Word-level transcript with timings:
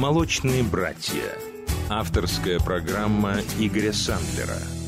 «Молочные 0.00 0.62
братья». 0.62 1.36
Авторская 1.90 2.58
программа 2.58 3.34
Игоря 3.58 3.92
Сандлера– 3.92 4.56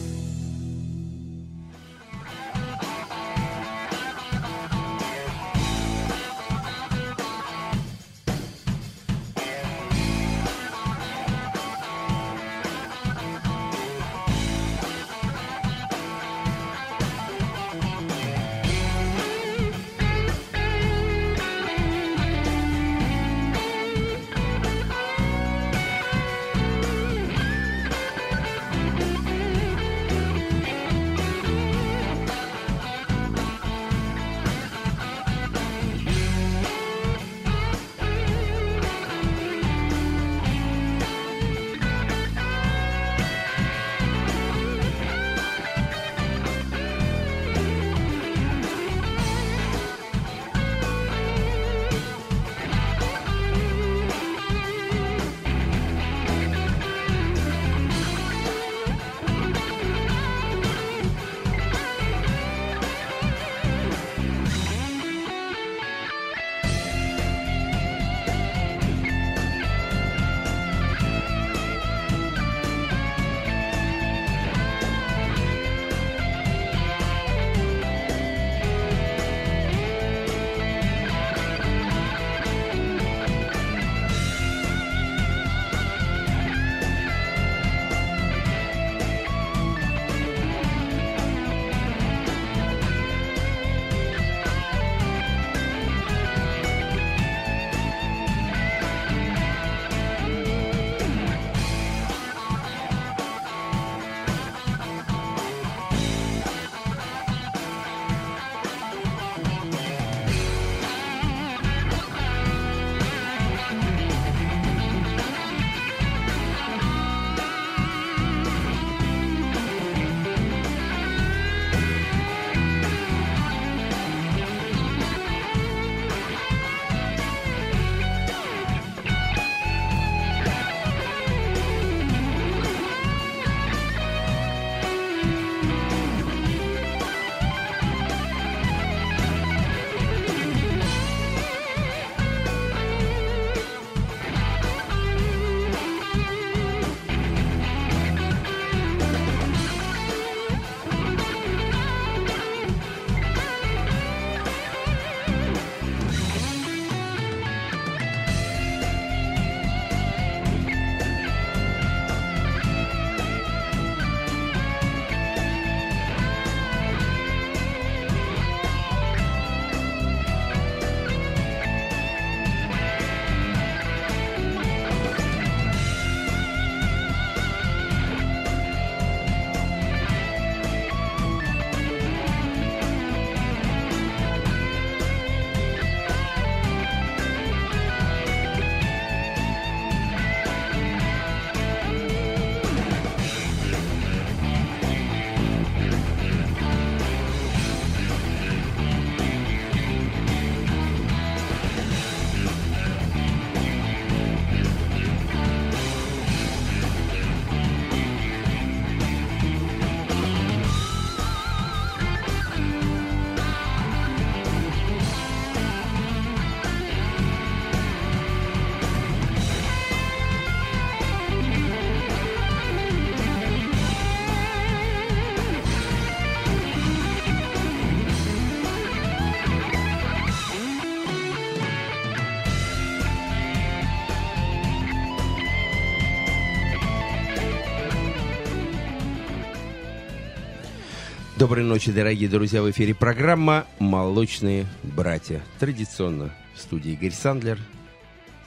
Доброй 241.52 241.66
ночи, 241.66 241.92
дорогие 241.92 242.30
друзья. 242.30 242.62
В 242.62 242.70
эфире 242.70 242.94
программа 242.94 243.66
«Молочные 243.78 244.64
братья». 244.82 245.42
Традиционно 245.58 246.34
в 246.54 246.58
студии 246.58 246.92
Игорь 246.92 247.10
Сандлер. 247.10 247.58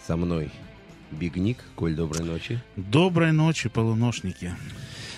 Со 0.08 0.18
мной 0.18 0.50
Бигник. 1.12 1.60
Коль, 1.76 1.94
доброй 1.94 2.26
ночи. 2.26 2.60
Доброй 2.76 3.32
ночи, 3.32 3.70
полуношники. 3.70 4.56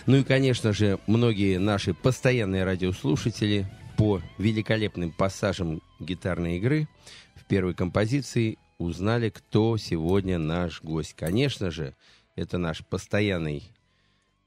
Ну 0.05 0.17
и, 0.17 0.25
конечно 0.25 0.73
же, 0.73 0.99
многие 1.07 1.59
наши 1.59 1.93
постоянные 1.93 2.65
радиослушатели 2.65 3.65
по 3.95 4.21
великолепным 4.37 5.13
пассажам 5.13 5.81
гитарной 6.01 6.57
игры 6.57 6.89
в 7.35 7.45
первой 7.45 7.73
композиции 7.73 8.57
узнали, 8.79 9.29
кто 9.29 9.77
сегодня 9.77 10.37
наш 10.37 10.83
гость. 10.83 11.13
Конечно 11.13 11.71
же, 11.71 11.95
это 12.35 12.57
наш 12.57 12.85
постоянный 12.85 13.63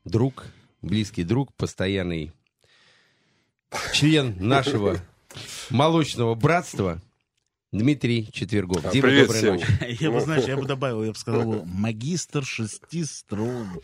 друг, 0.05 0.45
близкий 0.83 1.25
друг, 1.25 1.55
постоянный 1.55 2.35
член 3.93 4.37
нашего 4.39 4.99
молочного 5.71 6.35
братства 6.35 7.01
Дмитрий 7.73 8.29
Четвергов. 8.33 8.85
А, 8.85 8.91
Дима, 8.91 9.07
привет 9.07 9.27
доброй 9.29 9.39
всем. 9.39 9.55
ночи. 9.55 10.03
Я 10.03 10.11
бы, 10.11 10.21
знаешь, 10.21 10.45
я 10.45 10.57
бы 10.57 10.67
добавил, 10.67 11.05
я 11.05 11.13
бы 11.13 11.17
сказал, 11.17 11.65
магистр 11.67 12.45
шести 12.45 13.05
струн. 13.05 13.69
Ну. 13.73 13.83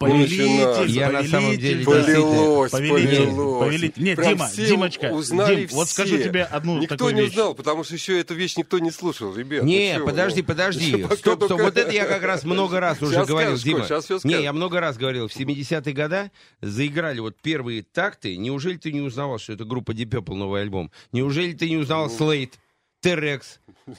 Повелитель, 0.00 0.90
Я 0.90 1.12
на 1.12 1.22
самом 1.22 1.56
деле. 1.56 1.84
Полилось, 1.84 2.72
Повелитель, 2.72 3.26
повелитель. 3.60 4.02
Нет, 4.02 4.18
Дима, 4.18 4.50
Димочка, 4.56 5.08
Дим, 5.10 5.68
вот 5.70 5.88
скажу 5.88 6.18
тебе 6.18 6.42
одну 6.42 6.80
Никто 6.80 6.96
такую 6.96 7.14
не 7.14 7.20
вещь. 7.20 7.30
узнал, 7.30 7.54
потому 7.54 7.84
что 7.84 7.94
еще 7.94 8.18
эту 8.18 8.34
вещь 8.34 8.56
никто 8.56 8.80
не 8.80 8.90
слушал, 8.90 9.32
ребят. 9.32 9.62
Не, 9.62 9.98
ну 9.98 10.06
подожди, 10.06 10.40
ну. 10.40 10.46
подожди. 10.46 11.06
Стоп, 11.16 11.44
стоп. 11.44 11.60
Вот 11.60 11.76
это 11.76 11.92
я 11.92 12.06
как 12.06 12.24
раз 12.24 12.42
много 12.42 12.80
раз 12.80 13.00
уже 13.02 13.24
говорил, 13.24 13.56
Дима. 13.56 13.86
Не, 14.24 14.42
я 14.42 14.52
много 14.52 14.80
раз 14.80 14.96
говорил. 14.96 15.28
В 15.28 15.36
70-е 15.36 15.92
годы 15.94 16.32
заиграли 16.60 17.20
вот 17.20 17.36
первые 17.40 17.84
такты. 17.84 18.36
Неужели 18.36 18.78
ты 18.78 18.90
не 18.90 19.00
узнавал, 19.00 19.38
что 19.38 19.52
это 19.52 19.64
группа 19.64 19.92
Deep 19.92 20.10
Purple, 20.10 20.34
новый 20.34 20.62
альбом? 20.62 20.90
Неужели 21.12 21.52
ты 21.52 21.68
не 21.70 21.76
узнавал 21.76 22.08
Slate, 22.08 22.54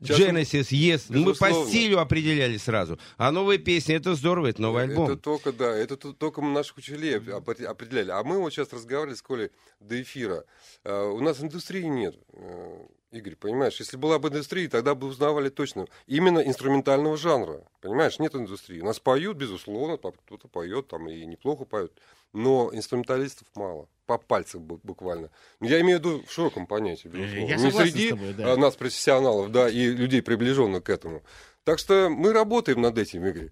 Сейчас- 0.00 0.18
Genesis, 0.18 0.70
Yes? 0.72 1.06
Ну, 1.08 1.24
Мы 1.24 1.34
по 1.34 1.50
стилю 1.66 1.98
определяли 1.98 2.56
сразу. 2.58 2.98
А 3.16 3.30
новые 3.30 3.58
песни, 3.58 3.94
это 3.94 4.14
здорово, 4.14 4.48
это 4.48 4.60
новый 4.60 4.82
альбом. 4.82 5.06
Это 5.10 5.16
только, 5.16 5.52
да, 5.52 5.74
это 5.74 5.96
только 5.96 6.42
наших 6.42 6.76
учителей 6.76 7.16
опре- 7.16 7.64
определяли. 7.64 8.10
А 8.10 8.22
мы 8.22 8.38
вот 8.38 8.52
сейчас 8.52 8.72
разговаривали 8.72 9.14
с 9.14 9.22
Колей 9.22 9.50
до 9.80 10.00
эфира. 10.02 10.44
Э, 10.82 11.04
У 11.04 11.20
нас 11.20 11.40
индустрии 11.40 11.84
нет, 11.84 12.16
э, 12.34 12.86
Игорь, 13.12 13.36
понимаешь? 13.36 13.78
Если 13.78 13.96
была 13.96 14.18
бы 14.18 14.28
индустрия, 14.28 14.68
тогда 14.68 14.94
бы 14.94 15.06
узнавали 15.06 15.48
точно. 15.48 15.86
Именно 16.06 16.40
инструментального 16.40 17.16
жанра, 17.16 17.62
понимаешь? 17.80 18.18
Нет 18.18 18.34
индустрии. 18.34 18.80
У 18.80 18.84
нас 18.84 18.98
поют, 19.00 19.36
безусловно, 19.38 19.96
кто-то 19.96 20.48
поет, 20.48 20.88
там 20.88 21.08
и 21.08 21.24
неплохо 21.24 21.64
поют. 21.64 21.92
Но 22.34 22.68
инструменталистов 22.72 23.46
мало. 23.54 23.88
По 24.06 24.18
пальцам 24.18 24.60
бу- 24.62 24.80
буквально. 24.82 25.30
Я 25.62 25.80
имею 25.80 25.98
в 25.98 26.00
виду 26.04 26.22
в 26.26 26.30
широком 26.30 26.66
понятии, 26.66 27.08
безусловно. 27.08 27.46
я 27.48 27.56
Не 27.56 27.70
среди 27.70 28.10
тобой, 28.10 28.34
да. 28.34 28.48
э, 28.50 28.56
нас, 28.56 28.76
профессионалов, 28.76 29.50
да, 29.50 29.70
и 29.70 29.86
людей, 29.86 30.20
приближенных 30.20 30.82
к 30.84 30.90
этому. 30.90 31.22
Так 31.64 31.78
что 31.78 32.10
мы 32.10 32.34
работаем 32.34 32.82
над 32.82 32.98
этим, 32.98 33.24
Игорь. 33.24 33.48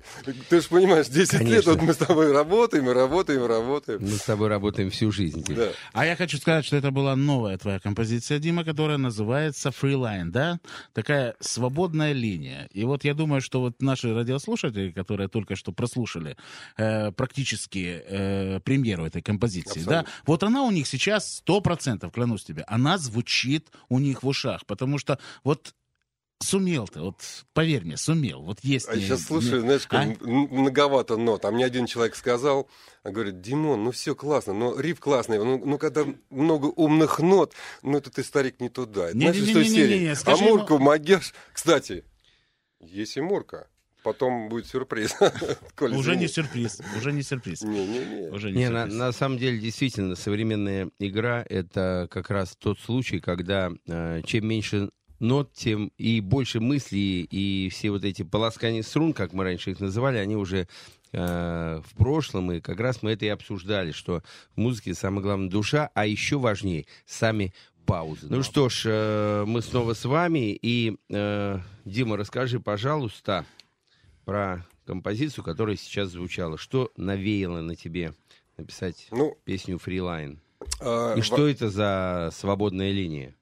Ты 0.51 0.61
же 0.61 0.69
понимаешь, 0.69 1.09
10 1.09 1.33
лет 1.33 1.43
Конечно. 1.43 1.73
вот 1.73 1.83
мы 1.83 1.95
с 1.95 1.97
тобой 1.97 2.31
работаем, 2.31 2.91
и 2.91 2.93
работаем, 2.93 3.45
и 3.45 3.47
работаем. 3.47 4.03
Мы 4.03 4.09
с 4.09 4.23
тобой 4.23 4.49
работаем 4.49 4.91
всю 4.91 5.11
жизнь. 5.11 5.43
Да. 5.49 5.71
А 5.95 6.05
я 6.05 6.15
хочу 6.15 6.37
сказать, 6.37 6.67
что 6.67 6.77
это 6.77 6.91
была 6.91 7.17
новая 7.17 7.57
твоя 7.57 7.81
композиция, 7.81 8.39
Дима, 8.39 8.65
которая 8.65 8.99
называется 8.99 9.71
Freeline, 9.71 10.27
да? 10.27 10.61
Такая 10.93 11.37
свободная 11.41 12.13
линия. 12.13 12.69
И 12.73 12.85
вот 12.85 13.03
я 13.05 13.15
думаю, 13.15 13.41
что 13.41 13.61
вот 13.61 13.81
наши 13.81 14.13
радиослушатели, 14.15 14.91
которые 14.91 15.29
только 15.29 15.57
что 15.57 15.73
прослушали 15.73 16.37
э, 16.77 17.13
практически 17.13 18.03
э, 18.07 18.61
премьеру 18.61 19.07
этой 19.07 19.23
композиции, 19.23 19.81
да, 19.85 20.01
Абсолютно. 20.01 20.23
вот 20.27 20.43
она 20.43 20.65
у 20.65 20.71
них 20.71 20.87
сейчас 20.87 21.37
сто 21.37 21.63
процентов, 21.63 22.13
клянусь 22.13 22.45
тебе, 22.45 22.63
она 22.67 22.99
звучит 22.99 23.69
у 23.89 23.99
них 23.99 24.23
в 24.23 24.29
ушах, 24.29 24.67
потому 24.67 24.99
что 24.99 25.19
вот 25.45 25.75
сумел 26.43 26.87
ты, 26.89 27.01
вот 27.01 27.21
поверь 27.55 27.85
мне, 27.85 27.97
сумел. 27.97 28.43
Вот 28.43 28.59
есть. 28.63 28.89
А 28.89 28.93
мне- 28.93 29.03
сейчас 29.03 29.23
слушаю, 29.25 29.61
знаешь, 29.63 29.87
А? 29.91 30.05
многовато 30.21 31.17
нот. 31.17 31.45
А 31.45 31.51
мне 31.51 31.65
один 31.65 31.87
человек 31.87 32.15
сказал, 32.17 32.69
а 33.03 33.11
говорит, 33.11 33.41
Димон, 33.41 33.85
ну 33.85 33.91
все 33.91 34.15
классно, 34.15 34.53
но 34.53 34.79
риф 34.79 35.01
классный, 35.01 35.39
ну, 35.39 35.59
ну 35.65 35.79
когда 35.79 36.05
много 36.31 36.67
умных 36.67 37.19
нот, 37.21 37.55
ну 37.83 37.99
это 37.99 38.11
ты, 38.11 38.23
старик, 38.23 38.61
не 38.61 38.69
туда. 38.69 39.09
Это 39.09 39.19
Знаешь, 39.19 39.37
из 39.37 39.53
той 39.53 39.65
Не-не-не-не-не, 39.65 39.99
серии. 40.07 40.15
скажи 40.15 40.45
ему- 40.45 40.55
Амурку, 40.57 40.79
Магеш. 40.79 41.35
Кстати, 41.53 42.05
есть 42.81 43.17
и 43.17 43.21
Мурка. 43.21 43.69
Потом 44.05 44.49
будет 44.49 44.67
сюрприз. 44.67 45.15
Коль, 45.77 45.95
Уже 45.95 46.17
не 46.17 46.27
сюрприз, 46.27 46.81
уже 46.99 47.13
не 47.13 47.23
сюрприз. 47.23 47.63
Не-не-не. 47.63 48.31
Уже 48.31 48.51
не 48.51 48.57
Не, 48.59 48.69
на, 48.69 48.85
на 48.87 49.13
самом 49.13 49.39
деле, 49.39 49.59
действительно, 49.61 50.17
современная 50.17 50.91
игра— 50.99 51.47
это 51.49 52.09
как 52.11 52.29
раз 52.31 52.57
тот 52.59 52.81
случай, 52.81 53.21
когда 53.21 53.71
э, 53.87 54.23
чем 54.27 54.49
меньше 54.49 54.91
нот, 55.23 55.53
тем 55.55 55.93
и 55.97 56.21
больше 56.21 56.61
мыслей, 56.61 57.23
и 57.23 57.69
все 57.71 57.91
вот 57.91 58.05
эти 58.05 58.23
полоскания 58.23 58.83
струн, 58.83 59.13
как 59.13 59.33
мы 59.33 59.45
раньше 59.45 59.71
их 59.71 59.81
называли, 59.81 60.19
они 60.19 60.37
уже 60.37 60.69
э, 61.13 61.81
в 61.85 61.97
прошлом, 61.97 62.53
и 62.53 62.61
как 62.61 62.81
раз 62.81 63.03
мы 63.03 63.13
это 63.13 63.25
и 63.25 63.29
обсуждали, 63.29 63.93
что 63.93 64.23
в 64.55 64.61
музыке 64.61 64.95
самое 64.95 65.23
главное 65.23 65.49
душа, 65.49 65.91
а 65.95 66.07
еще 66.07 66.39
важнее 66.39 66.87
сами 67.07 67.55
паузы. 67.87 68.27
Ну 68.29 68.43
что 68.43 68.69
ж, 68.69 68.83
э, 68.87 69.45
мы 69.47 69.63
снова 69.63 69.95
с 69.95 70.05
вами, 70.05 70.59
и, 70.61 70.97
э, 71.11 71.59
Дима, 71.85 72.17
расскажи, 72.17 72.61
пожалуйста, 72.61 73.45
про 74.25 74.67
композицию, 74.87 75.45
которая 75.45 75.77
сейчас 75.77 76.11
звучала. 76.11 76.59
Что 76.59 76.91
навеяло 76.97 77.61
на 77.61 77.77
тебе 77.77 78.15
написать 78.57 79.07
Ну, 79.11 79.37
песню 79.45 79.79
«Фрилайн»? 79.79 80.41
а, 80.81 81.15
И 81.17 81.23
что 81.23 81.49
это 81.49 81.71
за 81.71 82.31
свободная 82.33 82.93
линия? 82.93 83.35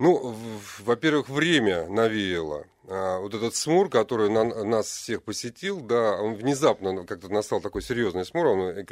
Ну, 0.00 0.34
во-первых, 0.80 1.28
время 1.28 1.86
навеяло. 1.88 2.64
А, 2.92 3.20
Вот 3.20 3.34
этот 3.34 3.54
смур, 3.54 3.88
который 3.88 4.30
на- 4.30 4.64
нас 4.64 4.86
всех 4.88 5.22
посетил, 5.22 5.80
да, 5.80 6.16
он 6.20 6.34
внезапно 6.34 7.04
как-то 7.06 7.28
настал 7.28 7.60
такой 7.60 7.82
серьезный 7.82 8.24
смур, 8.24 8.46
он, 8.46 8.60
э, 8.62 8.84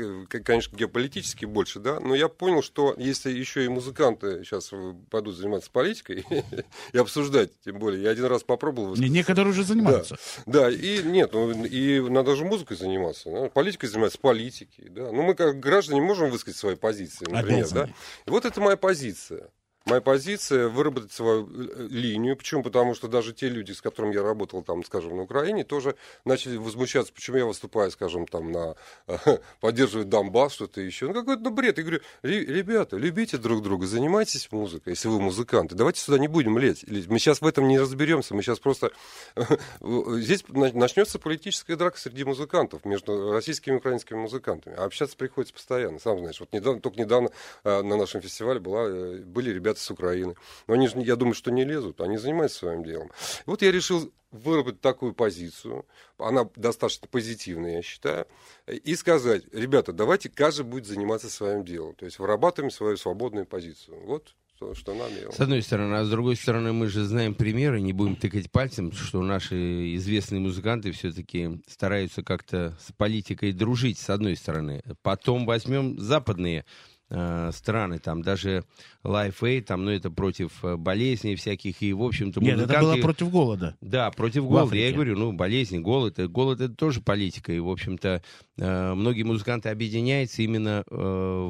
конечно, 0.45 0.77
геополитически 0.77 1.47
больше, 1.47 1.81
да, 1.81 1.99
но 1.99 2.15
я 2.15 2.29
понял, 2.29 2.63
что 2.63 2.95
если 2.97 3.33
еще 3.33 3.65
и 3.65 3.69
музыканты 3.69 4.45
сейчас 4.45 4.71
пойдут 5.11 5.35
заниматься 5.37 5.71
политикой 5.73 6.25
и 6.93 6.99
обсуждать, 6.99 7.51
тем 7.65 7.79
более, 7.81 8.03
я 8.05 8.11
один 8.11 8.27
раз 8.27 8.45
попробовал. 8.45 8.95
Некоторые 8.95 9.51
уже 9.51 9.65
занимаются. 9.65 10.17
Да, 10.47 10.71
и 10.71 11.03
нет, 11.03 11.33
ну, 11.33 11.51
и 11.65 12.01
надо 12.09 12.37
же 12.37 12.45
музыкой 12.45 12.77
заниматься, 12.77 13.31
да, 13.31 13.49
политикой 13.49 13.87
заниматься, 13.87 14.19
политикой, 14.21 14.91
да. 14.91 15.11
Ну, 15.11 15.23
мы 15.23 15.35
как 15.35 15.59
граждане 15.59 16.03
можем 16.03 16.31
высказать 16.31 16.61
свои 16.61 16.77
позиции, 16.77 17.25
например, 17.29 17.61
Обязаны. 17.65 17.87
да. 17.87 17.93
И 18.27 18.31
вот 18.31 18.45
это 18.45 18.61
моя 18.61 18.77
позиция. 18.77 19.49
Моя 19.89 20.03
позиция 20.03 20.69
выработать 20.69 21.13
свою 21.13 21.49
э, 21.49 21.87
линию. 21.89 22.37
Почему? 22.37 22.63
Потому 22.63 22.95
что 22.95 23.09
даже 23.09 23.33
те 23.33 23.49
люди, 23.49 23.73
с 23.73 23.81
которыми 23.81 24.15
я 24.15 24.23
работал, 24.23 24.63
там, 24.63 24.85
скажем, 24.85 25.17
на 25.17 25.23
Украине, 25.23 25.65
тоже 25.65 25.95
начали 26.27 26.59
возмущаться, 26.59 27.11
почему 27.11 27.39
я 27.39 27.47
выступаю, 27.47 27.91
скажем, 27.91 28.27
там, 28.27 28.53
на 28.53 28.75
поддерживаю 29.61 30.05
Донбасс, 30.05 30.53
что-то 30.53 30.83
еще. 30.83 31.07
Ну, 31.07 31.15
какой-то 31.15 31.43
ну, 31.43 31.51
бред. 31.51 31.79
Я 31.79 31.85
говорю, 31.85 32.01
«Ре- 32.23 32.45
ребята, 32.45 32.99
любите 32.99 33.39
друг 33.39 33.63
друга, 33.63 33.87
занимайтесь 33.87 34.53
музыкой, 34.53 34.93
если 34.93 35.09
вы 35.09 35.21
музыканты. 35.21 35.75
Давайте 35.75 36.01
сюда 36.01 36.19
не 36.19 36.29
будем 36.29 36.59
лезть. 36.59 36.85
Мы 37.09 37.19
сейчас 37.19 37.41
в 37.41 37.47
этом 37.47 37.67
не 37.67 37.79
разберемся. 37.79 38.35
Мы 38.35 38.43
сейчас 38.43 38.59
просто... 38.59 38.91
Здесь 39.81 40.45
на- 40.49 40.73
начнется 40.73 41.19
политическая 41.19 41.77
драка 41.77 41.99
среди 41.99 42.25
музыкантов, 42.25 42.85
между 42.85 43.33
российскими 43.33 43.77
и 43.77 43.79
украинскими 43.79 44.19
музыкантами. 44.19 44.77
А 44.77 44.85
общаться 44.85 45.17
приходится 45.17 45.55
постоянно. 45.55 45.99
Сам 45.99 46.19
знаешь, 46.19 46.41
вот 46.41 46.53
недавно, 46.53 46.83
только 46.83 47.01
недавно 47.01 47.31
э, 47.65 47.83
на 47.83 47.97
нашем 47.97 48.21
фестивале 48.21 48.61
была, 48.61 48.85
э, 48.87 49.19
были 49.25 49.51
ребята 49.51 49.78
с 49.81 49.91
Украины. 49.91 50.35
Но 50.67 50.75
они 50.75 50.89
же, 50.89 51.01
я 51.01 51.17
думаю, 51.17 51.35
что 51.35 51.51
не 51.51 51.65
лезут, 51.65 52.01
они 52.01 52.17
занимаются 52.17 52.59
своим 52.59 52.85
делом. 52.85 53.09
И 53.41 53.51
вот 53.51 53.63
я 53.63 53.73
решил 53.73 54.13
выработать 54.31 54.81
такую 54.81 55.15
позицию, 55.15 55.87
она 56.19 56.49
достаточно 56.57 57.09
позитивная, 57.09 57.77
я 57.77 57.83
считаю, 57.83 58.27
и 58.67 58.95
сказать, 58.95 59.45
ребята, 59.53 59.93
давайте 59.93 60.29
каждый 60.29 60.67
будет 60.67 60.87
заниматься 60.87 61.31
своим 61.31 61.65
делом, 61.65 61.95
то 61.95 62.05
есть 62.05 62.19
вырабатываем 62.19 62.71
свою 62.71 62.97
свободную 62.97 63.47
позицию. 63.47 63.99
Вот 64.05 64.35
то, 64.59 64.75
что 64.75 64.95
нам. 64.95 65.09
С 65.31 65.41
одной 65.41 65.63
стороны, 65.63 65.95
а 65.95 66.05
с 66.05 66.11
другой 66.11 66.37
стороны, 66.37 66.73
мы 66.73 66.89
же 66.89 67.05
знаем 67.05 67.35
примеры, 67.35 67.81
не 67.81 67.93
будем 67.93 68.17
тыкать 68.17 68.51
пальцем, 68.51 68.93
что 68.93 69.23
наши 69.23 69.95
известные 69.97 70.41
музыканты 70.41 70.91
все-таки 70.93 71.61
стараются 71.69 72.23
как-то 72.23 72.77
с 72.81 72.93
политикой 72.93 73.53
дружить, 73.53 73.99
с 73.99 74.11
одной 74.11 74.37
стороны. 74.37 74.83
Потом 75.03 75.47
возьмем 75.47 75.99
западные 75.99 76.65
э, 77.11 77.51
страны, 77.53 77.99
там 77.99 78.23
даже 78.23 78.65
Life 79.05 79.41
Aid, 79.43 79.63
там, 79.63 79.85
ну, 79.85 79.91
это 79.91 80.11
против 80.11 80.65
э, 80.65 80.77
болезней 80.77 81.37
всяких, 81.37 81.83
и, 81.83 81.93
в 81.93 82.03
общем-то, 82.03 82.41
Нет, 82.41 82.55
это 82.55 82.63
музыканты... 82.63 82.87
было 82.87 83.03
против 83.03 83.31
голода. 83.31 83.77
Да, 83.81 84.11
против 84.11 84.45
голода. 84.45 84.75
Я 84.75 84.83
Африке. 84.83 84.95
говорю, 84.95 85.17
ну, 85.17 85.33
болезни, 85.33 85.79
голод. 85.79 86.19
э, 86.19 86.27
Голод 86.29 86.61
это 86.61 86.75
тоже 86.75 87.01
политика. 87.01 87.53
И, 87.53 87.59
в 87.59 87.69
общем-то, 87.69 88.23
э, 88.59 88.95
многие 88.95 89.23
музыканты 89.23 89.69
объединяются 89.71 90.43
именно 90.43 90.85
э, 90.91 90.95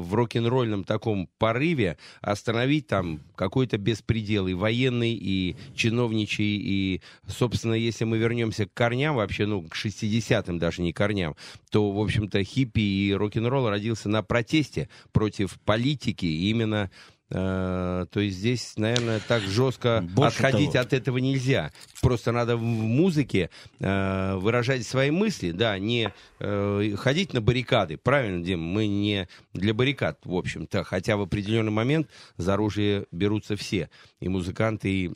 в 0.03 0.13
рок-н-ролльном 0.13 0.83
таком 0.83 1.29
порыве 1.37 1.97
остановить 2.21 2.87
там 2.87 3.19
какой-то 3.35 3.77
беспредел 3.77 4.47
и 4.47 4.53
военный, 4.53 5.13
и 5.13 5.55
чиновничий, 5.75 6.57
и, 6.57 7.01
собственно, 7.27 7.73
если 7.73 8.05
мы 8.05 8.17
вернемся 8.17 8.65
к 8.65 8.73
корням, 8.73 9.15
вообще, 9.15 9.45
ну, 9.45 9.63
к 9.63 9.75
60-м 9.75 10.59
даже 10.59 10.81
не 10.81 10.93
корням, 10.93 11.35
то, 11.71 11.91
в 11.91 11.99
общем-то, 11.99 12.43
хиппи 12.43 12.79
и 12.79 13.13
рок-н-ролл 13.13 13.69
родился 13.69 14.09
на 14.09 14.23
протесте 14.23 14.89
против 15.11 15.48
политики. 15.65 16.25
И 16.25 16.49
именно 16.49 16.91
э, 17.29 18.05
то 18.11 18.19
есть 18.19 18.37
здесь, 18.37 18.73
наверное, 18.77 19.19
так 19.19 19.41
жестко 19.43 20.05
Больше 20.13 20.37
отходить 20.37 20.73
того. 20.73 20.83
от 20.83 20.93
этого 20.93 21.17
нельзя. 21.17 21.71
Просто 22.01 22.31
надо 22.31 22.57
в 22.57 22.61
музыке 22.61 23.49
э, 23.79 24.35
выражать 24.35 24.85
свои 24.85 25.11
мысли, 25.11 25.51
да, 25.51 25.77
не 25.79 26.13
э, 26.39 26.95
ходить 26.97 27.33
на 27.33 27.41
баррикады. 27.41 27.97
Правильно, 27.97 28.43
Дим, 28.43 28.61
мы 28.61 28.87
не 28.87 29.27
для 29.53 29.73
баррикад, 29.73 30.19
в 30.23 30.35
общем-то, 30.35 30.83
хотя 30.83 31.17
в 31.17 31.21
определенный 31.21 31.71
момент 31.71 32.09
за 32.37 32.55
оружие 32.55 33.05
берутся 33.11 33.55
все, 33.55 33.89
и 34.19 34.27
музыканты, 34.27 34.89
и 34.89 35.11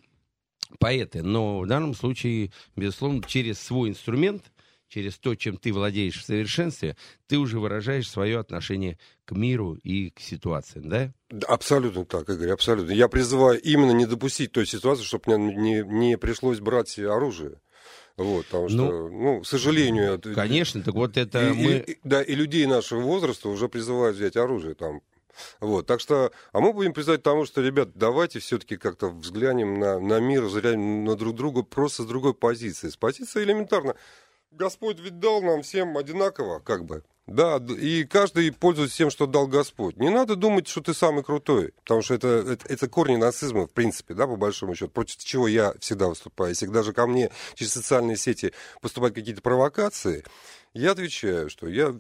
поэты. 0.80 1.24
Но 1.24 1.60
в 1.60 1.68
данном 1.68 1.94
случае, 1.94 2.52
безусловно, 2.76 3.22
через 3.28 3.60
свой 3.60 3.90
инструмент, 3.90 4.52
через 4.94 5.18
то, 5.18 5.34
чем 5.34 5.58
ты 5.58 5.74
владеешь 5.74 6.22
в 6.22 6.26
совершенстве, 6.26 6.96
ты 7.28 7.38
уже 7.38 7.60
выражаешь 7.60 8.08
свое 8.08 8.40
отношение 8.40 9.00
к 9.26 9.32
миру 9.32 9.74
и 9.74 10.12
к 10.12 10.20
ситуациям, 10.20 10.88
да? 10.88 11.12
Абсолютно 11.48 12.06
так, 12.06 12.30
Игорь, 12.30 12.52
абсолютно. 12.52 12.92
Я 12.92 13.08
призываю 13.08 13.60
именно 13.60 13.92
не 13.92 14.06
допустить 14.06 14.52
той 14.52 14.68
ситуации, 14.68 15.04
чтобы 15.04 15.36
мне 15.38 15.56
не, 15.56 15.84
не 15.84 16.18
пришлось 16.18 16.60
брать 16.60 17.00
оружие. 17.00 17.60
Вот, 18.18 18.46
потому 18.46 18.70
что, 18.70 18.78
ну, 18.78 19.10
ну 19.10 19.42
к 19.42 19.48
сожалению... 19.48 20.22
Конечно, 20.36 20.84
так 20.84 20.94
вот 20.94 21.18
это 21.18 21.50
и, 21.50 21.54
мы... 21.54 21.72
И, 21.88 21.98
да, 22.04 22.22
и 22.22 22.36
людей 22.36 22.68
нашего 22.68 23.02
возраста 23.02 23.50
уже 23.50 23.70
призывают 23.70 24.16
взять 24.16 24.38
оружие 24.38 24.76
там. 24.76 25.02
Вот, 25.60 25.88
так 25.88 26.00
что, 26.00 26.32
а 26.52 26.60
мы 26.60 26.74
будем 26.74 26.94
призывать 26.94 27.24
тому, 27.24 27.46
что, 27.46 27.62
ребят, 27.62 27.90
давайте 27.96 28.38
все-таки 28.38 28.78
как-то 28.78 29.10
взглянем 29.10 29.80
на, 29.80 30.00
на 30.00 30.20
мир, 30.20 30.44
взглянем 30.44 31.06
на 31.06 31.16
друг 31.16 31.36
друга 31.36 31.64
просто 31.64 32.04
с 32.04 32.06
другой 32.06 32.36
позиции. 32.36 32.90
С 32.90 32.98
позиции 32.98 33.44
элементарно. 33.44 33.96
Господь 34.58 35.00
ведь 35.00 35.20
дал 35.20 35.42
нам 35.42 35.62
всем 35.62 35.98
одинаково, 35.98 36.60
как 36.60 36.86
бы. 36.86 37.04
Да, 37.26 37.58
и 37.58 38.04
каждый 38.04 38.52
пользуется 38.52 38.98
тем, 38.98 39.10
что 39.10 39.28
дал 39.28 39.48
Господь. 39.48 39.96
Не 39.96 40.10
надо 40.10 40.36
думать, 40.36 40.68
что 40.68 40.82
ты 40.82 40.94
самый 40.94 41.24
крутой, 41.24 41.74
потому 41.84 42.02
что 42.02 42.16
это, 42.16 42.28
это, 42.28 42.68
это 42.68 42.90
корни 42.90 43.16
нацизма, 43.16 43.66
в 43.66 43.72
принципе, 43.72 44.14
да, 44.14 44.28
по 44.28 44.36
большому 44.36 44.76
счету, 44.76 44.92
против 44.92 45.18
чего 45.24 45.48
я 45.48 45.74
всегда 45.80 46.10
выступаю. 46.10 46.50
Если 46.50 46.68
даже 46.68 46.92
ко 46.92 47.08
мне 47.08 47.32
через 47.56 47.72
социальные 47.72 48.18
сети 48.18 48.54
поступают 48.82 49.16
какие-то 49.16 49.42
провокации, 49.42 50.26
я 50.74 50.92
отвечаю, 50.92 51.50
что 51.50 51.68
я 51.68 51.96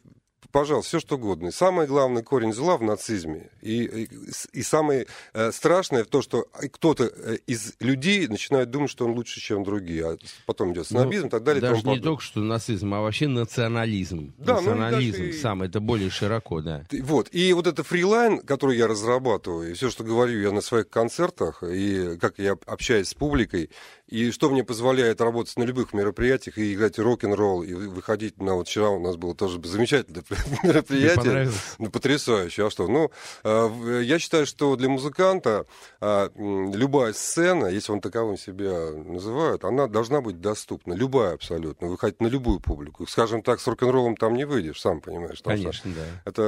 пожалуйста, 0.54 0.88
все 0.88 1.00
что 1.00 1.16
угодно. 1.16 1.48
И 1.48 1.52
самый 1.52 1.88
главный 1.88 2.24
корень 2.24 2.54
зла 2.54 2.78
в 2.78 2.84
нацизме. 2.84 3.50
И, 3.62 3.84
и, 3.84 4.10
и 4.54 4.64
самое 4.64 5.08
э, 5.34 5.52
страшное 5.52 6.06
в 6.06 6.08
том, 6.08 6.22
что 6.22 6.46
кто-то 6.72 7.06
э, 7.06 7.38
из 7.48 7.74
людей 7.80 8.28
начинает 8.28 8.70
думать, 8.70 8.92
что 8.92 9.06
он 9.06 9.12
лучше, 9.12 9.42
чем 9.42 9.64
другие. 9.64 10.12
А 10.12 10.18
потом 10.46 10.72
идет 10.72 10.86
ну, 10.92 11.00
снобизм 11.00 11.24
ну, 11.24 11.28
и 11.28 11.32
так 11.32 11.44
далее. 11.44 11.60
Даже 11.60 11.86
не 11.86 12.00
только 12.00 12.22
что 12.22 12.40
нацизм, 12.40 12.94
а 12.94 13.02
вообще 13.02 13.28
национализм. 13.28 14.34
Да, 14.38 14.54
ну, 14.54 14.60
Национализм 14.62 15.24
ну, 15.26 15.34
сам, 15.34 15.64
это 15.64 15.80
более 15.80 16.12
широко, 16.12 16.62
да. 16.62 16.86
Вот. 17.02 17.30
И 17.32 17.52
вот 17.54 17.66
это 17.66 17.84
фрилайн, 17.84 18.40
который 18.40 18.78
я 18.78 18.88
разрабатываю, 18.88 19.72
и 19.72 19.74
все, 19.74 19.90
что 19.90 20.04
говорю 20.04 20.40
я 20.40 20.52
на 20.52 20.62
своих 20.62 20.88
концертах, 20.88 21.64
и 21.64 22.18
как 22.22 22.38
я 22.38 22.56
общаюсь 22.68 23.10
с 23.10 23.14
публикой, 23.16 23.72
и 24.08 24.30
что 24.30 24.52
мне 24.52 24.64
позволяет 24.64 25.20
работать 25.22 25.58
на 25.58 25.64
любых 25.64 25.94
мероприятиях 25.94 26.60
и 26.60 26.76
играть 26.76 27.00
рок-н-ролл, 27.00 27.64
и 27.64 27.74
выходить 27.74 28.40
на... 28.40 28.54
Вот 28.54 28.68
вчера 28.68 28.90
у 28.90 29.00
нас 29.00 29.16
было 29.16 29.34
тоже 29.34 29.60
замечательное 29.64 30.22
мероприятие. 30.64 31.50
Ну, 31.80 31.90
потрясающе. 31.90 32.68
А 32.68 32.70
что? 32.70 32.88
Ну, 32.88 33.12
э, 33.44 34.02
я 34.04 34.20
считаю, 34.20 34.46
что 34.46 34.76
для 34.76 34.90
музыканта 34.90 35.66
а, 36.02 36.32
любая 36.36 37.14
сцена, 37.14 37.68
если 37.68 37.92
он 37.92 38.02
таковым 38.02 38.38
себя 38.38 38.92
называет, 38.92 39.64
она 39.64 39.88
должна 39.88 40.22
быть 40.22 40.42
доступна. 40.42 40.94
Любая 40.94 41.34
абсолютно. 41.34 41.88
Выходить 41.88 42.22
на 42.22 42.28
любую 42.28 42.60
публику. 42.60 43.08
Скажем 43.08 43.42
так, 43.42 43.60
с 43.60 43.68
рок-н-роллом 43.68 44.16
там 44.16 44.36
не 44.36 44.46
выйдешь, 44.46 44.82
сам 44.82 45.02
понимаешь. 45.02 45.42
Конечно, 45.44 45.92
да. 45.94 46.02
Это 46.26 46.42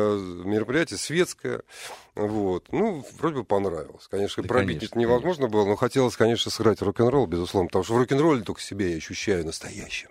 мероприятие 0.44 0.98
светское. 0.98 1.62
Вот. 2.16 2.72
Ну, 2.72 3.06
вроде 3.20 3.36
бы 3.36 3.44
понравилось. 3.44 4.08
Конечно, 4.10 4.42
да, 4.42 4.48
пробить 4.48 4.78
конечно, 4.78 4.86
это 4.86 5.00
невозможно 5.00 5.44
конечно. 5.44 5.58
было, 5.60 5.66
но 5.66 5.76
хотелось, 5.76 6.16
конечно, 6.16 6.50
сыграть 6.50 6.82
рок-н-ролл, 6.82 7.28
безусловно, 7.28 7.68
потому 7.68 7.84
что 7.84 7.94
в 7.94 7.98
рок-н-ролле 7.98 8.42
только 8.42 8.62
себя 8.62 8.88
я 8.88 8.98
ощущаю 8.98 9.46
настоящим. 9.46 10.10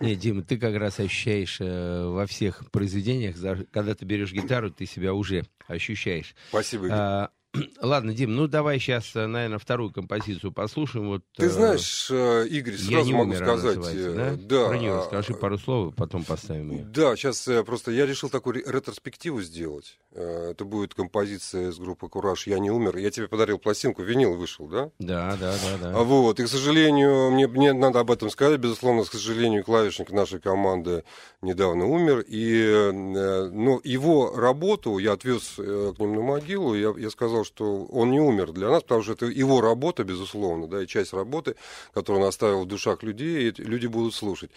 Не, 0.00 0.16
Дима, 0.16 0.42
ты 0.42 0.58
как 0.58 0.74
раз 0.76 0.98
ощущаешь 0.98 1.58
э, 1.60 2.06
во 2.08 2.26
всех 2.26 2.68
произведениях, 2.70 3.23
когда 3.32 3.94
ты 3.94 4.04
берешь 4.04 4.32
гитару, 4.32 4.70
ты 4.70 4.86
себя 4.86 5.14
уже 5.14 5.44
ощущаешь. 5.66 6.34
Спасибо. 6.48 6.88
А, 6.90 7.30
Ладно, 7.80 8.12
Дим, 8.14 8.34
ну 8.34 8.46
давай 8.46 8.78
сейчас, 8.78 9.14
э, 9.14 9.26
наверное, 9.26 9.58
вторую 9.58 9.92
композицию 9.92 10.52
послушаем. 10.52 11.08
Вот, 11.08 11.22
Ты 11.36 11.46
э, 11.46 11.50
знаешь, 11.50 12.08
э, 12.10 12.46
Игорь, 12.48 12.76
сразу 12.76 12.90
я 12.92 13.02
не 13.02 13.12
могу 13.12 13.34
сказать. 13.34 13.78
Да? 14.14 14.36
да. 14.36 14.68
Про 14.68 14.78
нее 14.78 14.96
расскажи 14.96 15.34
пару 15.34 15.58
слов, 15.58 15.94
потом 15.94 16.24
поставим 16.24 16.70
ее. 16.72 16.84
Да, 16.84 17.16
сейчас 17.16 17.48
просто 17.64 17.92
я 17.92 18.06
решил 18.06 18.28
такую 18.28 18.62
ретроспективу 18.66 19.42
сделать. 19.42 19.98
Это 20.12 20.64
будет 20.64 20.94
композиция 20.94 21.72
с 21.72 21.78
группы 21.78 22.08
Кураж 22.08 22.46
«Я 22.46 22.60
не 22.60 22.70
умер». 22.70 22.96
Я 22.96 23.10
тебе 23.10 23.26
подарил 23.26 23.58
пластинку, 23.58 24.02
винил 24.02 24.34
вышел, 24.34 24.68
да? 24.68 24.90
Да, 25.00 25.36
да, 25.40 25.54
да. 25.54 25.78
да. 25.90 25.98
А 25.98 26.04
вот, 26.04 26.38
и, 26.38 26.44
к 26.44 26.48
сожалению, 26.48 27.32
мне, 27.32 27.48
мне 27.48 27.72
надо 27.72 28.00
об 28.00 28.12
этом 28.12 28.30
сказать, 28.30 28.60
безусловно, 28.60 29.02
к 29.02 29.08
сожалению, 29.08 29.64
клавишник 29.64 30.12
нашей 30.12 30.38
команды 30.38 31.02
недавно 31.42 31.86
умер, 31.86 32.24
и 32.28 32.90
ну, 32.92 33.80
его 33.82 34.36
работу 34.36 34.98
я 34.98 35.12
отвез 35.12 35.54
к 35.56 35.98
ним 35.98 36.14
на 36.14 36.22
могилу, 36.22 36.74
я, 36.74 36.94
я 36.96 37.10
сказал, 37.10 37.43
что 37.44 37.84
он 37.84 38.10
не 38.10 38.20
умер 38.20 38.52
для 38.52 38.68
нас, 38.68 38.82
потому 38.82 39.02
что 39.02 39.12
это 39.12 39.26
его 39.26 39.60
работа, 39.60 40.04
безусловно, 40.04 40.66
да, 40.66 40.82
и 40.82 40.86
часть 40.86 41.12
работы, 41.12 41.56
которую 41.92 42.22
он 42.22 42.28
оставил 42.28 42.62
в 42.62 42.68
душах 42.68 43.02
людей, 43.02 43.50
и 43.50 43.62
люди 43.62 43.86
будут 43.86 44.14
слушать. 44.14 44.50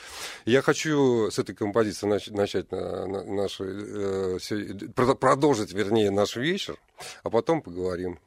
Я 0.45 0.61
хочу 0.61 1.29
с 1.31 1.39
этой 1.39 1.55
композиции 1.55 2.07
начать, 2.07 2.33
начать 2.33 2.71
на, 2.71 3.05
на, 3.07 3.23
наши, 3.23 3.63
э, 3.63 4.39
продолжить, 5.19 5.73
вернее, 5.73 6.11
наш 6.11 6.35
вечер, 6.35 6.77
а 7.23 7.29
потом 7.29 7.61
поговорим. 7.61 8.19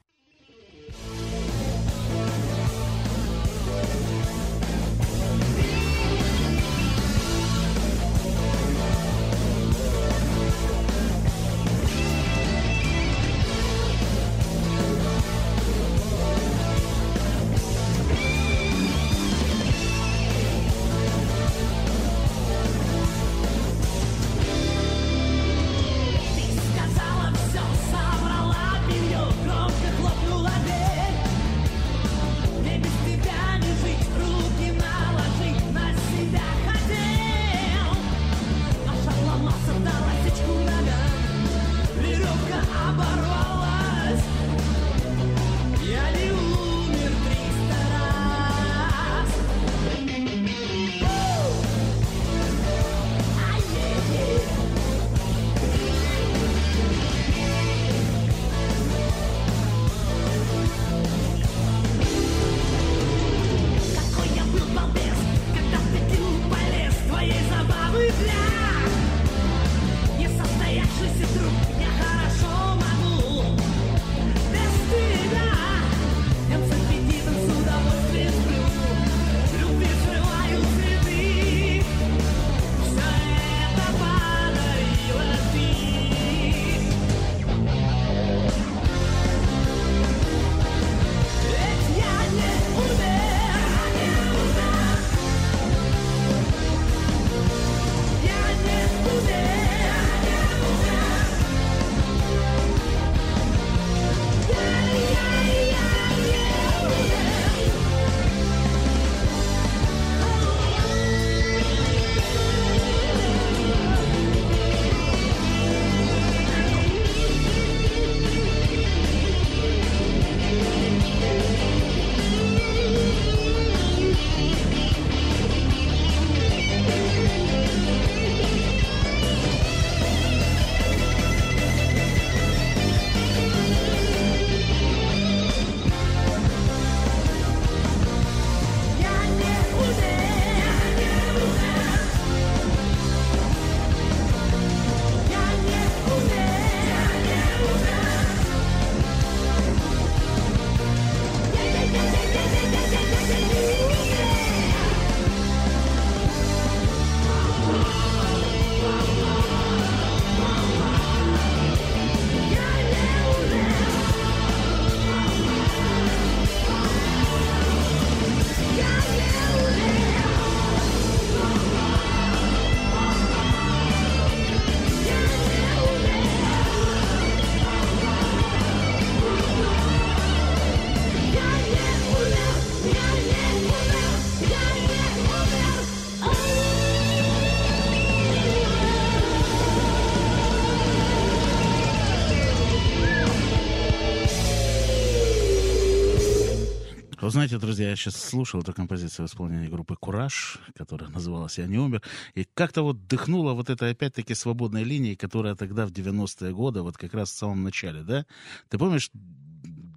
Вы 197.30 197.34
знаете, 197.34 197.58
друзья, 197.58 197.90
я 197.90 197.94
сейчас 197.94 198.16
слушал 198.16 198.60
эту 198.60 198.72
композицию 198.72 199.28
в 199.28 199.30
исполнении 199.30 199.68
группы 199.68 199.94
«Кураж», 199.94 200.58
которая 200.74 201.08
называлась 201.10 201.58
«Я 201.58 201.68
не 201.68 201.78
умер», 201.78 202.02
и 202.34 202.42
как-то 202.42 202.82
вот 202.82 203.06
дыхнула 203.06 203.52
вот 203.52 203.70
этой 203.70 203.92
опять-таки 203.92 204.34
свободной 204.34 204.82
линией, 204.82 205.14
которая 205.14 205.54
тогда 205.54 205.86
в 205.86 205.92
90-е 205.92 206.52
годы, 206.52 206.82
вот 206.82 206.96
как 206.96 207.14
раз 207.14 207.30
в 207.30 207.36
самом 207.36 207.62
начале, 207.62 208.02
да? 208.02 208.26
Ты 208.68 208.78
помнишь, 208.78 209.12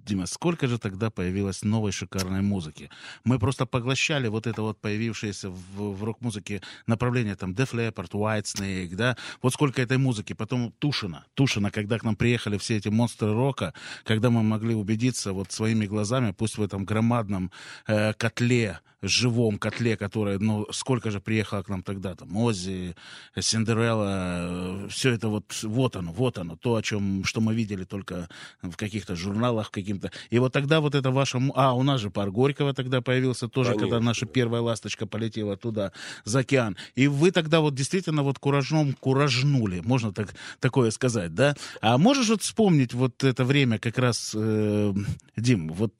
Дима, 0.04 0.26
сколько 0.26 0.66
же 0.66 0.78
тогда 0.78 1.10
появилось 1.10 1.62
новой 1.62 1.92
шикарной 1.92 2.42
музыки? 2.42 2.90
Мы 3.24 3.38
просто 3.38 3.64
поглощали 3.64 4.28
вот 4.28 4.46
это 4.46 4.62
вот 4.62 4.78
появившееся 4.80 5.50
в, 5.50 5.94
в 5.94 6.04
рок-музыке 6.04 6.60
направление, 6.86 7.36
там, 7.36 7.52
Def 7.52 7.72
Leppard, 7.72 8.10
White 8.10 8.44
Snake, 8.44 8.94
да? 8.96 9.16
Вот 9.42 9.54
сколько 9.54 9.80
этой 9.80 9.96
музыки. 9.96 10.34
Потом 10.34 10.72
Тушина. 10.78 11.24
Тушина, 11.34 11.70
когда 11.70 11.98
к 11.98 12.04
нам 12.04 12.16
приехали 12.16 12.58
все 12.58 12.76
эти 12.76 12.88
монстры 12.88 13.32
рока, 13.32 13.72
когда 14.04 14.30
мы 14.30 14.42
могли 14.42 14.74
убедиться 14.74 15.32
вот 15.32 15.52
своими 15.52 15.86
глазами, 15.86 16.32
пусть 16.32 16.58
в 16.58 16.62
этом 16.62 16.84
громадном 16.84 17.50
э, 17.86 18.12
котле, 18.12 18.80
живом 19.08 19.58
котле, 19.58 19.96
которое, 19.96 20.38
ну, 20.38 20.66
сколько 20.70 21.10
же 21.10 21.20
приехало 21.20 21.62
к 21.62 21.68
нам 21.68 21.82
тогда, 21.82 22.14
там, 22.14 22.36
Оззи, 22.36 22.94
Синдерелла, 23.38 24.86
э, 24.86 24.88
все 24.88 25.12
это 25.12 25.28
вот, 25.28 25.44
вот 25.62 25.96
оно, 25.96 26.12
вот 26.12 26.38
оно, 26.38 26.56
то, 26.56 26.76
о 26.76 26.82
чем, 26.82 27.24
что 27.24 27.40
мы 27.40 27.54
видели 27.54 27.84
только 27.84 28.28
в 28.62 28.76
каких-то 28.76 29.16
журналах, 29.16 29.70
каким-то. 29.70 30.10
И 30.30 30.38
вот 30.38 30.52
тогда 30.52 30.80
вот 30.80 30.94
это 30.94 31.10
ваше... 31.10 31.40
А, 31.54 31.74
у 31.74 31.82
нас 31.82 32.00
же 32.00 32.10
пар 32.10 32.30
Горького 32.30 32.74
тогда 32.74 33.00
появился 33.00 33.48
тоже, 33.48 33.70
Конечно. 33.70 33.88
когда 33.88 34.04
наша 34.04 34.26
первая 34.26 34.62
ласточка 34.62 35.06
полетела 35.06 35.56
туда, 35.56 35.92
за 36.24 36.40
океан. 36.40 36.76
И 36.94 37.06
вы 37.06 37.30
тогда 37.30 37.60
вот 37.60 37.74
действительно 37.74 38.22
вот 38.22 38.38
куражом 38.38 38.92
куражнули, 38.94 39.80
можно 39.80 40.12
так, 40.12 40.34
такое 40.60 40.90
сказать, 40.90 41.34
да? 41.34 41.54
А 41.80 41.98
можешь 41.98 42.28
вот 42.28 42.42
вспомнить 42.42 42.94
вот 42.94 43.22
это 43.24 43.44
время 43.44 43.78
как 43.78 43.98
раз, 43.98 44.32
э, 44.34 44.94
Дим, 45.36 45.68
вот 45.68 45.92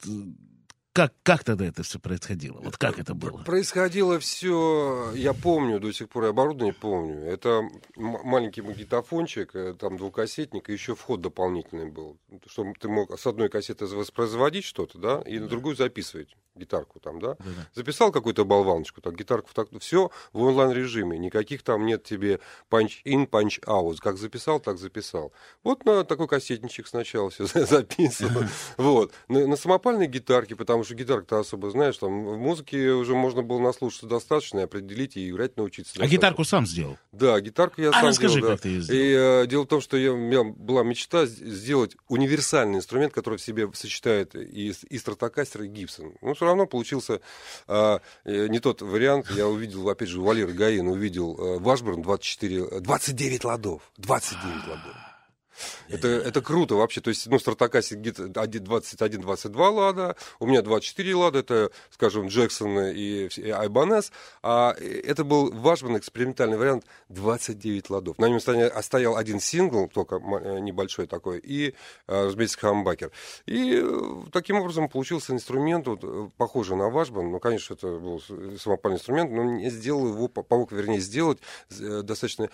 как, 0.95 1.13
как 1.25 1.43
тогда 1.43 1.67
это 1.67 1.83
все 1.83 1.99
происходило? 1.99 2.61
Вот 2.61 2.77
как 2.77 3.01
это 3.01 3.15
было? 3.15 3.43
Происходило 3.43 4.21
все, 4.21 5.11
я 5.17 5.35
помню, 5.35 5.81
до 5.81 5.93
сих 5.93 6.09
пор 6.09 6.27
оборудование 6.27 6.73
помню. 6.73 7.21
Это 7.21 7.69
маленький 7.97 8.63
магнитофончик, 8.63 9.57
э, 9.57 9.75
там 9.75 9.97
двухкассетник, 9.97 10.71
и 10.71 10.73
еще 10.73 10.95
вход 10.95 11.21
дополнительный 11.21 11.91
был. 11.91 12.17
Чтобы 12.47 12.75
ты 12.79 12.89
мог 12.89 13.19
с 13.19 13.27
одной 13.27 13.49
кассеты 13.49 13.87
воспроизводить 13.87 14.65
что-то, 14.65 14.99
да, 14.99 15.21
и 15.27 15.41
на 15.41 15.49
другую 15.49 15.75
записывать 15.75 16.37
гитарку 16.55 17.01
там, 17.01 17.19
да. 17.19 17.35
да, 17.39 17.45
да. 17.45 17.67
Записал 17.75 18.13
какую-то 18.13 18.45
болваночку, 18.45 19.01
так, 19.01 19.17
гитарку, 19.17 19.51
так, 19.53 19.69
все 19.81 20.11
в 20.33 20.43
онлайн-режиме. 20.43 21.19
Никаких 21.19 21.63
там 21.63 21.85
нет 21.85 22.05
тебе 22.05 22.41
punch-in, 22.71 23.29
punch-out. 23.29 23.97
Как 24.01 24.17
записал, 24.17 24.61
так 24.61 24.79
записал. 24.79 25.33
Вот 25.63 25.85
на 25.85 26.05
такой 26.05 26.29
кассетничек 26.29 26.87
сначала 26.87 27.31
все 27.31 27.47
записывал. 27.67 28.45
Вот. 28.77 29.13
На 29.29 29.57
самопальной 29.57 30.07
гитарке, 30.07 30.57
потому 30.57 30.84
потому 30.85 30.87
что 30.87 30.95
гитарка-то 30.95 31.39
особо, 31.41 31.71
знаешь, 31.71 31.97
там 31.97 32.25
в 32.25 32.39
музыке 32.39 32.91
уже 32.91 33.15
можно 33.15 33.43
было 33.43 33.59
наслушаться 33.59 34.07
достаточно, 34.07 34.61
и 34.61 34.63
определить 34.63 35.17
и 35.17 35.31
играть 35.31 35.57
научиться. 35.57 35.95
А 35.99 36.07
гитарку 36.07 36.45
сам 36.45 36.67
сделал? 36.67 36.99
Да, 37.13 37.41
гитарку 37.41 37.81
я 37.81 37.91
а 37.91 37.93
сам 37.93 38.07
расскажи, 38.07 38.41
делал. 38.41 38.51
как 38.51 38.59
да. 38.59 38.63
ты 38.63 38.69
ее 38.69 38.83
сделал. 38.83 39.01
И 39.01 39.45
э, 39.45 39.47
дело 39.47 39.63
в 39.63 39.67
том, 39.67 39.81
что 39.81 39.97
я, 39.97 40.13
у 40.13 40.17
меня 40.17 40.45
была 40.45 40.83
мечта 40.83 41.27
сделать 41.27 41.97
универсальный 42.09 42.79
инструмент, 42.79 43.13
который 43.13 43.39
в 43.39 43.43
себе 43.43 43.69
сочетает 43.73 44.35
и, 44.35 44.75
и 44.89 44.99
стратокастер, 44.99 45.63
и 45.63 45.69
гибсон. 45.69 46.15
Ну, 46.21 46.35
все 46.35 46.45
равно 46.45 46.67
получился 46.67 47.21
э, 47.67 47.99
не 48.25 48.59
тот 48.61 48.83
вариант. 48.83 49.31
Я 49.31 49.49
увидел, 49.49 49.89
опять 49.89 50.09
же, 50.09 50.21
у 50.21 50.25
Валеры 50.25 50.53
Гаина 50.53 50.91
увидел 50.91 51.37
э, 51.39 51.59
Вашборн 51.59 52.03
24, 52.03 52.81
29 52.81 53.45
ладов. 53.45 53.83
29 53.97 54.69
ладов. 54.69 55.14
Это, 55.89 56.09
это 56.09 56.41
круто 56.41 56.75
вообще. 56.75 57.01
То 57.01 57.11
есть, 57.11 57.27
ну, 57.27 57.39
Стратокассик 57.39 57.99
где-то 57.99 58.25
21-22 58.25 59.71
лада, 59.71 60.17
у 60.39 60.47
меня 60.47 60.63
24 60.63 61.15
лада, 61.15 61.39
это, 61.41 61.71
скажем, 61.91 62.29
Джексон 62.29 62.79
и, 62.79 63.29
и 63.29 63.51
Айбанес. 63.51 64.13
А 64.43 64.75
это 64.79 65.25
был 65.25 65.53
Вашман 65.53 65.99
экспериментальный 65.99 66.57
вариант 66.57 66.85
29 67.09 67.91
ладов. 67.91 68.19
На 68.19 68.29
нем 68.29 68.41
стоял 68.41 69.17
один 69.17 69.41
сингл, 69.41 69.89
только 69.89 70.17
э, 70.17 70.59
небольшой 70.61 71.07
такой, 71.07 71.39
и, 71.39 71.75
э, 72.07 72.25
разумеется, 72.27 72.59
хамбакер. 72.59 73.11
И 73.47 73.81
э, 73.83 74.23
таким 74.33 74.57
образом 74.57 74.89
получился 74.89 75.33
инструмент, 75.33 75.87
вот, 75.87 76.33
похожий 76.37 76.77
на 76.77 76.91
Вашбан. 76.91 77.31
Ну, 77.31 77.41
конечно, 77.41 77.75
это 77.75 77.99
был 77.99 78.21
самопальный 78.59 78.97
инструмент, 78.97 79.31
но 79.31 79.45
не 79.45 79.71
сделал 79.71 80.09
его, 80.09 80.29
помог, 80.29 80.73
вернее, 80.73 81.01
сделать 81.01 81.39
достаточно 81.71 82.51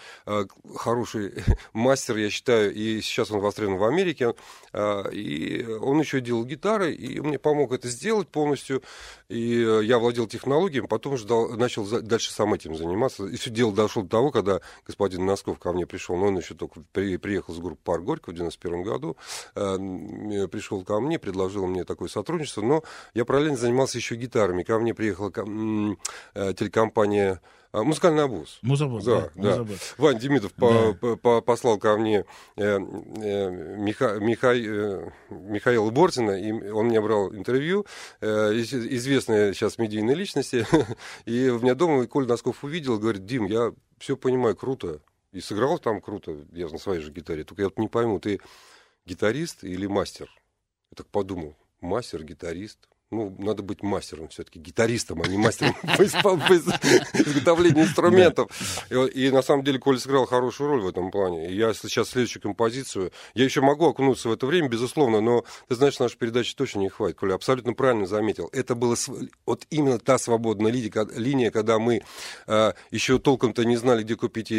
хороший 0.76 1.44
мастер, 1.72 2.16
я 2.16 2.30
считаю, 2.30 2.72
и 2.72 2.89
сейчас 3.00 3.30
он 3.30 3.40
востребован 3.40 3.78
в 3.78 3.84
Америке. 3.84 4.34
А, 4.72 5.08
и 5.08 5.64
он 5.64 6.00
еще 6.00 6.20
делал 6.20 6.44
гитары, 6.44 6.92
и 6.92 7.20
мне 7.20 7.38
помог 7.38 7.72
это 7.72 7.88
сделать 7.88 8.28
полностью. 8.28 8.82
И 9.28 9.62
э, 9.62 9.84
я 9.84 9.98
владел 9.98 10.26
технологиями, 10.26 10.86
потом 10.86 11.16
ждал, 11.16 11.50
начал 11.50 11.86
дальше 11.86 12.32
сам 12.32 12.54
этим 12.54 12.74
заниматься. 12.74 13.26
И 13.26 13.36
все 13.36 13.50
дело 13.50 13.72
дошло 13.72 14.02
до 14.02 14.08
того, 14.08 14.30
когда 14.30 14.60
господин 14.86 15.26
Носков 15.26 15.58
ко 15.58 15.72
мне 15.72 15.86
пришел, 15.86 16.16
но 16.16 16.26
он 16.26 16.38
еще 16.38 16.54
только 16.54 16.82
при, 16.92 17.16
приехал 17.16 17.54
с 17.54 17.58
группы 17.58 17.80
«Пар 17.84 18.00
Горько» 18.00 18.30
в 18.30 18.34
91 18.34 18.82
году, 18.82 19.16
э, 19.54 19.76
пришел 20.48 20.82
ко 20.84 21.00
мне, 21.00 21.18
предложил 21.18 21.66
мне 21.66 21.84
такое 21.84 22.08
сотрудничество, 22.08 22.62
но 22.62 22.82
я 23.14 23.24
параллельно 23.24 23.56
занимался 23.56 23.98
еще 23.98 24.16
гитарами. 24.16 24.62
Ко 24.62 24.78
мне 24.78 24.94
приехала 24.94 25.30
э, 25.30 26.54
телекомпания 26.54 27.40
а, 27.72 27.84
музыкальный 27.84 28.24
обоз. 28.24 28.58
Музобоз, 28.62 29.04
да. 29.04 29.30
да, 29.36 29.62
да. 29.62 29.74
Вань 29.96 30.18
Демидов 30.18 30.52
да. 30.56 30.92
по, 31.00 31.16
по, 31.16 31.40
послал 31.40 31.78
ко 31.78 31.96
мне 31.96 32.24
э, 32.56 32.64
э, 32.64 32.78
Миха, 33.76 34.18
Миха, 34.18 34.54
э, 34.54 35.10
Михаила 35.30 35.90
Бортина, 35.90 36.32
и 36.32 36.50
он 36.70 36.86
мне 36.86 37.00
брал 37.00 37.32
интервью, 37.32 37.86
э, 38.20 38.26
известные 38.54 39.54
сейчас 39.54 39.78
медийные 39.78 40.16
личности, 40.16 40.66
и 41.26 41.48
у 41.48 41.60
меня 41.60 41.76
дома 41.76 42.06
Коль 42.06 42.26
Носков 42.26 42.64
увидел, 42.64 42.98
говорит, 42.98 43.24
Дим, 43.24 43.46
я 43.46 43.72
все 43.98 44.16
понимаю, 44.16 44.56
круто, 44.56 45.00
и 45.30 45.40
сыграл 45.40 45.78
там 45.78 46.00
круто, 46.00 46.44
я 46.50 46.68
на 46.68 46.78
своей 46.78 47.00
же 47.00 47.12
гитаре, 47.12 47.44
только 47.44 47.62
я 47.62 47.68
вот 47.68 47.78
не 47.78 47.86
пойму, 47.86 48.18
ты 48.18 48.40
гитарист 49.06 49.62
или 49.62 49.86
мастер? 49.86 50.28
Я 50.90 50.96
так 50.96 51.06
подумал, 51.06 51.56
мастер, 51.80 52.24
гитарист, 52.24 52.89
ну, 53.10 53.34
надо 53.38 53.62
быть 53.62 53.82
мастером 53.82 54.28
все-таки, 54.28 54.60
гитаристом, 54.60 55.22
а 55.22 55.26
не 55.26 55.36
мастером 55.36 55.74
по 55.96 56.04
изготовлению 56.04 57.84
инструментов. 57.84 58.50
И 58.90 59.30
на 59.30 59.42
самом 59.42 59.64
деле 59.64 59.80
Коля 59.80 59.98
сыграл 59.98 60.26
хорошую 60.26 60.70
роль 60.70 60.82
в 60.82 60.88
этом 60.88 61.10
плане. 61.10 61.52
Я 61.52 61.74
сейчас 61.74 62.10
следующую 62.10 62.42
композицию, 62.42 63.10
я 63.34 63.44
еще 63.44 63.62
могу 63.62 63.86
окунуться 63.86 64.28
в 64.28 64.32
это 64.32 64.46
время, 64.46 64.68
безусловно, 64.68 65.20
но, 65.20 65.44
ты 65.68 65.74
знаешь, 65.74 65.98
нашей 65.98 66.18
передачи 66.18 66.54
точно 66.54 66.80
не 66.80 66.88
хватит. 66.88 67.18
Коля 67.18 67.34
абсолютно 67.34 67.72
правильно 67.72 68.06
заметил. 68.06 68.48
Это 68.52 68.76
была 68.76 68.94
вот 69.44 69.66
именно 69.70 69.98
та 69.98 70.16
свободная 70.18 70.70
линия, 70.70 71.50
когда 71.50 71.80
мы 71.80 72.02
а, 72.46 72.74
еще 72.92 73.18
толком-то 73.18 73.64
не 73.64 73.76
знали, 73.76 74.04
где 74.04 74.14
купить 74.14 74.52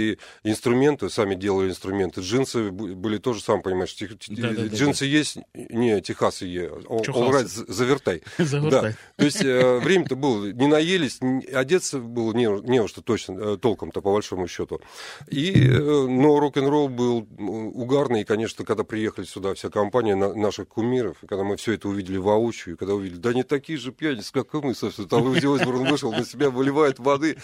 инструменты, 0.44 1.10
сами 1.10 1.36
делали 1.36 1.70
инструменты. 1.70 2.20
Джинсы 2.20 2.70
были 2.72 3.18
тоже, 3.18 3.42
сам 3.42 3.62
понимаешь, 3.62 3.96
джинсы 3.96 5.06
есть, 5.06 5.38
не, 5.54 6.02
Техасы 6.02 6.46
есть. 6.46 6.86
All 6.86 7.46
завертай. 7.68 8.22
Да. 8.72 8.94
То 9.18 9.26
есть 9.26 9.44
э, 9.44 9.80
время-то 9.80 10.16
было, 10.16 10.46
не 10.52 10.68
наелись, 10.68 11.20
одеться 11.54 12.00
было 12.00 12.32
не, 12.34 12.46
не 12.70 12.82
во 12.82 12.88
что 12.88 13.02
точно, 13.02 13.38
э, 13.40 13.58
толком-то, 13.58 14.02
по 14.02 14.14
большому 14.14 14.48
счету. 14.48 14.80
И, 15.28 15.52
э, 15.52 16.08
но 16.08 16.40
рок-н-ролл 16.40 16.88
был 16.88 17.28
угарный, 17.38 18.22
и, 18.22 18.24
конечно, 18.24 18.64
когда 18.64 18.84
приехали 18.84 19.26
сюда 19.26 19.54
вся 19.54 19.70
компания 19.70 20.16
на, 20.16 20.34
наших 20.34 20.70
кумиров, 20.70 21.18
и 21.24 21.28
когда 21.28 21.44
мы 21.44 21.58
все 21.58 21.74
это 21.74 21.90
увидели 21.90 22.18
воочию, 22.18 22.76
и 22.76 22.78
когда 22.78 22.94
увидели, 22.94 23.20
да 23.20 23.34
не 23.34 23.44
такие 23.44 23.78
же 23.78 23.92
пьяницы, 23.92 24.32
как 24.32 24.54
и 24.54 24.58
мы, 24.58 24.74
собственно, 24.74 25.08
там 25.08 25.26
Руди 25.26 25.46
Осборн 25.46 25.90
вышел, 25.90 26.12
на 26.12 26.26
себя 26.26 26.50
выливает 26.50 27.00
воды, 27.00 27.38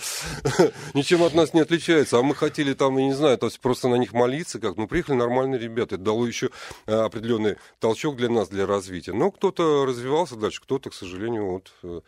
ничем 0.93 1.23
от 1.23 1.33
нас 1.33 1.53
не 1.53 1.59
отличается, 1.59 2.19
а 2.19 2.23
мы 2.23 2.35
хотели 2.35 2.73
там, 2.73 2.97
я 2.97 3.05
не 3.05 3.13
знаю, 3.13 3.37
то 3.37 3.47
есть 3.47 3.59
просто 3.59 3.89
на 3.89 3.95
них 3.95 4.13
молиться, 4.13 4.59
как, 4.59 4.77
ну, 4.77 4.87
приехали 4.87 5.17
нормальные 5.17 5.59
ребята, 5.59 5.95
это 5.95 6.03
дало 6.05 6.25
еще 6.25 6.49
определенный 6.85 7.57
толчок 7.79 8.15
для 8.15 8.29
нас, 8.29 8.49
для 8.49 8.65
развития. 8.65 9.13
Но 9.13 9.31
кто-то 9.31 9.85
развивался 9.85 10.35
дальше, 10.35 10.61
кто-то 10.61 10.86
к 10.89 10.93
сожалению, 10.93 11.45
вот, 11.45 11.71
э, 11.83 12.01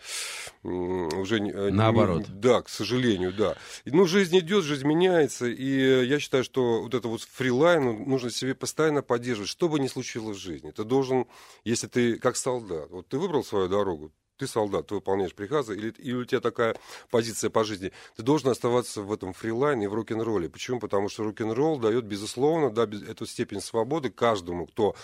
уже... 0.63 1.38
Э, 1.39 1.70
Наоборот. 1.72 2.26
Да, 2.28 2.62
к 2.62 2.70
сожалению, 2.70 3.34
да. 3.34 3.58
Ну, 3.86 4.06
жизнь 4.06 4.38
идет, 4.39 4.63
жизнь 4.63 4.88
меняется, 4.88 5.48
и 5.48 6.06
я 6.06 6.20
считаю, 6.20 6.44
что 6.44 6.82
вот 6.82 6.94
это 6.94 7.08
вот 7.08 7.22
фрилайн 7.22 8.08
нужно 8.08 8.30
себе 8.30 8.56
постоянно 8.56 9.02
поддерживать, 9.02 9.50
что 9.50 9.70
бы 9.70 9.80
ни 9.80 9.88
случилось 9.88 10.38
в 10.38 10.42
жизни. 10.42 10.72
Ты 10.72 10.84
должен, 10.84 11.26
если 11.63 11.88
ты 11.88 12.18
как 12.18 12.36
солдат, 12.36 12.89
вот 12.89 13.08
ты 13.08 13.18
выбрал 13.18 13.44
свою 13.44 13.68
дорогу, 13.68 14.12
ты 14.39 14.47
солдат, 14.47 14.88
ты 14.88 14.95
выполняешь 14.95 15.36
приказы, 15.36 15.75
или, 15.75 15.93
или 15.97 16.13
у 16.13 16.25
тебя 16.25 16.39
такая 16.39 16.75
позиция 17.12 17.49
по 17.49 17.63
жизни, 17.63 17.91
ты 18.15 18.23
должен 18.23 18.49
оставаться 18.49 19.02
в 19.02 19.12
этом 19.12 19.34
фрилайне 19.34 19.86
и 19.86 19.88
в 19.88 19.93
рок-н-ролле. 19.93 20.49
Почему? 20.49 20.80
Потому 20.80 21.10
что 21.10 21.23
рок-н-ролл 21.23 21.78
дает, 21.78 22.06
безусловно, 22.06 22.71
да, 22.71 22.84
эту 22.84 23.25
степень 23.25 23.62
свободы 23.62 24.10
каждому, 24.10 24.65
кто 24.65 24.95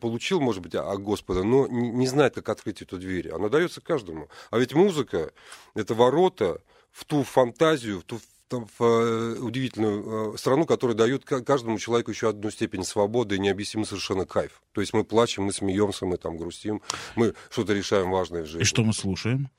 получил, 0.00 0.40
может 0.40 0.62
быть, 0.62 0.74
от 0.74 1.00
Господа, 1.00 1.44
но 1.44 1.66
не, 1.68 1.90
не 1.90 2.06
знает, 2.08 2.34
как 2.34 2.48
открыть 2.48 2.82
эту 2.82 2.98
дверь. 2.98 3.30
Она 3.30 3.48
дается 3.48 3.80
каждому. 3.80 4.28
А 4.50 4.58
ведь 4.58 4.74
музыка— 4.74 5.32
это 5.74 5.94
ворота 5.94 6.60
в 6.90 7.04
ту 7.04 7.22
фантазию, 7.22 8.00
в 8.00 8.04
ту 8.04 8.20
в 8.58 8.82
э, 8.82 9.38
удивительную 9.38 10.34
э, 10.34 10.38
страну, 10.38 10.66
которая 10.66 10.96
дает 10.96 11.24
каждому 11.24 11.78
человеку 11.78 12.10
еще 12.10 12.28
одну 12.28 12.50
степень 12.50 12.84
свободы 12.84 13.36
и 13.36 13.38
необъяснимый 13.38 13.86
совершенно 13.86 14.26
кайф. 14.26 14.62
То 14.72 14.80
есть 14.80 14.92
мы 14.92 15.04
плачем, 15.04 15.44
мы 15.44 15.52
смеемся, 15.52 16.06
мы 16.06 16.16
там 16.16 16.36
грустим, 16.36 16.80
мы 17.16 17.34
что-то 17.50 17.72
решаем 17.72 18.10
важное 18.10 18.42
в 18.42 18.46
жизни. 18.46 18.62
И 18.62 18.64
что 18.64 18.82
мы 18.82 18.92
слушаем? 18.92 19.50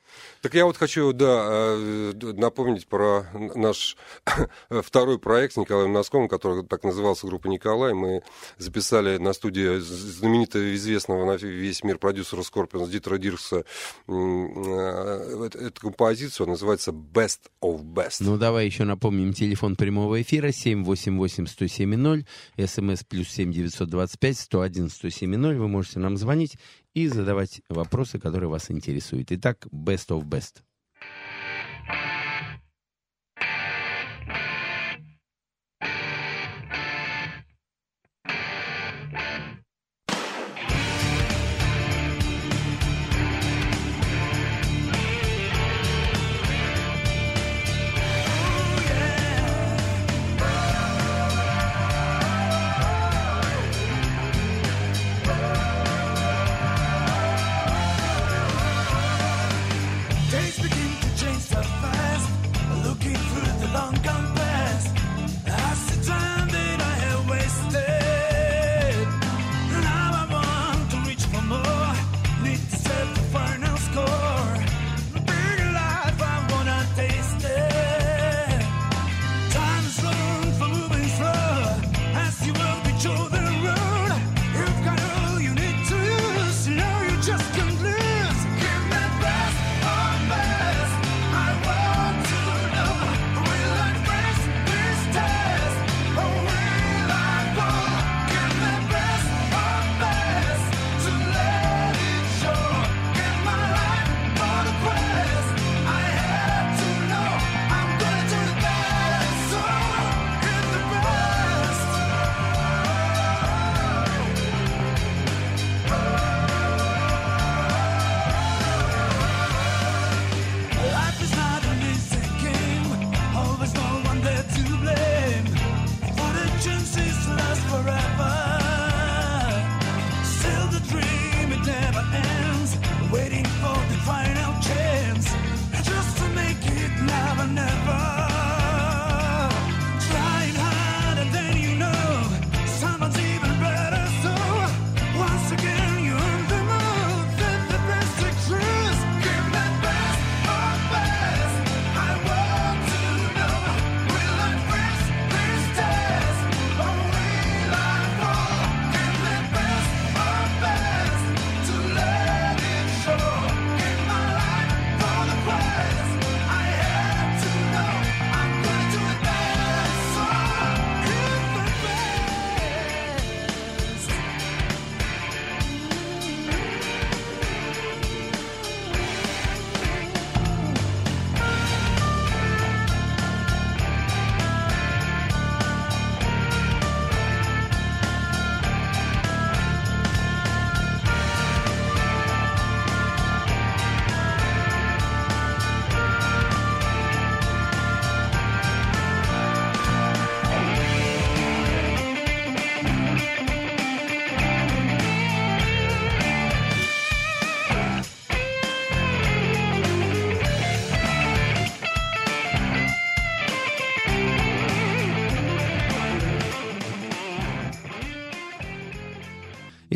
Так 0.42 0.54
я 0.54 0.66
вот 0.66 0.78
хочу, 0.78 1.14
да, 1.14 1.46
э, 1.48 2.14
напомнить 2.34 2.88
про 2.88 3.26
наш 3.34 3.98
второй 4.70 5.20
проект 5.20 5.54
с 5.54 5.58
Николаем 5.58 5.94
Носковым, 5.94 6.28
который 6.28 6.64
так 6.64 6.84
назывался 6.84 7.28
группа 7.28 7.48
Николай. 7.48 7.94
Мы 7.94 8.22
записали 8.58 9.18
на 9.18 9.34
студии 9.34 9.80
знаменитого, 9.80 10.76
известного 10.76 11.26
на 11.26 11.38
весь 11.38 11.84
мир 11.84 11.98
продюсера 11.98 12.42
Scorpions 12.42 12.90
Дитера 12.90 13.18
Диркса 13.18 13.66
эту 14.08 15.82
композицию, 15.82 16.48
называется 16.48 16.92
Best 16.92 17.50
of 17.62 17.82
Best. 17.84 18.18
Ну, 18.20 18.38
давай 18.38 18.66
еще 18.66 18.83
напомним 18.86 19.34
телефон 19.34 19.76
прямого 19.76 20.22
эфира 20.22 20.50
788-107-0, 20.50 22.26
смс 22.66 23.04
плюс 23.04 23.28
7 23.30 23.52
925 23.52 24.38
101 24.38 24.90
107 24.90 25.58
Вы 25.58 25.68
можете 25.68 26.00
нам 26.00 26.18
звонить 26.18 26.58
и 26.94 27.08
задавать 27.08 27.62
вопросы, 27.70 28.20
которые 28.20 28.50
вас 28.50 28.72
интересуют. 28.72 29.32
Итак, 29.32 29.68
best 29.72 30.10
of 30.10 30.24
best. 30.24 30.62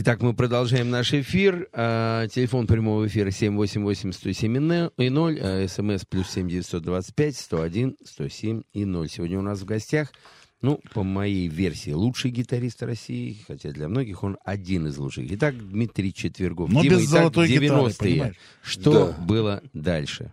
Итак, 0.08 0.22
мы 0.22 0.34
продолжаем 0.34 0.90
наш 0.90 1.14
эфир. 1.14 1.68
А, 1.74 2.30
телефон 2.30 2.66
прямого 2.66 3.08
эфира 3.08 3.28
788-107 3.28 4.94
а, 4.96 5.68
СМС 5.68 6.06
плюс 6.06 6.30
7 6.30 6.48
925 6.48 7.36
101 7.36 7.98
107 8.06 8.62
и 8.72 8.86
0. 8.86 9.10
Сегодня 9.10 9.38
у 9.38 9.42
нас 9.42 9.60
в 9.60 9.66
гостях, 9.66 10.14
ну, 10.62 10.80
по 10.94 11.04
моей 11.04 11.50
версии, 11.50 11.92
лучший 11.92 12.32
гитарист 12.32 12.84
России, 12.84 13.40
хотя 13.46 13.72
для 13.72 13.90
многих 13.90 14.24
он 14.24 14.38
один 14.46 14.88
из 14.88 14.98
лучших. 14.98 15.30
Итак, 15.30 15.56
Дмитрий 15.58 16.14
Четвергов. 16.14 16.70
Но 16.72 16.84
Дима, 16.84 16.96
без 16.96 17.02
итак, 17.10 17.20
золотой 17.20 17.50
90-е. 17.50 18.14
гитары, 18.14 18.36
Что 18.64 19.08
Да. 19.08 19.26
было 19.26 19.62
дальше? 19.74 20.32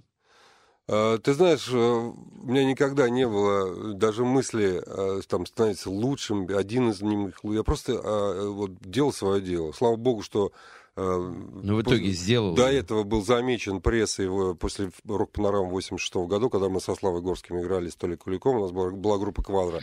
Э, 0.88 1.18
Ты 1.22 1.32
знаешь, 1.32 1.68
э, 1.72 1.76
у 1.76 2.46
меня 2.46 2.64
никогда 2.64 3.08
не 3.08 3.26
было 3.26 3.94
даже 3.94 4.24
мысли 4.24 4.82
э, 4.84 5.22
там 5.26 5.46
становиться 5.46 5.90
лучшим, 5.90 6.46
один 6.54 6.90
из 6.90 7.00
них. 7.00 7.38
Я 7.42 7.62
просто 7.62 7.92
э, 7.92 8.48
вот 8.48 8.72
делал 8.80 9.12
свое 9.12 9.40
дело. 9.40 9.72
Слава 9.72 9.96
богу, 9.96 10.22
что 10.22 10.52
э, 10.96 11.32
Ну, 11.62 11.76
в 11.76 11.82
итоге 11.82 12.10
сделал. 12.10 12.54
До 12.54 12.70
этого 12.70 13.04
был 13.04 13.24
замечен 13.24 13.80
прессой 13.80 14.54
после 14.56 14.90
рок-панорам 15.06 15.68
86 15.70 16.16
году, 16.28 16.50
когда 16.50 16.68
мы 16.68 16.80
со 16.80 16.94
Славой 16.94 17.22
Горским 17.22 17.60
играли 17.60 17.88
с 17.88 17.96
Толей 17.96 18.16
Куликом, 18.16 18.56
у 18.56 18.60
нас 18.62 18.72
была, 18.72 18.90
была 18.90 19.18
группа 19.18 19.42
«Квадро». 19.42 19.80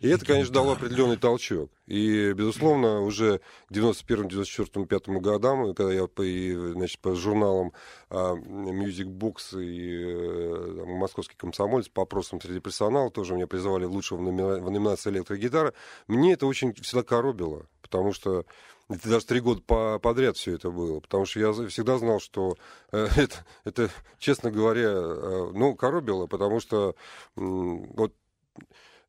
И 0.00 0.08
это, 0.08 0.24
конечно, 0.24 0.54
дало 0.54 0.72
определенный 0.72 1.18
толчок. 1.18 1.70
И, 1.86 2.32
безусловно, 2.32 3.02
уже 3.02 3.40
к 3.68 3.72
91 3.72 4.28
94 4.28 4.86
5 4.86 5.08
годам, 5.20 5.74
когда 5.74 5.92
я 5.92 6.06
по, 6.06 6.22
и, 6.22 6.54
значит, 6.72 7.00
по 7.00 7.14
журналам 7.14 7.72
а, 8.08 8.34
Music 8.34 9.06
Books 9.06 9.62
и 9.62 10.78
там, 10.78 10.88
Московский 10.88 11.36
комсомолец 11.36 11.88
по 11.88 12.02
опросам 12.02 12.40
среди 12.40 12.60
персонала 12.60 13.10
тоже 13.10 13.34
меня 13.34 13.46
призывали 13.46 13.84
лучшего 13.84 14.18
в 14.18 14.22
номина- 14.22 14.60
в 14.60 14.70
номинации 14.70 15.10
электрогитара, 15.10 15.74
мне 16.06 16.32
это 16.32 16.46
очень 16.46 16.72
всегда 16.74 17.02
коробило, 17.02 17.66
потому 17.82 18.12
что 18.12 18.46
Это 18.90 19.08
даже 19.08 19.24
три 19.24 19.40
года 19.40 19.62
по 19.62 19.98
подряд 20.00 20.36
все 20.36 20.54
это 20.54 20.70
было, 20.70 20.98
потому 21.00 21.24
что 21.24 21.38
я 21.38 21.52
всегда 21.68 21.96
знал, 21.98 22.18
что 22.20 22.56
э, 22.92 23.06
это, 23.16 23.36
это, 23.64 23.90
честно 24.18 24.50
говоря, 24.50 24.90
э, 24.90 25.50
ну, 25.54 25.74
коробило, 25.76 26.26
потому 26.26 26.60
что 26.60 26.96
вот 27.36 28.12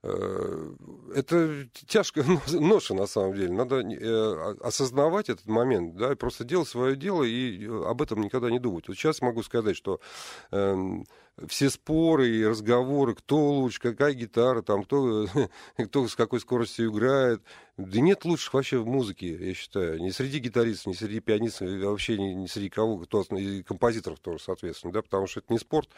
Э, 0.03 0.73
это 1.13 1.67
тяжкая 1.85 2.25
ноша, 2.51 2.93
на 2.95 3.05
самом 3.05 3.35
деле. 3.35 3.53
Надо 3.53 3.81
э, 3.81 4.55
осознавать 4.61 5.29
этот 5.29 5.45
момент, 5.45 5.95
да, 5.95 6.13
и 6.13 6.15
просто 6.15 6.43
делать 6.43 6.67
свое 6.67 6.95
дело 6.95 7.23
и 7.23 7.67
об 7.67 8.01
этом 8.01 8.21
никогда 8.21 8.49
не 8.49 8.59
думать. 8.59 8.87
Вот 8.87 8.97
сейчас 8.97 9.21
могу 9.21 9.43
сказать, 9.43 9.77
что 9.77 9.99
эм, 10.51 11.05
все 11.47 11.69
споры 11.69 12.29
и 12.29 12.45
разговоры, 12.45 13.13
кто 13.13 13.51
лучше, 13.51 13.79
какая 13.79 14.13
гитара, 14.13 14.63
там, 14.63 14.83
кто, 14.83 15.27
кто 15.77 16.07
с 16.07 16.15
какой 16.15 16.39
скоростью 16.39 16.89
играет. 16.89 17.43
Да 17.77 18.01
нет 18.01 18.25
лучших 18.25 18.53
вообще 18.53 18.77
в 18.77 18.85
музыке, 18.85 19.33
я 19.33 19.53
считаю. 19.53 19.99
Не 20.01 20.11
среди 20.11 20.39
гитаристов, 20.39 20.87
не 20.87 20.93
среди 20.93 21.21
пианистов, 21.21 21.69
вообще 21.69 22.17
не, 22.17 22.35
не 22.35 22.47
среди 22.47 22.69
кого, 22.69 22.97
кто, 22.97 23.21
и 23.37 23.63
композиторов 23.63 24.19
тоже, 24.19 24.43
соответственно, 24.43 24.91
да, 24.91 25.01
потому 25.01 25.25
что 25.25 25.39
это 25.39 25.53
не 25.53 25.59
спорт. 25.59 25.89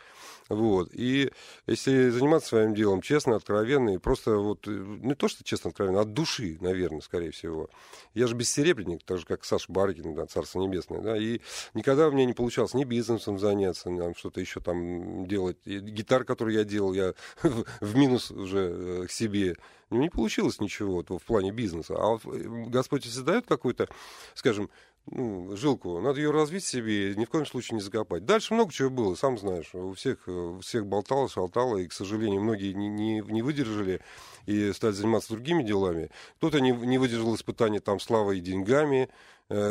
Вот. 0.50 0.90
И 0.94 1.32
если 1.66 2.10
заниматься 2.10 2.50
своим 2.50 2.76
делом 2.76 3.02
честно, 3.02 3.36
откровенно, 3.36 3.96
и 3.96 3.98
просто 3.98 4.38
вот, 4.38 4.68
не 4.68 5.16
то, 5.16 5.28
что 5.28 5.44
честно, 5.44 5.70
откровенно, 5.70 6.02
от 6.02 6.14
души, 6.14 6.58
наверное, 6.62 7.02
скорее 7.02 7.32
всего. 7.32 7.70
Я 8.14 8.28
же 8.28 8.36
бессеребренник, 8.36 9.04
так 9.04 9.18
же, 9.18 9.26
как 9.26 9.44
Саша 9.44 9.72
Барыкин, 9.72 10.14
да, 10.14 10.28
Царство 10.28 10.60
Небесное, 10.60 11.02
да, 11.02 11.18
и 11.18 11.42
никогда 11.74 12.08
у 12.08 12.12
меня 12.12 12.26
не 12.26 12.34
получалось 12.34 12.76
ни 12.76 12.84
бизнесом 12.84 13.40
заняться, 13.40 13.90
ни 13.90 14.14
что-то 14.18 14.40
еще 14.40 14.60
там 14.60 15.26
делать. 15.26 15.58
И 15.66 15.80
гитар, 15.80 16.24
который 16.24 16.54
я 16.54 16.64
делал, 16.64 16.94
я 16.94 17.14
в 17.44 17.96
минус 17.96 18.30
уже 18.30 18.60
э, 18.60 19.06
к 19.08 19.12
себе. 19.12 19.56
Не 19.98 20.10
получилось 20.10 20.60
ничего 20.60 21.04
в 21.08 21.24
плане 21.24 21.52
бизнеса. 21.52 21.96
А 21.98 22.18
э, 22.24 22.66
Господь 22.68 23.06
если 23.06 23.22
дает 23.22 23.46
какой-то, 23.46 23.88
скажем, 24.34 24.70
ну, 25.06 25.56
жилку, 25.58 26.00
надо 26.00 26.22
ее 26.22 26.32
развить 26.32 26.64
себе, 26.64 27.14
ни 27.16 27.26
в 27.26 27.30
коем 27.30 27.46
случае 27.46 27.76
не 27.76 27.82
закопать. 27.82 28.26
Дальше 28.26 28.54
много 28.54 28.72
чего 28.72 28.90
было, 28.90 29.16
сам 29.16 29.38
знаешь. 29.38 29.74
У 29.74 29.94
всех, 29.94 30.28
э, 30.28 30.32
у 30.32 30.60
всех 30.60 30.86
болтало, 30.86 31.28
шалтало, 31.28 31.78
и, 31.78 31.88
к 31.88 31.94
сожалению, 31.94 32.42
многие 32.42 32.74
не, 32.74 32.88
не, 32.88 33.22
не 33.22 33.42
выдержали 33.42 34.02
и 34.46 34.72
стали 34.72 34.94
заниматься 34.94 35.34
другими 35.34 35.64
делами. 35.64 36.10
Кто-то 36.38 36.62
не, 36.62 36.72
не 36.72 36.98
выдержал 36.98 37.36
испытания 37.36 37.82
там 37.82 38.00
славой 38.00 38.38
и 38.38 38.42
деньгами, 38.42 39.10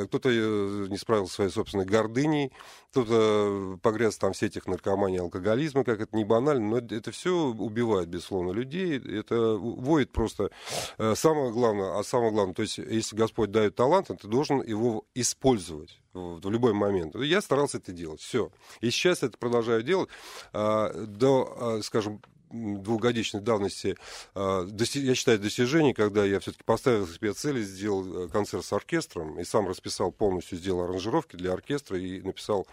кто-то 0.07 0.29
э, 0.31 0.87
не 0.89 0.97
справился 0.97 1.35
своей 1.35 1.51
собственной 1.51 1.85
гордыней, 1.85 2.53
кто-то 2.91 3.79
погряз 3.83 4.17
там 4.19 4.33
в 4.33 4.37
сетях 4.37 4.67
наркомании, 4.67 5.19
алкоголизма, 5.19 5.85
как 5.85 6.01
это 6.01 6.17
не 6.17 6.25
банально, 6.25 6.69
но 6.69 6.79
это 6.79 7.11
все 7.11 7.47
убивает, 7.47 8.09
безусловно, 8.09 8.53
людей, 8.53 8.99
это 8.99 9.57
воет 9.57 10.13
просто 10.13 10.51
э, 10.99 11.15
самое 11.17 11.53
главное, 11.53 11.99
а 11.99 12.05
самое 12.05 12.33
главное, 12.33 12.55
то 12.55 12.63
есть 12.63 12.79
если 12.79 13.17
Господь 13.17 13.51
дает 13.51 13.75
талант, 13.75 14.09
ты 14.09 14.29
должен 14.29 14.63
его 14.63 15.05
использовать 15.15 15.99
в 16.15 16.51
любой 16.51 16.75
момент. 16.75 17.15
Я 17.17 17.41
старался 17.41 17.79
это 17.79 17.93
делать, 17.93 18.21
все. 18.21 18.51
И 18.81 18.91
сейчас 18.91 19.23
это 19.23 19.39
продолжаю 19.39 19.83
делать 19.83 20.11
а, 20.53 20.93
до, 20.93 21.57
а, 21.59 21.83
скажем, 21.83 22.21
двухгодичной 22.53 23.41
давности, 23.41 23.97
а, 24.35 24.67
я 24.95 25.15
считаю, 25.15 25.39
достижений, 25.39 25.95
когда 25.95 26.25
я 26.25 26.41
все-таки 26.41 26.65
поставил 26.65 27.07
себе 27.07 27.33
цель, 27.33 27.63
сделал 27.63 28.27
э, 28.27 28.29
концерт 28.29 28.65
с 28.65 28.73
оркестром 28.73 29.41
и 29.41 29.45
сам 29.45 29.69
расписал 29.69 30.13
полностью, 30.13 30.59
сделал 30.59 30.83
аранжировки 30.83 31.37
для 31.37 31.53
оркестра 31.53 31.99
и 31.99 32.21
написал 32.21 32.67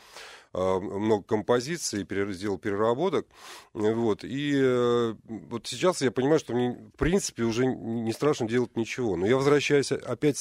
много 0.53 1.23
композиций, 1.23 2.07
сделал 2.33 2.57
переработок. 2.57 3.27
Вот. 3.73 4.23
И 4.23 4.53
э, 4.55 5.15
вот 5.25 5.67
сейчас 5.67 6.01
я 6.01 6.11
понимаю, 6.11 6.39
что 6.39 6.53
мне, 6.53 6.71
в 6.71 6.97
принципе, 6.97 7.43
уже 7.43 7.65
не 7.65 8.11
страшно 8.13 8.47
делать 8.47 8.75
ничего. 8.75 9.15
Но 9.15 9.27
я 9.27 9.35
возвращаюсь 9.35 9.91
опять 9.91 10.37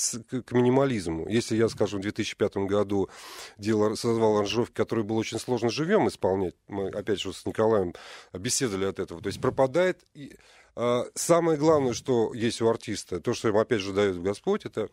к 0.46 0.52
минимализму. 0.52 1.28
Если 1.28 1.56
я, 1.56 1.68
скажем, 1.68 2.00
в 2.00 2.02
2005 2.02 2.56
году 2.68 3.08
делал, 3.58 3.96
создавал 3.96 4.38
аранжировки, 4.38 4.74
которые 4.74 5.04
было 5.04 5.18
очень 5.18 5.38
сложно 5.38 5.68
живем 5.68 6.08
исполнять, 6.08 6.54
мы, 6.68 6.88
опять 6.88 7.20
же, 7.20 7.32
с 7.32 7.44
Николаем 7.44 7.94
беседовали 8.32 8.86
от 8.86 8.98
этого, 8.98 9.20
то 9.20 9.28
есть 9.28 9.40
пропадает... 9.40 10.04
А, 10.80 11.06
самое 11.16 11.58
главное, 11.58 11.92
что 11.92 12.32
есть 12.34 12.62
у 12.62 12.68
артиста, 12.68 13.18
то, 13.18 13.34
что 13.34 13.48
ему 13.48 13.58
опять 13.58 13.80
же 13.80 13.92
дает 13.92 14.22
Господь, 14.22 14.64
это 14.64 14.88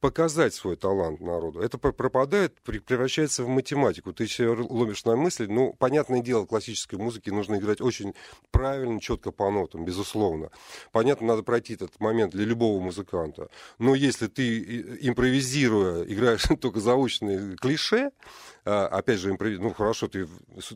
показать 0.00 0.54
свой 0.54 0.76
талант 0.76 1.20
народу. 1.20 1.60
Это 1.60 1.78
пропадает, 1.78 2.60
превращается 2.62 3.42
в 3.42 3.48
математику. 3.48 4.12
Ты 4.12 4.26
себе 4.26 4.50
ломишь 4.50 5.04
на 5.04 5.16
мысли. 5.16 5.46
Ну, 5.46 5.72
понятное 5.72 6.20
дело, 6.20 6.46
классической 6.46 6.96
музыке 6.96 7.32
нужно 7.32 7.56
играть 7.56 7.80
очень 7.80 8.14
правильно, 8.50 9.00
четко 9.00 9.32
по 9.32 9.50
нотам, 9.50 9.84
безусловно. 9.84 10.50
Понятно, 10.92 11.26
надо 11.26 11.42
пройти 11.42 11.74
этот 11.74 11.98
момент 12.00 12.32
для 12.32 12.44
любого 12.44 12.80
музыканта. 12.80 13.48
Но 13.78 13.94
если 13.94 14.28
ты, 14.28 14.98
импровизируя, 15.00 16.04
играешь 16.04 16.44
только 16.60 16.80
заученные 16.80 17.56
клише, 17.56 18.10
опять 18.64 19.18
же, 19.18 19.30
импрови... 19.30 19.58
ну 19.58 19.72
хорошо, 19.72 20.08
ты 20.08 20.26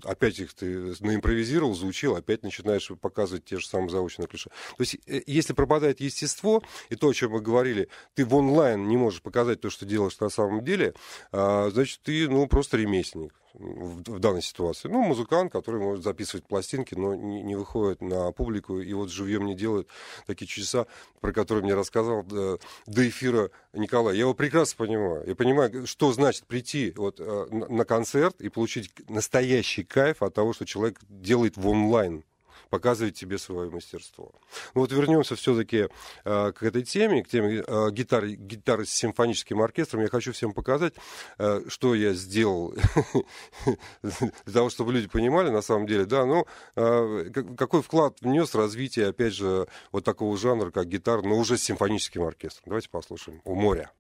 опять 0.05 0.39
их 0.39 0.55
ты 0.55 0.95
наимпровизировал, 1.01 1.75
заучил, 1.75 2.17
опять 2.17 2.43
начинаешь 2.43 2.91
показывать 3.01 3.45
те 3.45 3.59
же 3.59 3.67
самые 3.67 3.91
заученные 3.91 4.29
клише. 4.29 4.51
То 4.77 4.81
есть, 4.83 4.99
э, 5.07 5.23
если 5.27 5.53
пропадает 5.53 6.01
естество, 6.01 6.63
и 6.91 6.97
то, 6.97 7.09
о 7.09 7.15
чем 7.15 7.33
мы 7.33 7.41
говорили, 7.41 7.89
ты 8.15 8.25
в 8.25 8.35
онлайн 8.35 8.87
не 8.89 8.97
можешь 8.97 9.23
показать 9.23 9.61
то, 9.61 9.71
что 9.71 9.87
делаешь 9.87 10.19
на 10.21 10.29
самом 10.29 10.65
деле, 10.65 10.95
а, 11.33 11.71
значит, 11.71 12.01
ты, 12.03 12.29
ну, 12.29 12.47
просто 12.47 12.77
ремесленник 12.77 13.35
в, 13.59 14.03
в 14.11 14.19
данной 14.19 14.43
ситуации. 14.43 14.89
Ну, 14.89 15.03
музыкант, 15.03 15.53
который 15.53 15.81
может 15.81 16.05
записывать 16.05 16.47
пластинки, 16.47 16.95
но 16.95 17.15
не, 17.15 17.43
не 17.43 17.57
выходит 17.57 18.01
на 18.01 18.31
публику, 18.33 18.81
и 18.81 18.93
вот 18.93 19.11
живьем 19.11 19.47
не 19.47 19.55
делает 19.55 19.89
такие 20.27 20.47
чудеса, 20.47 20.87
про 21.21 21.33
которые 21.33 21.65
мне 21.65 21.75
рассказал 21.75 22.23
до, 22.23 22.59
до 22.87 23.09
эфира 23.09 23.51
Николай. 23.73 24.15
Я 24.15 24.21
его 24.21 24.35
прекрасно 24.35 24.77
понимаю. 24.87 25.25
Я 25.27 25.35
понимаю, 25.35 25.87
что 25.87 26.13
значит 26.13 26.47
прийти 26.47 26.93
вот, 26.97 27.17
э, 27.19 27.47
на 27.51 27.85
концерт 27.85 28.41
и 28.41 28.49
получить 28.49 28.93
настоящий 29.09 29.85
кайф 29.85 30.23
от 30.23 30.35
того, 30.35 30.53
что 30.53 30.65
человек 30.65 31.01
делает 31.09 31.57
в 31.57 31.67
онлайн 31.67 32.25
показывает 32.69 33.15
тебе 33.15 33.39
свое 33.39 33.71
мастерство. 33.71 34.33
Ну 34.75 34.83
вот 34.83 34.93
вернемся 34.93 35.37
все-таки 35.37 35.89
э, 36.25 36.53
к 36.53 36.63
этой 36.63 36.83
теме, 36.83 37.23
к 37.23 37.29
теме 37.29 37.63
э, 37.67 37.91
гитары, 37.91 38.35
гитары 38.35 38.85
с 38.85 38.91
симфоническим 38.91 39.61
оркестром. 39.61 40.03
Я 40.03 40.09
хочу 40.09 40.33
всем 40.33 40.53
показать, 40.53 40.95
э, 41.39 41.63
что 41.69 41.95
я 41.95 42.13
сделал 42.13 42.75
для 44.03 44.53
того, 44.53 44.71
чтобы 44.71 44.93
люди 44.93 45.09
понимали, 45.09 45.51
на 45.51 45.63
самом 45.63 45.87
деле, 45.87 46.05
да, 46.05 46.25
ну, 46.25 46.47
э, 46.77 47.31
какой 47.57 47.83
вклад 47.83 48.21
внес 48.21 48.55
развитие, 48.55 49.09
опять 49.09 49.35
же, 49.35 49.67
вот 49.93 50.05
такого 50.05 50.37
жанра, 50.37 50.71
как 50.71 50.87
гитара, 50.87 51.23
но 51.23 51.37
уже 51.37 51.57
с 51.57 51.63
симфоническим 51.63 52.23
оркестром. 52.23 52.65
Давайте 52.67 52.89
послушаем 52.91 53.41
«У 53.45 53.55
моря». 53.55 53.91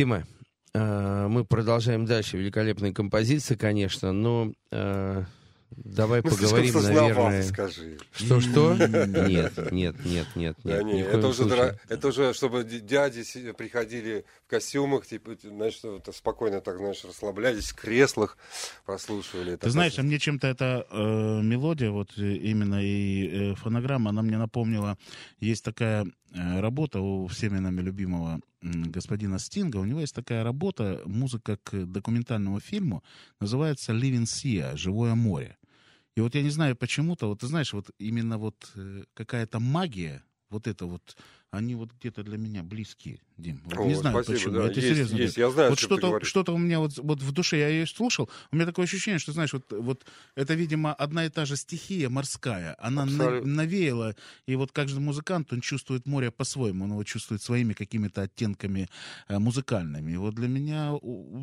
Дима, 0.00 0.24
э, 0.72 1.26
мы 1.28 1.44
продолжаем 1.44 2.06
дальше. 2.06 2.38
Великолепная 2.38 2.90
композиция, 2.90 3.58
конечно, 3.58 4.12
но 4.12 4.50
э, 4.70 5.24
Давай 5.70 6.20
ну, 6.24 6.30
поговорим, 6.30 6.74
наверное. 6.74 7.42
скажи. 7.42 7.98
Что, 8.12 8.40
что? 8.40 8.74
Нет, 8.76 9.70
нет, 9.70 9.94
нет, 10.04 10.26
нет, 10.34 10.56
да, 10.64 10.82
нет. 10.82 11.06
Это 11.06 11.28
уже, 11.28 11.44
дра... 11.44 11.78
это 11.88 12.08
уже, 12.08 12.32
чтобы 12.32 12.64
дяди 12.64 13.22
приходили 13.52 14.24
в 14.46 14.50
костюмах, 14.50 15.06
типа, 15.06 15.36
знаешь, 15.42 15.80
спокойно 16.14 16.60
так, 16.60 16.78
знаешь, 16.78 17.04
расслаблялись 17.04 17.70
в 17.70 17.76
креслах, 17.76 18.36
прослушивали. 18.84 19.56
Ты 19.56 19.70
знаешь, 19.70 19.98
а 19.98 20.02
мне 20.02 20.18
чем-то 20.18 20.48
эта 20.48 20.86
э, 20.90 21.40
мелодия, 21.42 21.90
вот 21.90 22.16
э, 22.16 22.22
именно 22.22 22.82
и 22.82 23.52
э, 23.52 23.54
фонограмма, 23.54 24.10
она 24.10 24.22
мне 24.22 24.38
напомнила, 24.38 24.96
есть 25.40 25.64
такая 25.64 26.06
работа 26.32 27.00
у 27.00 27.26
всеми 27.26 27.58
нами 27.58 27.80
любимого 27.80 28.40
господина 28.62 29.38
Стинга, 29.38 29.78
у 29.78 29.84
него 29.84 30.00
есть 30.00 30.14
такая 30.14 30.44
работа, 30.44 31.02
музыка 31.06 31.56
к 31.62 31.86
документальному 31.86 32.60
фильму, 32.60 33.02
называется 33.40 33.92
«Living 33.92 34.24
Sea», 34.24 34.76
«Живое 34.76 35.14
море». 35.14 35.56
И 36.16 36.20
вот 36.20 36.34
я 36.34 36.42
не 36.42 36.50
знаю 36.50 36.76
почему-то, 36.76 37.28
вот 37.28 37.40
ты 37.40 37.46
знаешь, 37.46 37.72
вот 37.72 37.90
именно 37.98 38.36
вот 38.36 38.70
э, 38.74 39.04
какая-то 39.14 39.60
магия, 39.60 40.22
вот 40.50 40.66
это 40.66 40.86
вот 40.86 41.16
они 41.50 41.74
вот 41.74 41.92
где-то 41.92 42.22
для 42.22 42.36
меня 42.36 42.62
близки, 42.62 43.20
Дим. 43.40 43.60
Вот 43.64 43.78
О, 43.78 43.84
не 43.86 43.94
знаю 43.94 44.14
спасибо, 44.14 44.38
почему. 44.38 44.54
Да. 44.54 44.66
Это 44.66 44.80
есть, 44.80 44.88
серьезно. 44.88 45.16
Есть, 45.16 45.36
я 45.36 45.50
знаю, 45.50 45.70
вот 45.70 45.78
что-то, 45.78 46.24
что-то 46.24 46.52
у 46.52 46.58
меня 46.58 46.78
вот, 46.78 46.98
вот 46.98 47.22
в 47.22 47.32
душе, 47.32 47.58
я 47.58 47.68
ее 47.68 47.86
слушал, 47.86 48.28
у 48.52 48.56
меня 48.56 48.66
такое 48.66 48.84
ощущение, 48.84 49.18
что, 49.18 49.32
знаешь, 49.32 49.52
вот, 49.52 49.64
вот 49.70 50.04
это, 50.34 50.54
видимо, 50.54 50.92
одна 50.92 51.26
и 51.26 51.28
та 51.28 51.44
же 51.44 51.56
стихия 51.56 52.08
морская. 52.08 52.76
Она 52.78 53.04
на, 53.04 53.40
навеяла, 53.40 54.14
и 54.46 54.56
вот 54.56 54.72
каждый 54.72 55.00
музыкант, 55.00 55.52
он 55.52 55.60
чувствует 55.60 56.06
море 56.06 56.30
по-своему, 56.30 56.84
он 56.84 56.90
его 56.92 57.04
чувствует 57.04 57.42
своими 57.42 57.72
какими-то 57.72 58.22
оттенками 58.22 58.88
э, 59.28 59.38
музыкальными. 59.38 60.12
И 60.12 60.16
вот 60.16 60.34
для 60.34 60.48
меня, 60.48 60.98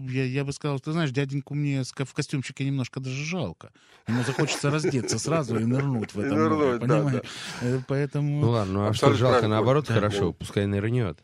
я, 0.09 0.23
я 0.23 0.43
бы 0.45 0.53
сказал, 0.53 0.79
ты 0.79 0.91
знаешь, 0.91 1.11
дяденьку 1.11 1.55
мне 1.55 1.83
в 1.83 2.13
костюмчике 2.13 2.63
немножко 2.65 2.99
даже 2.99 3.23
жалко. 3.23 3.71
Ему 4.07 4.23
захочется 4.23 4.69
раздеться 4.69 5.19
сразу 5.19 5.59
и 5.59 5.65
нырнуть 5.65 6.13
в 6.13 6.19
это 6.19 6.35
море, 6.35 6.79
понимаешь? 6.79 7.23
Э, 7.61 7.79
поэтому... 7.87 8.41
Ну 8.41 8.49
ладно, 8.51 8.73
ну 8.73 8.87
а 8.87 8.93
что 8.93 9.13
жалко, 9.13 9.47
наоборот, 9.47 9.87
хорошо, 9.87 10.33
пускай 10.33 10.65
нырнет. 10.65 11.19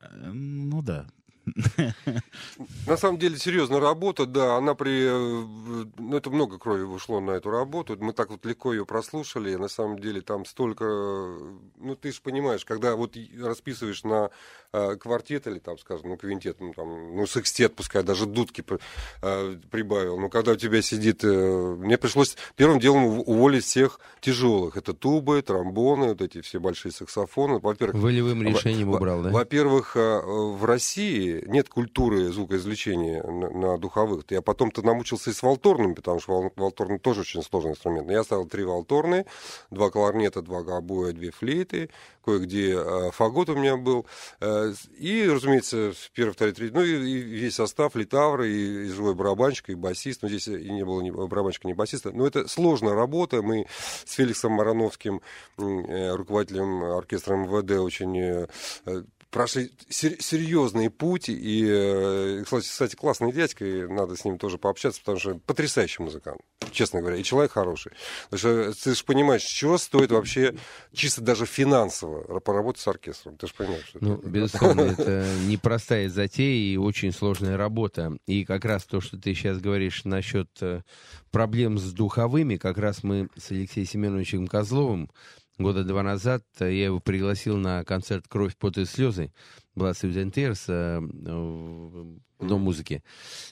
Э, 0.00 0.30
ну 0.32 0.82
да. 0.82 1.06
На 2.86 2.96
самом 2.96 3.18
деле, 3.18 3.36
серьезная 3.36 3.80
работа, 3.80 4.26
да, 4.26 4.56
она 4.56 4.74
при... 4.74 5.04
Э, 5.04 5.86
ну, 5.98 6.16
это 6.16 6.30
много 6.30 6.58
крови 6.58 6.82
ушло 6.82 7.20
на 7.20 7.32
эту 7.32 7.50
работу. 7.50 7.96
Мы 8.00 8.12
так 8.12 8.30
вот 8.30 8.44
легко 8.46 8.72
ее 8.72 8.86
прослушали. 8.86 9.54
На 9.56 9.68
самом 9.68 9.98
деле, 9.98 10.20
там 10.20 10.44
столько... 10.44 10.84
Ну, 10.84 11.96
ты 12.00 12.12
же 12.12 12.20
понимаешь, 12.22 12.64
когда 12.64 12.96
вот 12.96 13.16
расписываешь 13.38 14.04
на 14.04 14.30
э, 14.72 14.96
квартет 14.96 15.46
или, 15.46 15.58
там, 15.58 15.78
скажем, 15.78 16.10
ну, 16.10 16.16
квинтет, 16.16 16.60
ну, 16.60 16.72
там, 16.72 17.16
ну, 17.16 17.26
секстет, 17.26 17.74
пускай 17.74 18.02
даже 18.02 18.26
дудки 18.26 18.64
э, 19.22 19.56
прибавил. 19.70 20.18
Но 20.18 20.28
когда 20.28 20.52
у 20.52 20.56
тебя 20.56 20.80
сидит... 20.82 21.24
Э, 21.24 21.74
мне 21.78 21.98
пришлось 21.98 22.36
первым 22.56 22.80
делом 22.80 23.04
уволить 23.04 23.64
всех 23.64 24.00
тяжелых. 24.20 24.76
Это 24.76 24.94
тубы, 24.94 25.42
тромбоны, 25.42 26.08
вот 26.08 26.22
эти 26.22 26.40
все 26.40 26.58
большие 26.58 26.92
саксофоны. 26.92 27.58
Во-первых... 27.58 28.02
Волевым 28.02 28.42
решением 28.42 28.90
убрал, 28.90 29.22
да? 29.22 29.30
Во-первых, 29.30 29.96
э, 29.96 30.20
в 30.24 30.64
России 30.64 31.33
нет 31.46 31.68
культуры 31.68 32.32
звукоизвлечения 32.32 33.22
на, 33.22 33.50
на 33.50 33.78
духовых. 33.78 34.24
Я 34.30 34.42
потом-то 34.42 34.82
намучился 34.82 35.30
и 35.30 35.32
с 35.32 35.42
валторными, 35.42 35.94
потому 35.94 36.20
что 36.20 36.52
валторный 36.56 36.98
тоже 36.98 37.22
очень 37.22 37.42
сложный 37.42 37.72
инструмент. 37.72 38.10
Я 38.10 38.24
ставил 38.24 38.46
три 38.46 38.64
валторные, 38.64 39.26
два 39.70 39.90
кларнета, 39.90 40.42
два 40.42 40.62
гобоя, 40.62 41.12
две 41.12 41.30
флейты, 41.30 41.90
кое-где 42.24 42.76
э, 42.76 43.10
фагот 43.12 43.48
у 43.50 43.54
меня 43.54 43.76
был. 43.76 44.06
Э, 44.40 44.72
и, 44.98 45.28
разумеется, 45.28 45.92
первый, 46.12 46.32
второй, 46.32 46.54
третий, 46.54 46.74
ну 46.74 46.82
и, 46.82 46.90
и 46.90 47.20
весь 47.20 47.54
состав, 47.54 47.96
литавры, 47.96 48.50
и, 48.50 48.86
и 48.86 48.88
живой 48.88 49.14
барабанщик, 49.14 49.70
и 49.70 49.74
басист. 49.74 50.22
Но 50.22 50.28
здесь 50.28 50.48
и 50.48 50.70
не 50.70 50.84
было 50.84 51.00
ни 51.00 51.10
барабанщика, 51.10 51.68
ни 51.68 51.72
басиста. 51.72 52.12
Но 52.12 52.26
это 52.26 52.48
сложная 52.48 52.94
работа. 52.94 53.42
Мы 53.42 53.66
с 54.04 54.12
Феликсом 54.12 54.52
Марановским, 54.52 55.20
э, 55.58 56.14
руководителем 56.14 56.84
оркестра 56.84 57.36
МВД, 57.36 57.72
очень 57.72 58.46
э, 59.34 59.38
прошли 59.38 59.70
серьезный 59.88 60.90
путь. 60.90 61.28
И, 61.28 61.64
э, 61.66 62.44
кстати, 62.44 62.94
классный 62.94 63.32
дядька, 63.32 63.64
и 63.64 63.86
надо 63.86 64.16
с 64.16 64.24
ним 64.24 64.38
тоже 64.38 64.58
пообщаться, 64.58 65.00
потому 65.00 65.18
что 65.18 65.34
потрясающий 65.46 66.02
музыкант, 66.02 66.40
честно 66.70 67.00
говоря, 67.00 67.16
и 67.16 67.22
человек 67.22 67.52
хороший. 67.52 67.92
Потому 68.30 68.38
что 68.38 68.84
ты 68.84 68.94
же 68.94 69.04
понимаешь, 69.04 69.42
чего 69.42 69.78
стоит 69.78 70.12
вообще 70.12 70.54
чисто 70.92 71.20
даже 71.20 71.46
финансово 71.46 72.40
поработать 72.40 72.82
с 72.82 72.88
оркестром. 72.88 73.36
Ты 73.36 73.46
же 73.46 73.54
понимаешь, 73.54 73.86
что 73.86 73.98
Ну, 74.00 74.14
это, 74.14 74.28
безусловно, 74.28 74.80
это 74.98 75.26
непростая 75.46 76.08
затея 76.08 76.72
и 76.72 76.76
очень 76.76 77.12
сложная 77.12 77.56
работа. 77.56 78.16
И 78.26 78.44
как 78.44 78.64
раз 78.64 78.84
то, 78.84 79.00
что 79.00 79.18
ты 79.18 79.34
сейчас 79.34 79.58
говоришь 79.58 80.04
насчет 80.04 80.48
э, 80.60 80.82
проблем 81.30 81.78
с 81.78 81.92
духовыми, 81.92 82.56
как 82.56 82.78
раз 82.78 83.02
мы 83.02 83.28
с 83.36 83.50
Алексеем 83.50 83.86
Семеновичем 83.86 84.46
Козловым 84.46 85.10
года 85.58 85.84
два 85.84 86.02
назад 86.02 86.44
я 86.60 86.86
его 86.86 87.00
пригласил 87.00 87.56
на 87.56 87.84
концерт 87.84 88.26
«Кровь, 88.28 88.56
пот 88.56 88.78
и 88.78 88.84
слезы». 88.84 89.32
Была 89.74 89.92
Сьюзен 89.92 90.32
э, 90.36 91.00
в 91.00 92.46
Дом 92.46 92.60
музыки. 92.60 93.02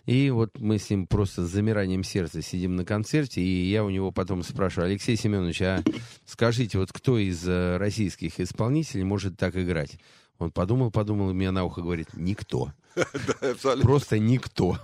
И 0.07 0.30
вот 0.30 0.59
мы 0.59 0.78
с 0.78 0.90
ним 0.90 1.07
просто 1.07 1.46
с 1.46 1.50
замиранием 1.50 2.05
сердца 2.05 2.42
сидим 2.42 2.76
на 2.76 2.84
концерте, 2.84 3.40
и 3.40 3.70
я 3.70 3.84
у 3.84 3.90
него 3.90 4.12
потом 4.12 4.42
спрашиваю, 4.42 4.90
Алексей 4.90 5.16
Семенович, 5.16 5.62
а 5.62 5.82
скажите, 6.26 6.78
вот 6.78 6.92
кто 6.92 7.18
из 7.18 7.46
э, 7.46 7.76
российских 7.76 8.38
исполнителей 8.40 9.05
может 9.05 9.36
так 9.36 9.57
играть? 9.57 9.98
Он 10.43 10.51
подумал, 10.51 10.90
подумал, 10.90 11.30
и 11.30 11.34
мне 11.34 11.51
на 11.51 11.64
ухо 11.64 11.82
говорит, 11.82 12.09
никто. 12.14 12.72
Просто 13.82 14.18
никто. 14.18 14.78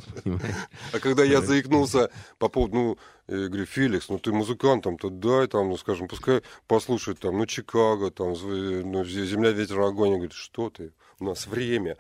А 0.93 0.99
когда 1.01 1.25
я 1.25 1.43
заикнулся 1.43 2.11
по 2.39 2.49
поводу, 2.49 2.75
ну, 2.75 2.99
я 3.29 3.49
говорю, 3.49 3.67
Феликс, 3.67 4.09
ну 4.09 4.19
ты 4.19 4.33
музыкант, 4.33 4.85
там, 4.85 4.97
то 4.97 5.11
дай, 5.11 5.47
там, 5.47 5.69
ну, 5.69 5.77
скажем, 5.77 6.09
пускай 6.09 6.43
послушает, 6.67 7.19
там, 7.19 7.37
ну, 7.37 7.47
Чикаго, 7.47 8.11
там, 8.11 8.35
ну, 8.43 9.05
Земля, 9.05 9.51
ветер, 9.51 9.81
огонь. 9.81 10.11
Я 10.11 10.17
говорю, 10.17 10.33
что 10.33 10.71
ты, 10.71 10.93
у 11.19 11.25
нас 11.25 11.47
время 11.47 11.97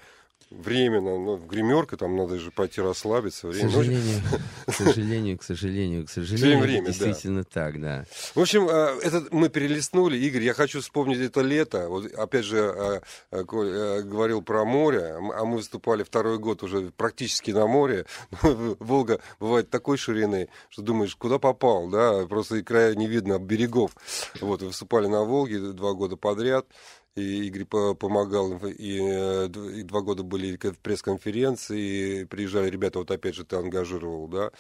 временно, 0.51 1.19
ну, 1.19 1.37
в 1.37 1.47
гримерка 1.47 1.97
там 1.97 2.17
надо 2.17 2.39
же 2.39 2.51
пойти 2.51 2.81
расслабиться. 2.81 3.51
К 3.51 3.55
сожалению, 3.55 4.23
к 4.67 4.73
сожалению, 4.73 5.39
к 5.39 5.43
сожалению, 5.43 6.07
к 6.07 6.11
сожалению, 6.11 6.61
время, 6.61 6.87
действительно 6.87 7.43
да. 7.43 7.49
так, 7.51 7.81
да. 7.81 8.05
В 8.35 8.41
общем, 8.41 8.69
э, 8.69 8.99
это 9.03 9.27
мы 9.31 9.49
перелистнули. 9.49 10.17
Игорь, 10.17 10.43
я 10.43 10.55
хочу 10.55 10.81
вспомнить 10.81 11.19
это 11.19 11.41
лето. 11.43 11.89
Вот 11.89 12.07
опять 12.13 12.45
же, 12.45 12.59
э, 12.59 13.01
э, 13.31 13.43
говорил 13.43 14.43
про 14.43 14.65
море, 14.65 15.17
а 15.35 15.45
мы 15.45 15.57
выступали 15.57 16.03
второй 16.03 16.39
год 16.39 16.63
уже 16.63 16.91
практически 16.97 17.51
на 17.51 17.67
море. 17.67 18.07
Волга 18.43 19.21
бывает 19.41 19.71
такой 19.71 19.99
ширины, 19.99 20.49
что 20.71 20.83
думаешь, 20.83 21.15
куда 21.17 21.39
попал, 21.39 21.89
да, 21.89 22.27
просто 22.27 22.57
и 22.57 22.63
края 22.63 22.95
не 22.95 23.07
видно 23.07 23.39
берегов. 23.39 23.93
Вот, 24.41 24.63
выступали 24.63 25.07
на 25.07 25.25
Волге 25.25 25.59
два 25.59 25.93
года 25.93 26.17
подряд 26.17 26.67
и 27.19 27.47
Игорь 27.47 27.65
помогал, 27.65 28.57
и, 28.67 28.99
э, 29.01 29.49
и 29.75 29.83
два 29.83 30.01
года 30.01 30.23
были 30.23 30.57
пресс-конференции, 30.57 32.25
приезжали 32.25 32.71
ребята, 32.71 32.99
вот 32.99 33.11
опять 33.11 33.35
же 33.35 33.45
ты 33.45 33.57
ангажировал, 33.57 34.29
да, 34.29 34.51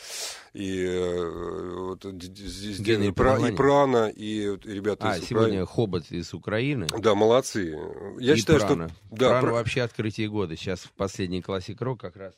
и 0.52 0.84
э, 0.84 1.74
вот 1.76 2.04
здесь 2.04 2.80
Генри 2.80 3.10
Пра, 3.10 3.38
и 3.48 3.52
Прана, 3.52 4.08
и 4.08 4.42
ребята 4.64 5.10
А, 5.10 5.18
сегодня 5.20 5.62
Украины. 5.62 5.66
Хобот 5.66 6.10
из 6.10 6.34
Украины. 6.34 6.88
Да, 6.98 7.14
молодцы. 7.14 7.78
Я 8.18 8.34
и 8.34 8.36
считаю, 8.36 8.60
Прана. 8.60 8.88
что... 8.88 8.96
Да, 9.10 9.28
Прана 9.28 9.40
про... 9.40 9.52
вообще 9.52 9.82
открытие 9.82 10.28
года. 10.28 10.56
Сейчас 10.56 10.80
в 10.80 10.92
последний 10.92 11.42
классик 11.42 11.80
рок 11.80 12.00
как 12.00 12.16
раз 12.16 12.34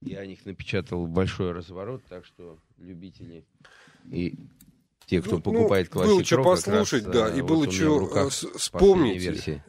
я 0.00 0.20
о 0.20 0.26
них 0.26 0.44
напечатал 0.46 1.06
большой 1.06 1.52
разворот, 1.52 2.02
так 2.08 2.24
что 2.24 2.58
любители 2.78 3.44
и 4.10 4.34
те, 5.08 5.22
кто 5.22 5.36
ну, 5.36 5.40
покупает 5.42 5.94
ну, 5.94 6.02
Было 6.02 6.24
что 6.24 6.42
послушать, 6.42 7.06
раз, 7.06 7.14
да, 7.14 7.28
и 7.34 7.40
вот 7.40 7.50
было 7.50 7.70
что 7.70 8.28
вспомнить. 8.30 9.60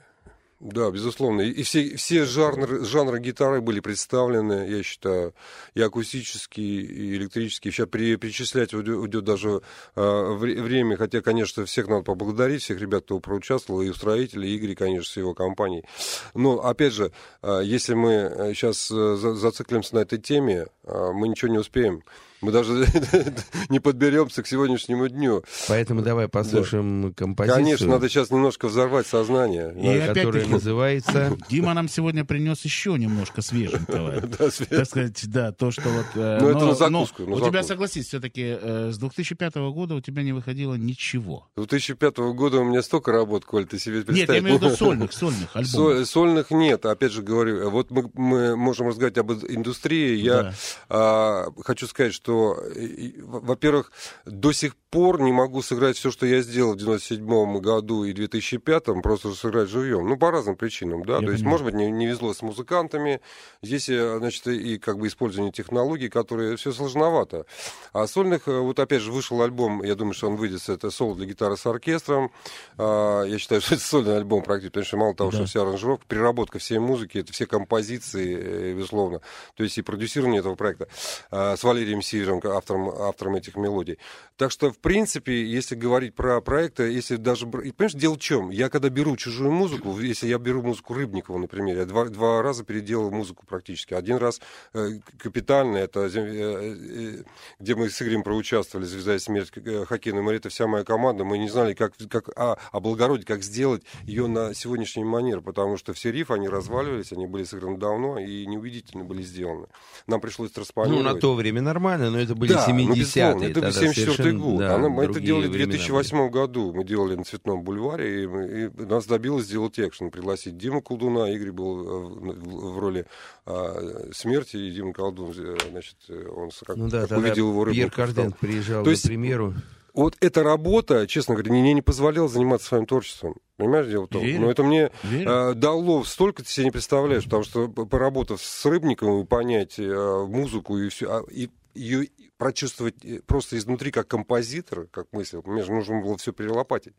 Да, 0.60 0.92
безусловно. 0.92 1.40
И 1.40 1.64
все, 1.64 1.96
все 1.96 2.26
жанры, 2.26 2.84
жанры 2.84 3.22
гитары 3.22 3.62
были 3.62 3.80
представлены, 3.80 4.68
я 4.68 4.84
считаю, 4.84 5.34
и 5.74 5.82
акустические, 5.82 6.82
и 6.82 7.16
электрические. 7.16 7.72
Сейчас 7.72 7.88
при, 7.88 8.18
перечислять 8.18 8.74
уйдет, 8.74 8.98
уйдет 8.98 9.24
даже 9.24 9.62
э, 9.96 10.34
время, 10.34 10.98
хотя, 10.98 11.22
конечно, 11.22 11.66
всех 11.66 11.88
надо 11.88 12.04
поблагодарить, 12.04 12.62
всех 12.62 12.82
ребят, 12.82 13.06
кто 13.06 13.22
проучаствовал, 13.22 13.82
и 13.82 13.90
устроителей, 13.90 14.50
и 14.50 14.56
Игорь, 14.58 14.76
конечно, 14.76 15.10
с 15.10 15.16
его 15.16 15.34
компанией. 15.34 15.86
Но, 16.34 16.60
опять 16.62 16.92
же, 16.92 17.14
э, 17.42 17.62
если 17.64 17.94
мы 17.94 18.52
сейчас 18.54 18.92
э, 18.92 19.16
зациклимся 19.16 19.96
на 19.96 20.00
этой 20.00 20.20
теме, 20.20 20.68
э, 20.84 21.12
мы 21.14 21.30
ничего 21.30 21.50
не 21.50 21.60
успеем. 21.60 22.04
Мы 22.42 22.52
даже 22.52 22.88
не 23.70 23.80
подберемся 23.80 24.44
к 24.44 24.48
сегодняшнему 24.48 25.08
дню. 25.10 25.44
Поэтому 25.68 26.02
давай 26.02 26.28
послушаем 26.28 27.10
да. 27.10 27.14
композицию. 27.16 27.64
Конечно, 27.64 27.88
надо 27.88 28.10
сейчас 28.10 28.32
немножко 28.32 28.68
взорвать 28.68 29.08
сознание. 29.08 29.74
И 29.76 30.14
которая 30.14 30.46
называется... 30.48 31.38
Дима 31.50 31.74
нам 31.74 31.90
сегодня 31.90 32.24
принес 32.26 32.64
еще 32.64 32.98
немножко 32.98 33.42
свеженького. 33.50 34.22
Так 34.22 34.54
сказать, 34.54 35.22
да, 35.30 35.52
то, 35.52 35.72
что 35.72 35.90
вот... 35.90 36.06
Э, 36.16 36.40
ну, 36.42 36.50
это 36.50 36.66
на 36.66 36.76
закуску. 36.76 37.24
У 37.24 37.40
тебя, 37.42 37.64
согласись, 37.64 38.08
все-таки 38.08 38.58
э, 38.60 38.92
с 38.92 38.98
2005 38.98 39.56
года 39.56 39.96
у 39.96 40.02
тебя 40.02 40.24
не 40.24 40.32
выходило 40.32 40.76
ничего. 40.76 41.48
С 41.56 41.60
2005 41.60 42.18
года 42.18 42.60
у 42.60 42.64
меня 42.64 42.82
столько 42.82 43.12
работ, 43.12 43.46
Коль, 43.46 43.66
ты 43.66 43.80
себе 43.80 44.02
представь. 44.02 44.18
Нет, 44.18 44.30
я 44.30 44.40
имею 44.40 44.60
в 44.60 44.62
виду 44.62 44.76
сольных, 44.78 45.14
сольных 45.14 45.56
альбомов. 45.56 46.08
Сольных 46.08 46.52
нет, 46.52 46.86
опять 46.86 47.12
же 47.12 47.22
говорю, 47.22 47.70
вот 47.70 47.92
мы 47.92 48.56
можем 48.56 48.88
разговаривать 48.88 49.18
об 49.18 49.32
индустрии. 49.32 50.16
Я 50.18 50.54
а, 50.88 51.48
хочу 51.64 51.88
сказать, 51.88 52.14
что, 52.14 52.29
во-первых, 52.32 53.92
до 54.26 54.52
сих 54.52 54.76
пор 54.76 55.22
не 55.22 55.32
могу 55.32 55.62
сыграть 55.62 55.98
все, 55.98 56.12
что 56.12 56.26
я 56.26 56.42
сделал 56.42 56.74
в 56.74 56.78
97 56.78 57.60
году 57.60 58.04
и 58.04 58.14
2005, 58.14 59.02
просто 59.04 59.34
сыграть 59.34 59.70
живьем. 59.70 60.08
Ну, 60.08 60.18
по 60.18 60.32
разным 60.32 60.56
причинам, 60.56 61.04
да. 61.04 61.14
Я 61.14 61.20
То 61.20 61.26
понимаю. 61.26 61.34
есть, 61.34 61.46
может 61.46 61.66
быть, 61.66 61.76
не, 61.76 61.92
не 61.92 62.08
везло 62.08 62.34
с 62.34 62.42
музыкантами. 62.42 63.22
Здесь, 63.62 63.86
значит, 63.86 64.48
и 64.48 64.78
как 64.78 64.98
бы 64.98 65.08
использование 65.08 65.52
технологий, 65.52 66.10
которые 66.10 66.58
все 66.58 66.72
сложновато. 66.72 67.46
А 67.94 68.08
сольных, 68.08 68.48
э, 68.48 68.60
вот 68.60 68.80
опять 68.80 69.02
же, 69.02 69.12
вышел 69.12 69.42
альбом, 69.42 69.84
я 69.84 69.96
думаю, 69.96 70.14
что 70.14 70.28
он 70.28 70.36
выйдет, 70.36 70.68
это 70.70 70.90
соло 70.92 71.16
для 71.16 71.26
гитары 71.26 71.58
с 71.58 71.66
оркестром. 71.66 72.32
А, 72.78 73.24
я 73.24 73.38
считаю, 73.38 73.62
что 73.62 73.76
это 73.76 73.84
сольный 73.84 74.18
альбом 74.18 74.44
практически, 74.44 74.72
потому 74.72 74.86
что 74.86 74.98
мало 74.98 75.16
того, 75.16 75.32
да. 75.32 75.38
что 75.38 75.46
вся 75.46 75.62
аранжировка, 75.62 76.06
переработка 76.08 76.60
всей 76.60 76.80
музыки, 76.80 77.20
это 77.20 77.34
все 77.34 77.46
композиции, 77.46 78.38
э, 78.38 78.74
безусловно. 78.74 79.22
То 79.56 79.64
есть 79.64 79.78
и 79.78 79.82
продюсирование 79.82 80.40
этого 80.40 80.56
проекта 80.56 80.88
а, 81.32 81.56
с 81.56 81.64
Валерием 81.64 82.02
Сивером, 82.20 82.42
автором, 82.44 82.90
автором 82.90 83.36
этих 83.36 83.56
мелодий. 83.56 83.98
Так 84.40 84.52
что, 84.54 84.72
в 84.72 84.80
принципе, 84.80 85.44
если 85.44 85.76
говорить 85.76 86.16
про 86.16 86.40
проекты, 86.40 86.84
если 86.84 87.18
даже... 87.18 87.46
И, 87.46 87.74
понимаешь, 87.74 87.92
дело 87.92 88.14
в 88.14 88.20
чем? 88.20 88.52
Я 88.52 88.70
когда 88.70 88.88
беру 88.88 89.18
чужую 89.18 89.52
музыку, 89.52 90.00
если 90.00 90.28
я 90.28 90.38
беру 90.38 90.62
музыку 90.62 90.94
Рыбникова, 90.94 91.38
например, 91.38 91.76
я 91.76 91.86
два, 91.86 92.06
два 92.06 92.42
раза 92.42 92.64
переделал 92.64 93.12
музыку 93.12 93.46
практически. 93.46 93.94
Один 93.96 94.16
раз 94.16 94.40
э, 94.74 94.92
капитально, 95.18 95.76
это 95.76 96.06
э, 96.06 96.10
э, 96.16 97.24
где 97.60 97.76
мы 97.76 97.90
с 97.90 98.02
Игорем 98.02 98.24
проучаствовали, 98.24 98.86
«Звезда 98.86 99.18
и 99.18 99.20
смерть» 99.20 99.52
э, 99.58 99.84
хоккейной 99.84 100.22
моря, 100.22 100.38
это 100.38 100.48
вся 100.48 100.68
моя 100.68 100.86
команда. 100.86 101.26
Мы 101.26 101.38
не 101.38 101.50
знали, 101.50 101.74
как, 101.74 101.96
как 102.10 102.30
а, 102.38 102.58
облагородить, 102.72 103.26
как 103.26 103.44
сделать 103.44 103.84
ее 104.04 104.28
на 104.28 104.54
сегодняшний 104.54 105.04
манер, 105.04 105.42
потому 105.42 105.76
что 105.76 105.92
все 105.92 106.14
рифы, 106.14 106.36
они 106.36 106.48
разваливались, 106.48 107.12
они 107.12 107.28
были 107.28 107.44
сыграны 107.44 107.78
давно 107.78 108.18
и 108.18 108.46
неубедительно 108.46 109.04
были 109.04 109.22
сделаны. 109.22 109.68
Нам 110.08 110.22
пришлось 110.22 110.52
транспонировать. 110.52 111.06
Ну, 111.06 111.14
на 111.14 111.20
то 111.20 111.36
время 111.36 111.62
нормально, 111.62 112.10
но 112.10 112.22
это 112.22 112.36
были 112.36 112.54
да, 112.54 112.66
70-е. 112.66 113.36
Ну, 113.36 113.44
это 113.44 113.72
74 113.74 114.29
год. 114.34 114.60
Да, 114.60 114.76
Она, 114.76 114.90
мы 114.90 115.06
это 115.06 115.20
делали 115.20 115.48
в 115.48 115.52
2008 115.52 116.18
были. 116.18 116.30
году. 116.30 116.74
Мы 116.74 116.84
делали 116.84 117.16
на 117.16 117.24
Цветном 117.24 117.64
бульваре, 117.64 118.24
и, 118.24 118.26
и 118.26 118.86
нас 118.86 119.06
добилось 119.06 119.46
сделать 119.46 119.80
экшен. 119.80 120.12
Пригласить 120.12 120.58
Диму 120.58 120.82
Колдуна. 120.82 121.30
Игорь 121.32 121.52
был 121.52 121.80
э, 121.80 122.34
в, 122.34 122.74
в 122.74 122.80
роли 122.80 123.06
а, 123.46 124.10
смерти, 124.14 124.58
и 124.58 124.72
Дима 124.72 124.94
Колдун, 124.94 125.32
э, 125.38 125.58
значит, 125.70 125.98
он 126.10 126.50
как, 126.66 126.76
ну, 126.76 126.90
да, 126.90 127.08
как 127.08 127.18
увидел 127.18 127.50
его 127.50 127.66
Пьер 127.66 127.92
Карден 127.92 128.32
приезжал, 128.34 128.84
то 128.84 128.92
есть, 128.92 129.06
примеру 129.06 129.54
вот 129.94 130.16
эта 130.20 130.44
работа, 130.44 131.08
честно 131.08 131.36
говоря, 131.36 131.52
мне 131.52 131.74
не 131.74 131.82
позволяла 131.82 132.28
заниматься 132.28 132.68
своим 132.68 132.86
творчеством. 132.86 133.36
Понимаешь, 133.58 133.88
дело 133.88 134.06
в 134.06 134.10
том? 134.10 134.24
Но 134.24 134.50
это 134.50 134.64
мне 134.64 134.92
э, 135.04 135.54
дало 135.56 136.04
столько, 136.04 136.44
ты 136.44 136.50
себе 136.50 136.66
не 136.66 136.72
представляешь, 136.72 137.26
потому 137.26 137.44
что 137.44 137.68
поработав 137.68 138.42
с 138.42 138.66
Рыбниковым, 138.66 139.28
понять 139.28 139.78
э, 139.78 140.26
музыку 140.28 140.78
и 140.78 140.90
все, 140.90 141.08
а, 141.10 141.24
и 141.30 141.50
ее 141.76 142.08
прочувствовать 142.40 142.96
э, 143.04 143.20
просто 143.26 143.58
изнутри 143.58 143.92
как 143.92 144.08
композитор, 144.08 144.88
как 144.88 145.12
мысль, 145.12 145.42
мне 145.46 145.62
же 145.62 145.72
нужно 145.74 146.02
было 146.02 146.18
все 146.18 146.32
перелопатить. 146.32 146.94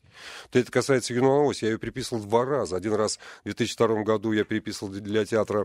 То 0.50 0.58
это 0.58 0.70
касается 0.70 1.14
юного 1.14 1.44
ось. 1.44 1.62
Я 1.62 1.70
ее 1.70 1.78
переписывал 1.78 2.22
два 2.22 2.44
раза. 2.44 2.76
Один 2.76 2.92
раз 2.92 3.18
в 3.40 3.44
2002 3.44 4.02
году 4.02 4.32
я 4.32 4.44
переписывал 4.44 4.92
для 4.92 5.24
театра 5.24 5.64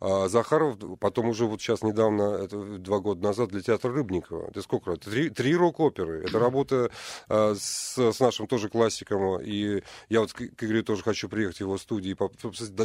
а, 0.00 0.28
Захаров, 0.28 0.76
потом 0.98 1.28
уже 1.28 1.46
вот 1.46 1.62
сейчас 1.62 1.82
недавно, 1.82 2.42
это 2.44 2.78
два 2.78 2.98
года 2.98 3.22
назад, 3.22 3.50
для 3.50 3.62
театра 3.62 3.92
Рыбникова. 3.92 4.48
Это 4.48 4.60
сколько? 4.60 4.92
Это 4.92 5.08
три, 5.08 5.30
три 5.30 5.54
рок-оперы. 5.54 6.24
Это 6.24 6.38
работа 6.40 6.90
а, 7.28 7.54
с, 7.54 7.96
с 7.96 8.18
нашим 8.18 8.48
тоже 8.48 8.68
классиком. 8.68 9.40
И 9.40 9.82
я 10.08 10.20
вот 10.20 10.32
к, 10.32 10.42
Игорю 10.42 10.82
тоже 10.82 11.04
хочу 11.04 11.28
приехать 11.28 11.58
в 11.58 11.60
его 11.60 11.78
студии, 11.78 12.16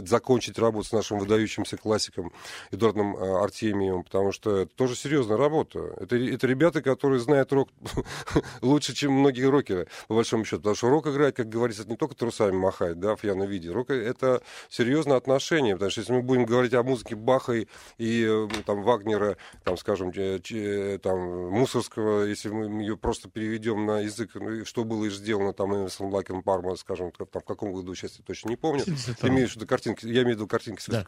закончить 0.08 0.60
работу 0.60 0.88
с 0.88 0.92
нашим 0.92 1.18
выдающимся 1.18 1.78
классиком 1.78 2.32
Эдуардом 2.70 3.18
а, 3.18 3.44
Артемиевым, 3.44 4.04
потому 4.04 4.32
что 4.32 4.60
это 4.60 4.76
тоже 4.76 4.96
серьезная 4.96 5.38
работа. 5.38 5.96
Это 5.98 6.27
это 6.34 6.48
ребята, 6.48 6.82
которые 6.82 7.20
знают 7.20 7.52
рок 7.54 7.70
лучше, 8.62 8.94
чем 8.94 9.14
многие 9.14 9.50
рокеры, 9.50 9.88
по 10.08 10.16
большому 10.16 10.46
счету. 10.46 10.58
Потому 10.58 10.76
что 10.76 10.90
рок 10.90 11.08
играть, 11.08 11.36
как 11.36 11.50
говорится, 11.50 11.84
это 11.84 11.92
не 11.92 11.98
только 11.98 12.16
трусами 12.16 12.52
махать, 12.52 13.00
да, 13.00 13.16
в 13.16 13.22
пьяном 13.22 13.48
виде. 13.48 13.72
Рок— 13.72 13.90
это 13.92 14.42
серьезное 14.70 15.18
отношение, 15.18 15.76
потому 15.76 15.92
что 15.92 16.02
если 16.02 16.14
мы 16.14 16.22
будем 16.22 16.46
говорить 16.46 16.74
о 16.74 16.84
музыке 16.84 17.16
Баха 17.16 17.54
и, 17.54 17.68
и 17.98 18.26
э, 18.28 18.48
там, 18.66 18.84
Вагнера, 18.84 19.38
там, 19.64 19.78
скажем, 19.78 20.12
там, 20.12 21.50
Мусорского, 21.50 22.26
если 22.26 22.50
мы 22.50 22.82
ее 22.82 22.98
просто 22.98 23.30
переведем 23.30 23.86
на 23.86 24.02
язык, 24.02 24.32
ну, 24.36 24.66
что 24.66 24.84
было 24.84 25.06
и 25.06 25.10
сделано 25.10 25.54
там 25.54 25.76
Эмерсон 25.76 26.14
Лакен 26.14 26.42
Парма, 26.44 26.76
скажем, 26.76 27.12
там, 27.12 27.28
в 27.42 27.46
каком 27.46 27.74
году, 27.74 27.96
сейчас 27.96 28.18
я 28.18 28.24
точно 28.26 28.50
не 28.50 28.56
помню. 28.56 28.84
Ты 28.86 29.28
имеешь 29.28 29.54
в 29.54 29.56
виду 29.56 29.68
картинки, 29.68 30.06
я 30.06 30.24
имею 30.24 30.36
в 30.36 30.40
виду 30.40 30.48
картинки 30.48 30.82
с 30.82 30.88
да. 30.88 31.06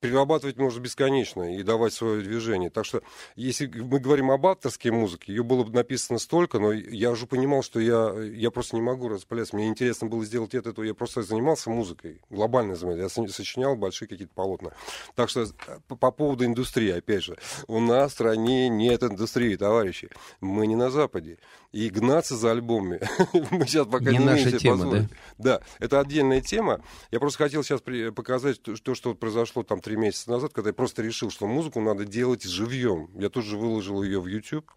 Перерабатывать 0.00 0.56
можно 0.56 0.80
бесконечно 0.80 1.56
и 1.56 1.62
давать 1.62 1.92
свое 1.92 2.22
движение. 2.22 2.70
Так 2.70 2.84
что, 2.84 3.02
если 3.36 3.66
мы 3.66 4.00
говорим 4.00 4.30
об 4.30 4.46
авторской 4.54 4.90
музыки, 4.90 5.30
ее 5.30 5.42
было 5.42 5.64
бы 5.64 5.72
написано 5.72 6.18
столько, 6.18 6.58
но 6.58 6.72
я 6.72 7.10
уже 7.10 7.26
понимал, 7.26 7.62
что 7.62 7.80
я, 7.80 8.14
я 8.22 8.50
просто 8.50 8.76
не 8.76 8.82
могу 8.82 9.08
распыляться. 9.08 9.56
Мне 9.56 9.68
интересно 9.68 10.08
было 10.08 10.24
сделать 10.24 10.54
это, 10.54 10.72
то 10.72 10.82
я 10.82 10.94
просто 10.94 11.22
занимался 11.22 11.70
музыкой, 11.70 12.20
глобально 12.30 12.76
занимался. 12.76 13.20
Я 13.20 13.28
сочинял 13.28 13.76
большие 13.76 14.08
какие-то 14.08 14.32
полотна. 14.34 14.70
Так 15.14 15.28
что 15.28 15.46
по, 15.88 15.96
по 15.96 16.10
поводу 16.10 16.44
индустрии, 16.44 16.90
опять 16.90 17.24
же, 17.24 17.36
у 17.66 17.80
нас 17.80 18.12
в 18.12 18.14
стране 18.14 18.68
нет 18.68 19.02
индустрии, 19.02 19.56
товарищи. 19.56 20.08
Мы 20.40 20.66
не 20.66 20.76
на 20.76 20.90
Западе. 20.90 21.38
И 21.72 21.90
гнаться 21.90 22.36
за 22.36 22.52
альбомами 22.52 23.00
мы 23.50 23.66
сейчас 23.66 23.88
пока 23.88 24.12
не, 24.12 24.18
не 24.18 24.24
наша 24.24 24.56
тема, 24.56 24.76
позволить. 24.76 25.08
да? 25.38 25.58
Да, 25.58 25.60
это 25.80 25.98
отдельная 25.98 26.40
тема. 26.40 26.80
Я 27.10 27.18
просто 27.18 27.38
хотел 27.38 27.64
сейчас 27.64 27.82
показать 28.14 28.62
то, 28.62 28.94
что 28.94 29.12
произошло 29.16 29.64
там 29.64 29.80
три 29.80 29.96
месяца 29.96 30.30
назад, 30.30 30.52
когда 30.52 30.70
я 30.70 30.74
просто 30.74 31.02
решил, 31.02 31.30
что 31.30 31.48
музыку 31.48 31.80
надо 31.80 32.04
делать 32.04 32.44
живьем. 32.44 33.10
Я 33.16 33.28
тут 33.28 33.44
же 33.44 33.58
выложил 33.58 34.04
ее 34.04 34.20
в 34.20 34.26
YouTube 34.26 34.43
YouTube. 34.44 34.70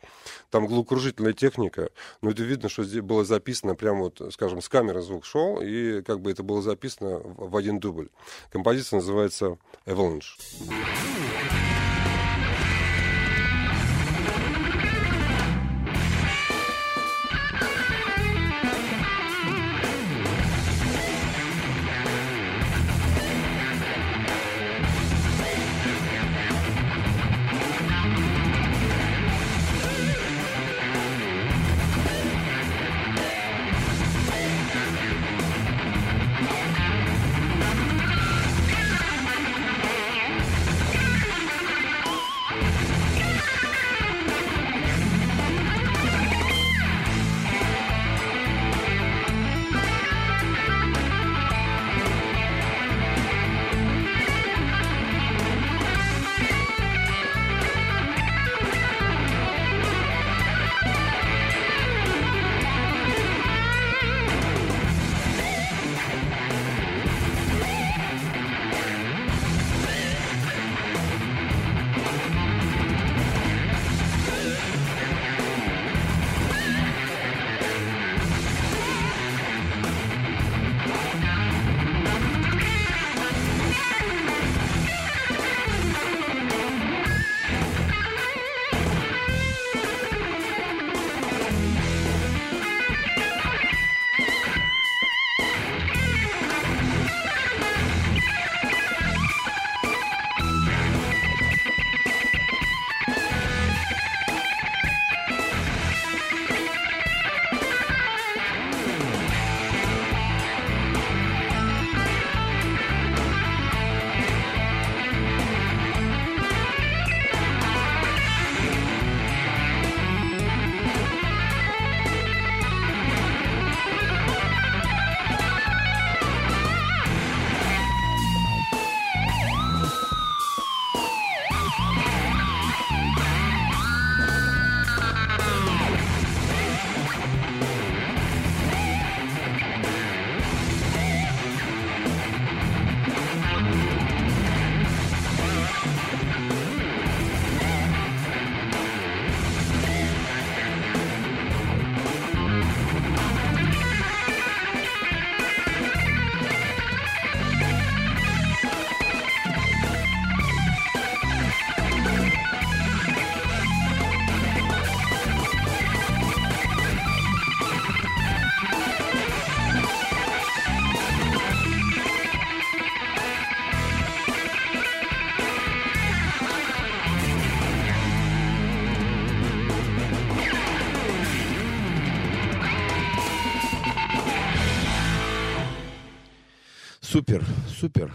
Там 0.49 0.67
головокружительная 0.67 1.33
техника, 1.33 1.89
но 2.21 2.31
это 2.31 2.43
видно, 2.43 2.69
что 2.69 2.83
здесь 2.83 3.01
было 3.01 3.25
записано 3.25 3.75
прямо 3.75 4.03
вот, 4.03 4.21
скажем, 4.31 4.61
с 4.61 4.69
камеры 4.69 5.01
звук 5.01 5.25
шел, 5.25 5.61
и 5.61 6.01
как 6.01 6.21
бы 6.21 6.31
это 6.31 6.43
было 6.43 6.61
записано 6.61 7.19
в 7.19 7.55
один 7.55 7.79
дубль. 7.79 8.09
Композиция 8.51 8.97
называется 8.97 9.57
«Avalanche». 9.85 10.37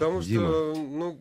Потому 0.07 0.23
Дима. 0.23 0.49
что, 0.49 0.75
ну, 0.77 1.21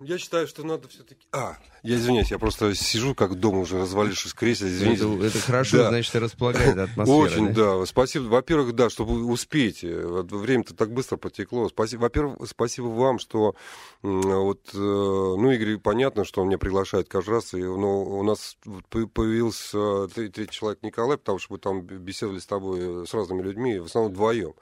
я 0.00 0.16
считаю, 0.18 0.46
что 0.46 0.64
надо 0.64 0.88
все-таки... 0.88 1.26
А, 1.32 1.56
я 1.82 1.96
извиняюсь, 1.96 2.30
я 2.30 2.38
просто 2.38 2.74
сижу 2.74 3.14
как 3.14 3.38
дома 3.38 3.60
уже, 3.60 3.78
развалившись 3.78 4.32
в 4.32 4.34
кресле, 4.34 4.68
извините. 4.68 5.04
Это, 5.14 5.26
это 5.26 5.38
хорошо, 5.40 5.76
Да. 5.76 5.88
значит, 5.90 6.14
располагает 6.16 6.78
атмосфера. 6.78 7.16
Очень, 7.16 7.52
да? 7.52 7.84
Спасибо. 7.86 8.24
Во-первых, 8.24 8.74
да, 8.74 8.88
чтобы 8.88 9.24
успеть. 9.26 9.82
Время-то 9.82 10.74
так 10.74 10.90
быстро 10.92 11.18
потекло. 11.18 11.68
Спасибо. 11.68 12.00
Во-первых, 12.02 12.38
спасибо 12.48 12.86
вам, 12.86 13.18
что 13.18 13.54
вот, 14.02 14.70
э, 14.72 14.78
ну, 14.78 15.50
Игорь, 15.50 15.76
понятно, 15.76 16.24
что 16.24 16.40
он 16.40 16.48
меня 16.48 16.56
приглашает 16.56 17.08
каждый 17.08 17.30
раз, 17.30 17.52
и, 17.52 17.62
но 17.62 18.02
у 18.02 18.22
нас 18.22 18.56
вот 18.64 18.86
по- 18.86 19.06
появился 19.06 19.76
э, 19.78 20.08
тре- 20.14 20.28
третий 20.28 20.52
человек 20.52 20.82
Николай, 20.82 21.18
потому 21.18 21.38
что 21.38 21.52
мы 21.52 21.58
там 21.58 21.82
беседовали 21.82 22.38
с 22.38 22.46
тобой 22.46 23.02
э, 23.02 23.04
с 23.06 23.12
разными 23.12 23.42
людьми, 23.42 23.78
в 23.78 23.84
основном 23.84 24.12
вдвоем. 24.12 24.54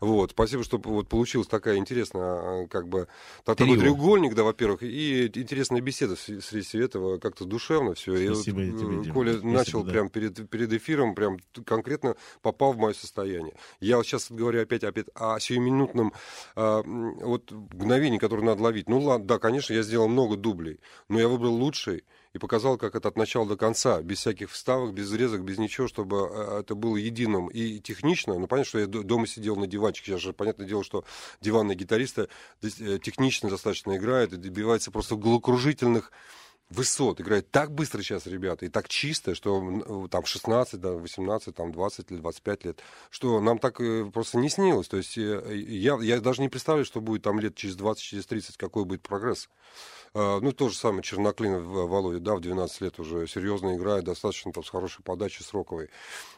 Вот. 0.00 0.30
Спасибо, 0.30 0.64
что 0.64 0.78
вот 0.78 1.08
получилась 1.08 1.48
такая 1.48 1.76
интересная, 1.76 2.66
как 2.68 2.88
бы, 2.88 3.08
та- 3.44 3.54
такой 3.54 3.76
треугольник, 3.78 4.34
да, 4.34 4.42
во-первых, 4.42 4.82
и 4.82 5.26
интересная 5.26 5.82
беседа 5.82 6.16
в 6.16 6.18
всего 6.18 6.82
этого, 6.82 7.18
как-то 7.18 7.44
душевно 7.44 7.92
все. 7.94 8.16
И 8.16 8.28
вот, 8.28 8.36
Спасибо 8.36 8.62
и 8.62 8.72
тебе, 8.72 9.02
Дима. 9.02 9.12
Коля 9.14 9.32
Спасибо, 9.32 9.52
начал 9.52 9.82
да. 9.82 9.92
прям 9.92 10.08
перед, 10.08 10.48
перед 10.48 10.72
эфиром, 10.72 11.14
прям 11.14 11.38
конкретно 11.66 12.16
попал 12.40 12.72
в 12.72 12.78
мое 12.78 12.94
состояние. 12.94 13.54
Я 13.80 13.98
вот 13.98 14.06
сейчас 14.06 14.30
говорю 14.30 14.62
опять, 14.62 14.84
опять 14.84 15.08
о 15.14 15.38
сиюминутном 15.38 16.12
а, 16.56 16.82
вот 16.84 17.50
мгновении, 17.50 18.18
которое 18.18 18.42
надо 18.44 18.62
ловить. 18.62 18.77
Ну 18.86 19.00
ладно, 19.00 19.26
да, 19.26 19.38
конечно, 19.38 19.72
я 19.72 19.82
сделал 19.82 20.08
много 20.08 20.36
дублей, 20.36 20.80
но 21.08 21.18
я 21.18 21.28
выбрал 21.28 21.54
лучший 21.54 22.04
и 22.34 22.38
показал, 22.38 22.76
как 22.76 22.94
это 22.94 23.08
от 23.08 23.16
начала 23.16 23.46
до 23.46 23.56
конца, 23.56 24.02
без 24.02 24.18
всяких 24.18 24.50
вставок, 24.50 24.92
без 24.92 25.12
резок, 25.12 25.42
без 25.42 25.58
ничего, 25.58 25.88
чтобы 25.88 26.28
э, 26.30 26.60
это 26.60 26.74
было 26.74 26.96
единым 26.96 27.48
и 27.48 27.80
технично. 27.80 28.38
Ну, 28.38 28.46
понятно, 28.46 28.68
что 28.68 28.78
я 28.78 28.86
дома 28.86 29.26
сидел 29.26 29.56
на 29.56 29.66
диванчике. 29.66 30.12
Сейчас 30.12 30.20
же 30.20 30.32
понятное 30.32 30.66
дело, 30.66 30.84
что 30.84 31.04
диванные 31.40 31.76
гитаристы 31.76 32.28
э, 32.62 32.98
технично 33.02 33.48
достаточно 33.48 33.96
играют 33.96 34.32
и 34.32 34.36
добиваются 34.36 34.90
просто 34.90 35.16
головокружительных 35.16 36.12
высот. 36.70 37.20
Играет 37.20 37.50
так 37.50 37.72
быстро 37.72 38.02
сейчас 38.02 38.26
ребята, 38.26 38.66
и 38.66 38.68
так 38.68 38.88
чисто, 38.88 39.34
что 39.34 39.58
м, 39.58 40.08
там 40.08 40.24
16, 40.24 40.80
да, 40.80 40.92
18, 40.92 41.54
там 41.54 41.72
20 41.72 42.10
лет, 42.10 42.20
25 42.20 42.64
лет, 42.64 42.80
что 43.10 43.40
нам 43.40 43.58
так 43.58 43.80
э, 43.80 44.10
просто 44.12 44.38
не 44.38 44.48
снилось. 44.48 44.88
То 44.88 44.96
есть 44.98 45.16
э, 45.16 45.56
я, 45.56 45.98
я 46.00 46.20
даже 46.20 46.42
не 46.42 46.48
представляю, 46.48 46.84
что 46.84 47.00
будет 47.00 47.22
там 47.22 47.40
лет 47.40 47.54
через 47.54 47.76
20, 47.76 48.02
через 48.02 48.26
30, 48.26 48.56
какой 48.56 48.84
будет 48.84 49.02
прогресс. 49.02 49.48
А, 50.14 50.40
Ну, 50.40 50.52
то 50.52 50.68
же 50.68 50.76
самое 50.76 51.02
Черноклин 51.02 51.58
в- 51.58 51.86
Володя, 51.88 52.20
да, 52.20 52.34
в 52.34 52.40
12 52.40 52.80
лет 52.80 52.98
уже 52.98 53.26
серьезно 53.26 53.76
играет, 53.76 54.04
достаточно 54.04 54.52
там 54.52 54.64
с 54.64 54.70
хорошей 54.70 55.02
подачей, 55.02 55.44
сроковой. 55.44 55.88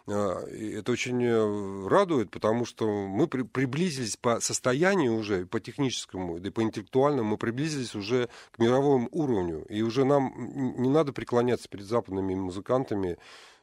А, 0.07 0.45
Это 0.47 0.93
очень 0.93 1.23
э, 1.25 1.89
радует, 1.89 2.31
потому 2.31 2.65
что 2.65 2.87
мы 3.07 3.27
при- 3.27 3.43
приблизились 3.43 4.17
по 4.17 4.41
состоянию 4.41 5.15
уже, 5.15 5.47
по 5.47 5.61
техническому, 5.61 6.39
да 6.41 6.49
и 6.49 6.53
по 6.53 6.63
интеллектуальному, 6.63 7.31
мы 7.31 7.37
приблизились 7.39 7.95
уже 7.95 8.29
к 8.51 8.59
мировому 8.59 9.09
уровню. 9.13 9.65
И 9.69 9.83
уже 9.83 10.05
нам 10.05 10.33
не 10.81 10.89
надо 10.89 11.13
преклоняться 11.13 11.69
перед 11.69 11.87
западными 11.87 12.35
музыкантами, 12.35 13.19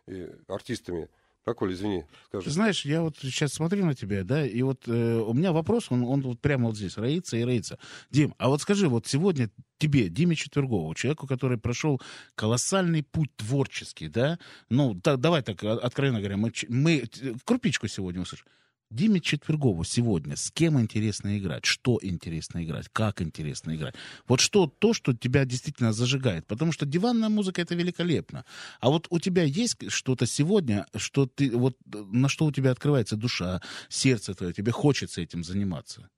и 0.08 0.30
артистами. 0.48 1.10
Так, 1.48 1.62
Оля, 1.62 1.74
извини, 1.74 2.02
Ты 2.02 2.42
скажи. 2.42 2.50
знаешь, 2.50 2.84
я 2.84 3.02
вот 3.02 3.16
сейчас 3.22 3.54
смотрю 3.54 3.86
на 3.86 3.96
тебя, 3.96 4.26
да, 4.26 4.46
и 4.46 4.62
вот 4.64 4.82
э, 4.86 5.16
у 5.26 5.34
меня 5.34 5.54
вопрос, 5.54 5.86
он, 5.90 6.04
он 6.04 6.22
вот 6.24 6.42
прямо 6.42 6.68
вот 6.68 6.76
здесь, 6.76 6.98
роится 6.98 7.38
и 7.38 7.44
роится. 7.46 7.80
Дим, 8.12 8.36
а 8.38 8.50
вот 8.50 8.62
скажи, 8.62 8.90
вот 8.90 9.08
сегодня 9.08 9.50
тебе, 9.78 10.10
Диме 10.10 10.36
Четвергову, 10.36 10.94
человеку, 10.94 11.26
который 11.26 11.58
прошел 11.58 12.02
колоссальный 12.36 13.02
путь 13.02 13.34
творческий, 13.38 14.10
да, 14.10 14.40
ну, 14.70 15.00
так, 15.00 15.22
давай 15.22 15.42
так, 15.42 15.64
а- 15.64 15.80
откровенно 15.80 16.20
говоря, 16.20 16.36
мы, 16.36 16.52
мы 16.68 16.98
э, 17.22 17.34
крупичку 17.46 17.88
сегодня 17.88 18.24
услышим. 18.24 18.46
Диме 18.90 19.20
Четвергову 19.20 19.84
сегодня 19.84 20.36
с 20.38 20.50
кем 20.52 20.80
интересно 20.80 21.38
играть, 21.38 21.66
что 21.66 22.00
интересно 22.02 22.64
играть, 22.64 22.88
как 22.92 23.22
интересно 23.22 23.76
играть. 23.76 23.96
Вот 24.28 24.40
что 24.40 24.68
то, 24.68 24.94
что 24.94 25.14
тебя 25.14 25.46
действительно 25.46 25.92
зажигает. 25.92 26.48
Потому 26.48 26.72
что 26.72 26.86
диванная 26.86 27.30
музыка 27.30 27.62
это 27.62 27.76
великолепно. 27.76 28.46
А 28.80 28.90
вот 28.90 29.08
у 29.10 29.20
тебя 29.20 29.44
есть 29.44 29.92
что-то 29.92 30.26
сегодня, 30.26 30.86
что 30.96 31.26
ты 31.26 31.52
вот 31.52 31.76
э, 31.94 31.98
на 32.12 32.30
что 32.30 32.46
у 32.46 32.52
тебя 32.52 32.72
открывается 32.72 33.18
душа, 33.18 33.62
сердце 33.90 34.34
твое, 34.34 34.54
тебе 34.54 34.72
хочется 34.72 35.22
этим 35.22 35.44
заниматься. 35.44 36.10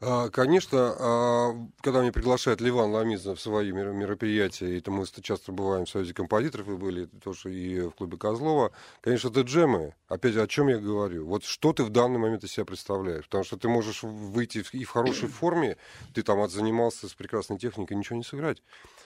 А, 0.00 0.28
Конечно, 0.28 0.96
а, 0.98 1.52
когда 1.80 2.00
меня 2.00 2.12
приглашает 2.12 2.60
Ливан 2.60 2.90
Ламиза 2.90 3.34
в 3.34 3.40
свои 3.40 3.72
мер- 3.72 3.92
мероприятия, 3.92 4.74
и 4.74 4.78
это 4.78 4.90
мы 4.90 5.06
часто 5.06 5.52
бываем 5.52 5.86
в 5.86 5.90
Союзе 5.90 6.14
композиторов, 6.14 6.68
и 6.68 6.76
были 6.76 7.06
тоже 7.06 7.54
и 7.54 7.80
в 7.80 7.92
клубе 7.92 8.16
Козлова, 8.16 8.72
конечно, 9.00 9.28
это 9.28 9.40
джемы. 9.40 9.94
Опять, 10.08 10.36
о 10.36 10.46
чем 10.46 10.68
я 10.68 10.78
говорю? 10.78 11.26
Вот 11.26 11.44
что 11.44 11.72
ты 11.72 11.84
в 11.84 11.90
данный 11.90 12.18
момент 12.18 12.44
из 12.44 12.52
себя 12.52 12.64
представляешь? 12.64 13.24
Потому 13.24 13.44
что 13.44 13.56
ты 13.56 13.68
можешь 13.68 14.02
выйти 14.02 14.64
и 14.72 14.84
в 14.84 14.90
хорошей 14.90 15.28
форме, 15.28 15.76
ты 16.12 16.22
там 16.22 16.40
отзанимался 16.40 17.08
с 17.08 17.14
прекрасной 17.14 17.58
техникой, 17.58 17.96
ничего 17.96 18.16
не 18.16 18.24
сыграть. 18.24 18.62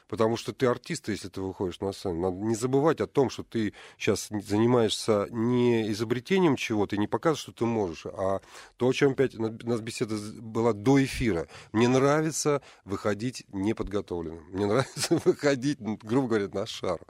Потому 0.09 0.39
что 0.39 0.55
ты 0.55 0.67
артист, 0.67 1.09
если 1.09 1.29
ты 1.29 1.43
выходишь 1.43 1.81
на 1.81 1.93
сцену. 1.93 2.21
Надо 2.21 2.37
не 2.37 2.55
забывать 2.55 3.01
о 3.01 3.07
том, 3.07 3.29
что 3.29 3.43
ты 3.43 3.75
сейчас 3.99 4.29
занимаешься 4.31 5.27
не 5.31 5.91
изобретением 5.93 6.57
чего-то, 6.57 6.97
не 6.97 7.07
показываешь, 7.07 7.43
что 7.43 7.53
ты 7.53 7.67
можешь, 7.67 8.07
а 8.07 8.41
то, 8.79 8.89
о 8.89 8.93
чем 8.93 9.13
опять 9.13 9.35
у 9.35 9.43
нас 9.43 9.81
беседа 9.81 10.17
была 10.59 10.73
до 10.73 11.03
эфира. 11.03 11.47
Мне 11.73 11.89
нравится 11.89 12.61
выходить 12.85 13.45
неподготовленным. 13.53 14.45
Мне 14.51 14.67
нравится 14.67 15.17
выходить, 15.25 15.79
грубо 15.81 16.29
говоря, 16.29 16.49
на 16.49 16.67
шар. 16.67 17.01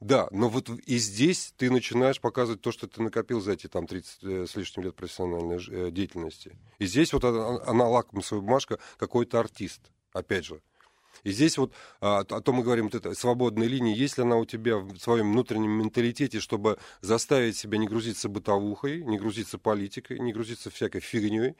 Да, 0.00 0.28
но 0.30 0.48
вот 0.48 0.68
и 0.68 0.98
здесь 0.98 1.54
ты 1.56 1.70
начинаешь 1.70 2.20
показывать 2.20 2.60
то, 2.60 2.70
что 2.70 2.86
ты 2.86 3.02
накопил 3.02 3.40
за 3.40 3.52
эти 3.52 3.66
там 3.66 3.86
30 3.86 4.24
э, 4.24 4.46
с 4.46 4.56
лишним 4.56 4.84
лет 4.84 4.94
профессиональной 4.94 5.58
э, 5.70 5.90
деятельности. 5.90 6.58
И 6.78 6.86
здесь 6.86 7.12
вот 7.12 7.24
она, 7.24 7.60
она 7.64 7.88
лакмусовая 7.88 8.42
бумажка, 8.42 8.78
какой-то 8.98 9.40
артист. 9.40 9.80
Опять 10.12 10.44
же, 10.44 10.60
и 11.24 11.30
здесь 11.30 11.58
вот 11.58 11.72
а, 12.00 12.20
о 12.20 12.40
том 12.40 12.56
мы 12.56 12.62
говорим, 12.62 12.84
вот 12.86 12.94
эта 12.94 13.14
свободная 13.14 13.66
линия, 13.66 13.94
есть 13.94 14.18
ли 14.18 14.24
она 14.24 14.36
у 14.36 14.44
тебя 14.44 14.78
в 14.78 14.98
своем 14.98 15.32
внутреннем 15.32 15.70
менталитете, 15.72 16.40
чтобы 16.40 16.78
заставить 17.00 17.56
себя 17.56 17.78
не 17.78 17.86
грузиться 17.86 18.28
бытовухой, 18.28 19.02
не 19.04 19.18
грузиться 19.18 19.58
политикой, 19.58 20.18
не 20.18 20.32
грузиться 20.32 20.70
всякой 20.70 21.00
фигней, 21.00 21.56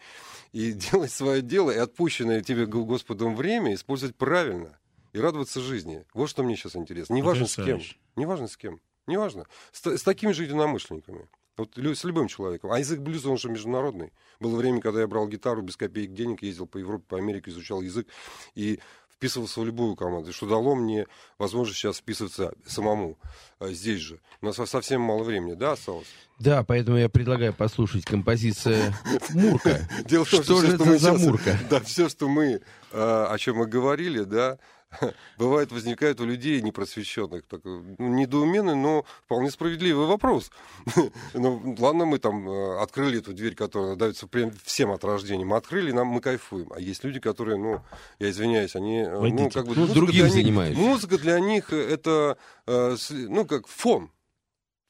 и 0.53 0.73
делать 0.91 1.13
свое 1.13 1.43
дело, 1.43 1.71
и 1.71 1.79
отпущенное 1.79 2.43
тебе 2.43 2.67
Го- 2.67 2.85
Господом 2.85 3.37
время 3.37 3.75
использовать 3.75 4.17
правильно 4.17 4.79
и 5.13 5.19
радоваться 5.21 5.61
жизни. 5.61 6.05
Вот 6.15 6.29
что 6.29 6.43
мне 6.43 6.57
сейчас 6.57 6.77
интересно. 6.77 7.15
Неважно 7.15 7.47
с 7.47 7.55
кем. 7.57 7.65
Потрясающе. 7.65 7.97
Неважно 8.17 8.49
с 8.49 8.57
кем. 8.57 8.81
Неважно. 9.07 9.47
С, 9.73 9.85
с 9.87 10.03
такими 10.03 10.33
же 10.33 10.45
единомышленниками. 10.45 11.29
Вот 11.57 11.77
с 11.77 12.05
любым 12.05 12.29
человеком. 12.29 12.71
А 12.71 12.79
язык 12.79 13.01
блюза, 13.01 13.31
он 13.31 13.37
же 13.37 13.51
международный. 13.51 14.13
Было 14.39 14.57
время, 14.57 14.81
когда 14.81 15.01
я 15.01 15.09
брал 15.09 15.27
гитару 15.27 15.61
без 15.61 15.77
копеек 15.77 16.13
денег, 16.13 16.43
ездил 16.43 16.67
по 16.67 16.79
Европе, 16.79 17.05
по 17.09 17.19
Америке, 17.19 17.51
изучал 17.51 17.83
язык 17.83 18.07
и 18.55 18.79
вписывался 19.19 19.61
в 19.61 19.67
любую 19.67 19.97
команду, 19.97 20.33
что 20.33 20.47
дало 20.47 20.77
мне 20.77 21.07
возможность 21.39 21.81
сейчас 21.81 21.99
вписываться 21.99 22.53
самому 22.65 23.19
а, 23.59 23.69
здесь 23.69 24.01
же. 24.01 24.21
У 24.41 24.47
нас 24.47 24.57
совсем 24.71 25.01
мало 25.01 25.25
времени, 25.25 25.55
да, 25.55 25.73
осталось? 25.73 26.07
Да, 26.39 26.63
поэтому 26.63 26.99
я 26.99 27.09
предлагаю 27.09 27.53
послушать 27.53 28.05
композицию 28.05 28.95
«Мурка». 29.31 29.89
Дело 30.05 30.25
в 30.25 30.31
том, 30.31 30.45
Что 30.45 30.61
же 30.61 30.67
всё, 30.69 30.75
это 30.77 30.85
мы 30.85 30.99
за 30.99 31.11
щас- 31.11 31.21
Мурка? 31.21 31.59
Да, 31.69 31.81
все, 31.81 32.09
что 32.09 32.29
мы, 32.29 32.61
а, 32.93 33.27
о 33.33 33.39
чем 33.39 33.57
мы 33.57 33.67
говорили, 33.67 34.23
да, 34.23 34.59
бывает, 35.39 35.71
возникает 35.71 36.21
у 36.21 36.25
людей 36.25 36.61
непросвещенных 36.63 37.47
такой 37.47 37.83
ну, 37.99 38.09
недоуменный, 38.09 38.75
но 38.75 39.05
вполне 39.25 39.51
справедливый 39.51 40.07
вопрос. 40.07 40.51
Ну, 41.35 41.77
ладно, 41.79 42.05
мы 42.05 42.19
там 42.19 42.49
э, 42.49 42.79
открыли 42.81 43.19
эту 43.19 43.33
дверь, 43.33 43.55
которая 43.55 43.97
дается 43.97 44.27
прям 44.27 44.51
всем 44.65 44.91
от 44.91 45.05
рождения. 45.05 45.45
Мы 45.45 45.57
открыли, 45.57 45.93
нам 45.93 46.09
мы 46.09 46.21
кайфуем. 46.21 46.73
А 46.75 46.81
есть 46.81 47.05
люди, 47.05 47.21
которые, 47.21 47.59
ну, 47.59 47.83
я 48.19 48.31
извиняюсь, 48.31 48.75
они, 48.75 49.01
э, 49.01 49.21
ну, 49.21 49.51
как 49.51 49.67
бы... 49.67 49.75
Ну, 49.75 49.87
другим 49.87 50.29
занимаются. 50.29 50.81
Музыка 50.81 51.19
для 51.19 51.39
них 51.39 51.73
это, 51.73 52.39
э, 52.67 52.97
ну, 53.11 53.45
как 53.45 53.67
фон. 53.67 54.11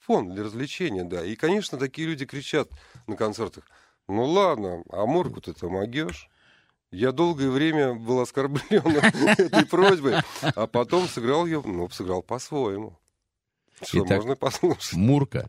Фон 0.01 0.33
для 0.33 0.45
развлечения, 0.45 1.05
да. 1.05 1.25
И, 1.25 1.37
конечно, 1.37 1.77
такие 1.77 2.09
люди 2.09 2.25
кричат 2.25 2.69
на 3.07 3.17
концертах. 3.17 3.65
Ну 4.09 4.25
ладно, 4.25 4.83
а 4.91 5.05
морку-то 5.05 5.53
ты 5.53 5.69
могешь? 5.69 6.31
Я 6.91 7.13
долгое 7.13 7.51
время 7.51 7.95
был 7.95 8.21
оскорблен 8.21 8.63
этой 9.39 9.67
просьбой, 9.67 10.17
а 10.43 10.67
потом 10.67 11.07
сыграл 11.07 11.45
ее, 11.45 11.63
ну, 11.65 11.89
сыграл 11.91 12.23
по-своему. 12.23 12.99
Что, 13.83 14.05
Итак, 14.05 14.19
можно 14.19 14.37
послушать? 14.37 14.95
«Мурка». 14.95 15.49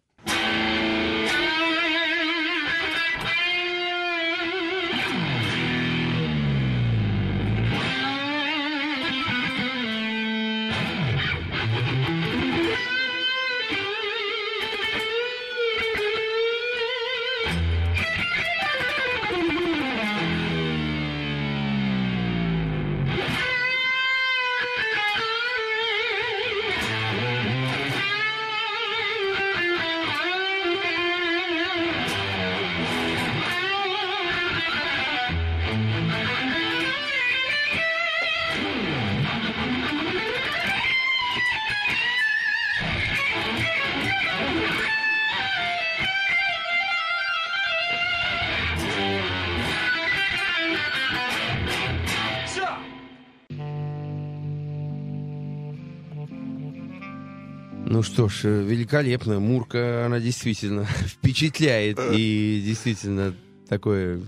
Что 58.19 58.27
ж, 58.27 58.41
э, 58.43 58.63
великолепно. 58.63 59.39
Мурка, 59.39 60.05
она 60.05 60.19
действительно 60.19 60.83
впечатляет 61.07 61.97
и 62.11 62.61
действительно 62.65 63.33
такой 63.69 64.21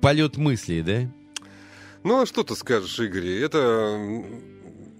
полет 0.00 0.38
мыслей, 0.38 0.80
да? 0.80 1.12
Ну, 2.04 2.22
а 2.22 2.26
что 2.26 2.42
ты 2.42 2.56
скажешь, 2.56 2.98
Игорь? 2.98 3.26
Это, 3.26 4.24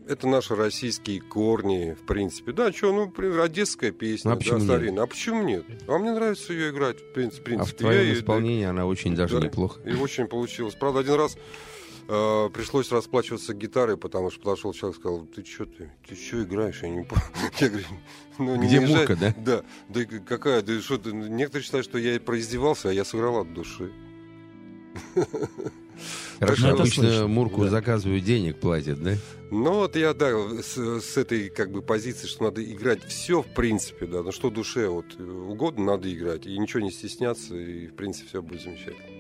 это 0.06 0.28
наши 0.28 0.54
российские 0.54 1.22
корни, 1.22 1.94
в 1.94 2.04
принципе. 2.04 2.52
Да, 2.52 2.70
что, 2.70 2.92
ну, 2.92 3.42
одесская 3.42 3.92
песня, 3.92 4.32
А 4.32 4.36
почему 4.36 4.58
да, 4.58 4.64
нет? 4.64 4.72
старинная. 4.74 5.04
А 5.04 5.06
почему 5.06 5.42
нет? 5.42 5.64
А 5.88 5.96
мне 5.96 6.12
нравится 6.12 6.52
ее 6.52 6.68
играть, 6.68 7.00
в 7.00 7.12
принципе. 7.14 7.56
А 7.56 7.64
в 7.64 7.72
твоем 7.72 8.12
исполнении 8.12 8.66
она 8.66 8.84
очень 8.84 9.14
даже 9.14 9.40
Да, 9.40 9.46
неплохо. 9.46 9.80
И 9.88 9.94
очень 9.94 10.26
получилось. 10.26 10.74
Правда, 10.74 11.00
один 11.00 11.14
раз 11.14 11.38
э, 12.08 12.50
пришлось 12.52 12.90
расплачиваться 12.90 13.54
гитарой, 13.54 13.96
потому 13.96 14.30
что 14.30 14.40
подошел 14.40 14.72
человек 14.72 14.98
и 14.98 15.00
сказал, 15.00 15.26
ты 15.26 15.44
что 15.44 15.66
ты, 15.66 15.90
ты 16.06 16.14
что 16.14 16.42
играешь? 16.42 16.82
Я 16.82 16.88
не 16.90 17.04
понял. 17.04 17.22
Я 17.60 17.68
говорю, 17.68 17.86
ну 18.38 18.56
не 18.56 18.66
Где 18.66 18.80
наезжай». 18.80 18.98
мурка, 18.98 19.16
да? 19.16 19.34
Да, 19.36 19.62
да 19.88 20.04
какая, 20.26 20.62
да 20.62 20.80
что 20.80 20.98
ты, 20.98 21.12
некоторые 21.12 21.64
считают, 21.64 21.86
что 21.86 21.98
я 21.98 22.18
произведевался, 22.20 22.90
а 22.90 22.92
я 22.92 23.04
сыграл 23.04 23.38
от 23.38 23.52
души. 23.54 23.92
Хорошо, 26.38 26.70
обычно 26.70 27.04
слышно, 27.04 27.28
Мурку 27.28 27.64
да. 27.64 27.70
заказывают, 27.70 28.24
денег 28.24 28.58
платят, 28.58 29.02
да? 29.02 29.16
Ну 29.50 29.74
вот 29.74 29.96
я, 29.96 30.14
да, 30.14 30.32
с, 30.62 30.76
с 30.76 31.16
этой 31.16 31.48
как 31.48 31.70
бы 31.70 31.82
позиции, 31.82 32.26
что 32.26 32.44
надо 32.44 32.64
играть 32.64 33.04
все 33.04 33.42
в 33.42 33.46
принципе, 33.54 34.06
да, 34.06 34.22
ну 34.22 34.32
что 34.32 34.50
душе 34.50 34.88
вот 34.88 35.06
э, 35.18 35.22
угодно, 35.22 35.84
надо 35.84 36.12
играть, 36.12 36.46
и 36.46 36.58
ничего 36.58 36.80
не 36.80 36.90
стесняться, 36.90 37.54
и 37.54 37.86
в 37.86 37.94
принципе 37.94 38.28
все 38.28 38.42
будет 38.42 38.62
замечательно. 38.62 39.13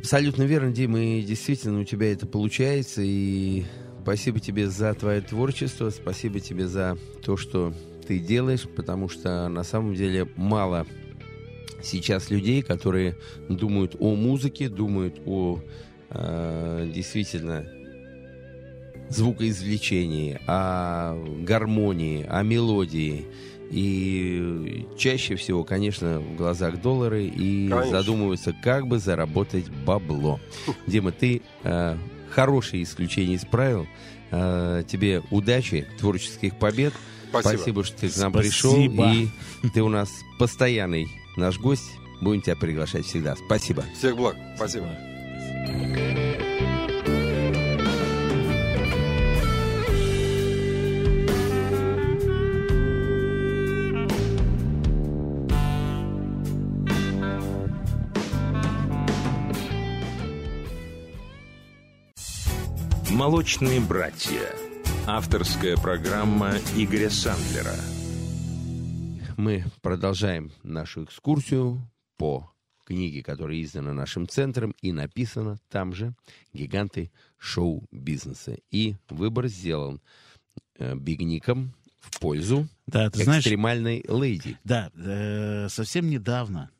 Абсолютно 0.00 0.44
верно, 0.44 0.72
Дима, 0.72 0.98
и 0.98 1.20
действительно 1.20 1.80
у 1.80 1.84
тебя 1.84 2.10
это 2.10 2.26
получается, 2.26 3.02
и 3.04 3.64
спасибо 4.02 4.40
тебе 4.40 4.66
за 4.70 4.94
твое 4.94 5.20
творчество, 5.20 5.90
спасибо 5.90 6.40
тебе 6.40 6.66
за 6.66 6.96
то, 7.22 7.36
что 7.36 7.74
ты 8.08 8.18
делаешь, 8.18 8.66
потому 8.74 9.10
что 9.10 9.46
на 9.48 9.62
самом 9.62 9.94
деле 9.94 10.26
мало 10.36 10.86
сейчас 11.82 12.30
людей, 12.30 12.62
которые 12.62 13.18
думают 13.50 13.94
о 14.00 14.14
музыке, 14.14 14.70
думают 14.70 15.20
о 15.26 15.60
э, 16.08 16.90
действительно 16.94 17.66
звукоизвлечении, 19.10 20.40
о 20.46 21.14
гармонии, 21.42 22.24
о 22.26 22.42
мелодии. 22.42 23.26
И 23.70 24.86
чаще 24.98 25.36
всего, 25.36 25.62
конечно, 25.62 26.18
в 26.18 26.36
глазах 26.36 26.80
доллары 26.82 27.26
и 27.26 27.68
Конечно. 27.68 27.90
задумываются, 27.90 28.54
как 28.62 28.88
бы 28.88 28.98
заработать 28.98 29.68
бабло. 29.68 30.40
Дима, 30.88 31.12
ты 31.12 31.42
э, 31.62 31.96
хорошее 32.30 32.82
исключение 32.82 33.36
из 33.36 33.44
правил. 33.44 33.86
Э, 34.32 34.82
тебе 34.88 35.22
удачи, 35.30 35.86
творческих 35.98 36.56
побед. 36.58 36.92
Спасибо. 37.30 37.56
Спасибо, 37.56 37.84
что 37.84 37.96
ты 37.98 38.08
к 38.08 38.16
нам 38.16 38.32
Спасибо. 38.32 38.32
пришел. 38.32 39.28
И 39.62 39.68
ты 39.72 39.82
у 39.82 39.88
нас 39.88 40.10
постоянный 40.38 41.06
наш 41.36 41.58
гость. 41.58 41.90
Будем 42.20 42.42
тебя 42.42 42.56
приглашать 42.56 43.06
всегда. 43.06 43.36
Спасибо. 43.36 43.84
Всех 43.96 44.16
благ. 44.16 44.36
Спасибо. 44.56 44.88
«Молочные 63.20 63.80
братья». 63.80 64.40
Авторская 65.06 65.76
программа 65.76 66.54
Игоря 66.74 67.10
Сандлера. 67.10 67.74
Мы 69.36 69.66
продолжаем 69.82 70.50
нашу 70.62 71.04
экскурсию 71.04 71.86
по 72.16 72.50
книге, 72.86 73.22
которая 73.22 73.60
издана 73.60 73.92
нашим 73.92 74.26
центром 74.26 74.74
и 74.80 74.92
написана 74.92 75.58
там 75.68 75.92
же 75.92 76.14
«Гиганты 76.54 77.12
шоу-бизнеса». 77.36 78.56
И 78.70 78.96
выбор 79.10 79.48
сделан 79.48 80.00
э, 80.78 80.94
бигником 80.94 81.74
в 81.98 82.18
пользу 82.20 82.68
Да, 82.86 83.10
ты 83.10 83.24
знаешь, 83.24 83.42
экстремальной 83.42 84.02
леди. 84.08 84.56
да, 84.64 84.90
э, 84.94 85.68
совсем 85.68 86.08
недавно 86.08 86.70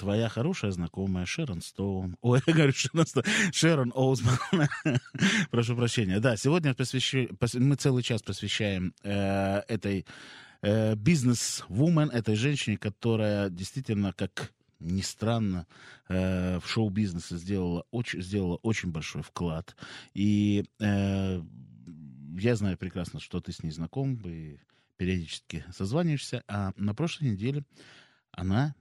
твоя 0.00 0.30
хорошая 0.30 0.70
знакомая 0.70 1.26
Шерон 1.26 1.60
Стоун, 1.60 2.16
ой, 2.22 2.40
я 2.46 2.54
говорю 2.54 2.72
Шерон 2.72 3.06
Стоун, 3.06 3.26
Шерон 3.52 3.92
Оузман, 3.94 4.38
прошу 5.50 5.76
прощения, 5.76 6.20
да, 6.20 6.36
сегодня 6.36 6.72
посвящу- 6.72 7.28
пос- 7.36 7.58
мы 7.60 7.76
целый 7.76 8.02
час 8.02 8.22
посвящаем 8.22 8.94
э, 9.02 9.58
этой 9.68 10.06
э, 10.62 10.94
бизнес-вумен, 10.94 12.08
этой 12.08 12.34
женщине, 12.34 12.78
которая 12.78 13.50
действительно, 13.50 14.14
как 14.14 14.54
ни 14.78 15.02
странно, 15.02 15.66
э, 16.08 16.58
в 16.60 16.66
шоу-бизнесе 16.66 17.36
сделала 17.36 17.84
очень, 17.90 18.22
сделала 18.22 18.56
очень 18.62 18.90
большой 18.90 19.22
вклад. 19.22 19.76
И 20.14 20.64
э, 20.78 21.42
я 22.38 22.56
знаю 22.56 22.78
прекрасно, 22.78 23.20
что 23.20 23.40
ты 23.40 23.52
с 23.52 23.62
ней 23.62 23.70
знаком, 23.70 24.14
и 24.24 24.56
периодически 24.96 25.62
созваниваешься. 25.76 26.42
А 26.48 26.72
на 26.76 26.94
прошлой 26.94 27.32
неделе 27.32 27.64
она 28.32 28.74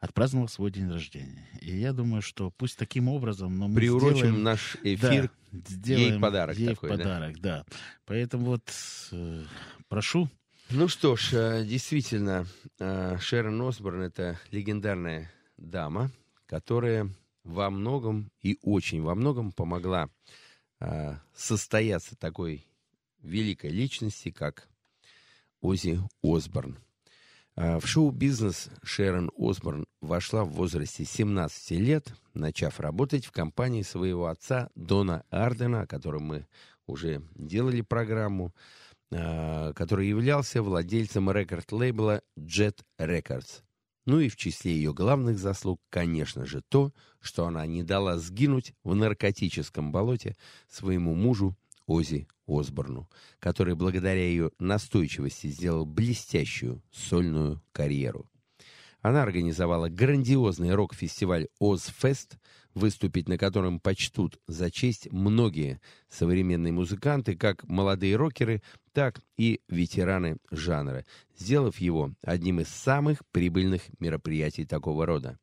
отпраздновала 0.00 0.48
свой 0.48 0.70
день 0.70 0.90
рождения. 0.90 1.46
И 1.60 1.76
я 1.76 1.92
думаю, 1.92 2.22
что 2.22 2.50
пусть 2.50 2.78
таким 2.78 3.08
образом, 3.08 3.58
но 3.58 3.68
мы 3.68 3.76
Приурочим 3.76 4.16
сделаем- 4.16 4.42
наш 4.42 4.76
да, 4.82 4.94
эфир. 4.94 5.30
сделаем 5.52 6.12
ей 6.14 6.20
подарок 6.20 6.56
ей 6.56 6.68
такой, 6.68 6.90
да? 6.90 6.96
подарок, 6.96 7.40
да. 7.40 7.64
Поэтому 8.06 8.46
вот 8.46 8.72
э, 9.12 9.44
прошу. 9.88 10.28
Ну 10.70 10.88
что 10.88 11.16
ж, 11.16 11.32
э, 11.32 11.64
действительно, 11.66 12.46
э, 12.78 13.18
Шерон 13.20 13.60
Осборн— 13.62 14.02
это 14.02 14.38
легендарная 14.50 15.30
дама, 15.58 16.10
которая 16.46 17.12
во 17.44 17.70
многом 17.70 18.30
и 18.40 18.58
очень 18.62 19.02
во 19.02 19.14
многом 19.14 19.52
помогла 19.52 20.08
э, 20.80 21.14
состояться 21.34 22.16
такой 22.16 22.64
великой 23.22 23.70
личности, 23.70 24.30
как 24.30 24.66
Ози 25.60 26.00
Осборн. 26.22 26.78
Э, 27.60 27.78
В 27.78 27.86
шоу-бизнес 27.86 28.70
Шерон 28.82 29.30
Осборн 29.36 29.84
вошла 30.00 30.44
в 30.44 30.52
возрасте 30.52 31.04
17 31.04 31.72
лет, 31.72 32.14
начав 32.32 32.80
работать 32.80 33.26
в 33.26 33.32
компании 33.32 33.82
своего 33.82 34.28
отца 34.28 34.70
Дона 34.74 35.24
Ардена, 35.28 35.82
о 35.82 35.86
котором 35.86 36.22
мы 36.22 36.46
уже 36.86 37.22
делали 37.34 37.82
программу, 37.82 38.54
э, 39.10 39.74
который 39.74 40.08
являлся 40.08 40.62
владельцем 40.62 41.30
рекорд-лейбла 41.30 42.22
Jet 42.38 42.78
Records. 42.98 43.60
Ну 44.06 44.20
и 44.20 44.30
в 44.30 44.36
числе 44.36 44.72
ее 44.72 44.94
главных 44.94 45.38
заслуг, 45.38 45.82
конечно 45.90 46.46
же, 46.46 46.62
то, 46.66 46.94
что 47.20 47.44
она 47.44 47.66
не 47.66 47.82
дала 47.82 48.16
сгинуть 48.16 48.72
в 48.84 48.94
наркотическом 48.94 49.92
болоте 49.92 50.34
своему 50.66 51.14
мужу 51.14 51.54
Ози 51.90 52.28
Осборну, 52.46 53.08
который 53.40 53.74
благодаря 53.74 54.22
ее 54.22 54.52
настойчивости 54.60 55.48
сделал 55.48 55.84
блестящую 55.84 56.84
сольную 56.92 57.60
карьеру. 57.72 58.30
Она 59.00 59.24
организовала 59.24 59.88
грандиозный 59.88 60.72
рок-фестиваль 60.72 61.48
«Озфест», 61.58 62.36
выступить 62.74 63.28
на 63.28 63.36
котором 63.36 63.80
почтут 63.80 64.38
за 64.46 64.70
честь 64.70 65.10
многие 65.10 65.80
современные 66.08 66.72
музыканты, 66.72 67.34
как 67.34 67.64
молодые 67.64 68.14
рокеры, 68.14 68.62
так 68.92 69.20
и 69.36 69.60
ветераны 69.68 70.36
жанра, 70.52 71.04
сделав 71.36 71.78
его 71.78 72.12
одним 72.22 72.60
из 72.60 72.68
самых 72.68 73.26
прибыльных 73.32 73.82
мероприятий 73.98 74.64
такого 74.64 75.06
рода. 75.06 75.40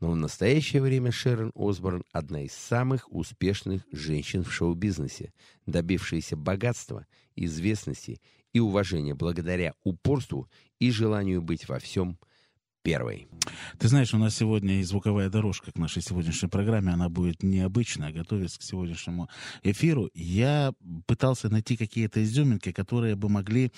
Но 0.00 0.12
в 0.12 0.16
настоящее 0.16 0.80
время 0.80 1.10
Шерон 1.10 1.50
Осборн– 1.54 2.04
одна 2.12 2.42
из 2.42 2.52
самых 2.52 3.12
успешных 3.12 3.82
женщин 3.90 4.44
в 4.44 4.52
шоу-бизнесе, 4.52 5.32
добившаяся 5.66 6.36
богатства, 6.36 7.06
известности 7.34 8.20
и 8.52 8.60
уважения 8.60 9.14
благодаря 9.14 9.74
упорству 9.82 10.48
и 10.78 10.90
желанию 10.90 11.42
быть 11.42 11.68
во 11.68 11.80
всем 11.80 12.18
первой. 12.88 13.28
Ты 13.78 13.88
знаешь, 13.88 14.14
у 14.14 14.18
нас 14.18 14.34
сегодня 14.34 14.80
и 14.80 14.82
звуковая 14.82 15.28
дорожка 15.28 15.72
к 15.72 15.78
нашей 15.78 16.02
сегодняшней 16.02 16.48
программе, 16.48 16.92
она 16.92 17.08
будет 17.08 17.42
необычная, 17.42 18.12
готовясь 18.12 18.56
к 18.56 18.62
сегодняшнему 18.62 19.28
эфиру. 19.62 20.10
Я 20.14 20.72
пытался 21.06 21.50
найти 21.50 21.76
какие-то 21.76 22.22
изюминки, 22.22 22.72
которые 22.72 23.14
бы 23.14 23.28
могли 23.28 23.70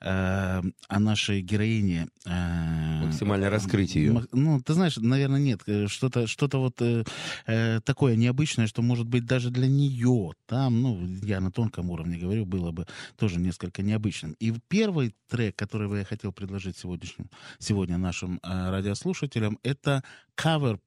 э, 0.00 0.62
о 0.88 1.00
нашей 1.00 1.40
героине... 1.40 2.08
э, 2.26 3.04
Максимально 3.04 3.50
раскрыть 3.50 3.94
ее. 3.94 4.26
Ну, 4.32 4.60
ты 4.60 4.74
знаешь, 4.74 4.96
наверное, 4.98 5.40
нет. 5.40 5.62
Э, 5.66 5.88
Что-то 5.88 6.26
что 6.26 6.48
вот 6.52 6.82
э, 6.82 7.04
э, 7.46 7.80
такое 7.84 8.16
необычное, 8.16 8.66
что, 8.66 8.82
может 8.82 9.06
быть, 9.06 9.24
даже 9.24 9.50
для 9.50 9.66
нее 9.66 10.32
там, 10.46 10.82
ну, 10.82 11.00
я 11.22 11.40
на 11.40 11.50
тонком 11.50 11.90
уровне 11.90 12.18
говорю, 12.18 12.44
было 12.44 12.70
бы 12.70 12.86
тоже 13.16 13.40
несколько 13.40 13.82
необычным. 13.82 14.36
И 14.40 14.52
первый 14.68 15.14
трек, 15.28 15.56
который 15.56 15.88
бы 15.88 15.98
я 15.98 16.04
хотел 16.04 16.32
предложить 16.32 16.76
сегодняшним, 16.76 17.30
сегодня 17.58 17.98
нашим 17.98 18.41
радиослушателям, 18.42 19.58
это 19.62 20.02
кавер 20.34 20.80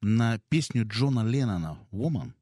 на 0.00 0.38
песню 0.48 0.86
Джона 0.86 1.24
Леннона 1.26 1.78
«Woman» 1.92 2.32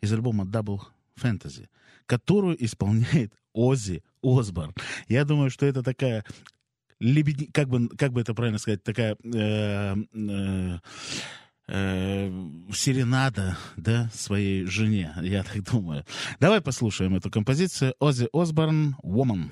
из 0.00 0.12
альбома 0.12 0.44
Double 0.44 0.80
Fantasy, 1.16 1.68
которую 2.06 2.62
исполняет 2.64 3.32
Оззи 3.52 4.02
Осборн. 4.22 4.74
Я 5.08 5.24
думаю, 5.24 5.50
что 5.50 5.66
это 5.66 5.82
такая 5.82 6.24
лебеди, 7.00 7.46
как 7.46 7.68
бы, 7.68 7.88
как 7.88 8.12
бы 8.12 8.20
это 8.20 8.34
правильно 8.34 8.58
сказать, 8.58 8.82
такая 8.82 9.16
э, 9.24 9.96
э, 10.14 10.78
э, 11.68 12.50
серенада, 12.72 13.58
да, 13.76 14.08
своей 14.14 14.64
жене, 14.66 15.14
я 15.22 15.42
так 15.42 15.62
думаю. 15.64 16.04
Давай 16.40 16.60
послушаем 16.60 17.16
эту 17.16 17.30
композицию 17.30 17.94
Оззи 17.98 18.28
Осборн 18.32 18.96
«Woman». 19.02 19.50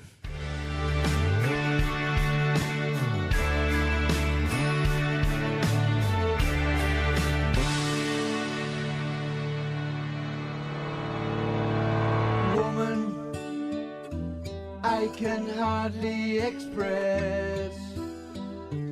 I 15.01 15.07
can 15.07 15.49
hardly 15.49 16.37
express 16.37 17.73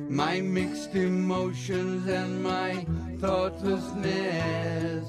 my 0.08 0.40
mixed 0.40 0.96
emotions 0.96 2.08
and 2.08 2.42
my 2.42 2.84
thoughtlessness. 3.20 5.06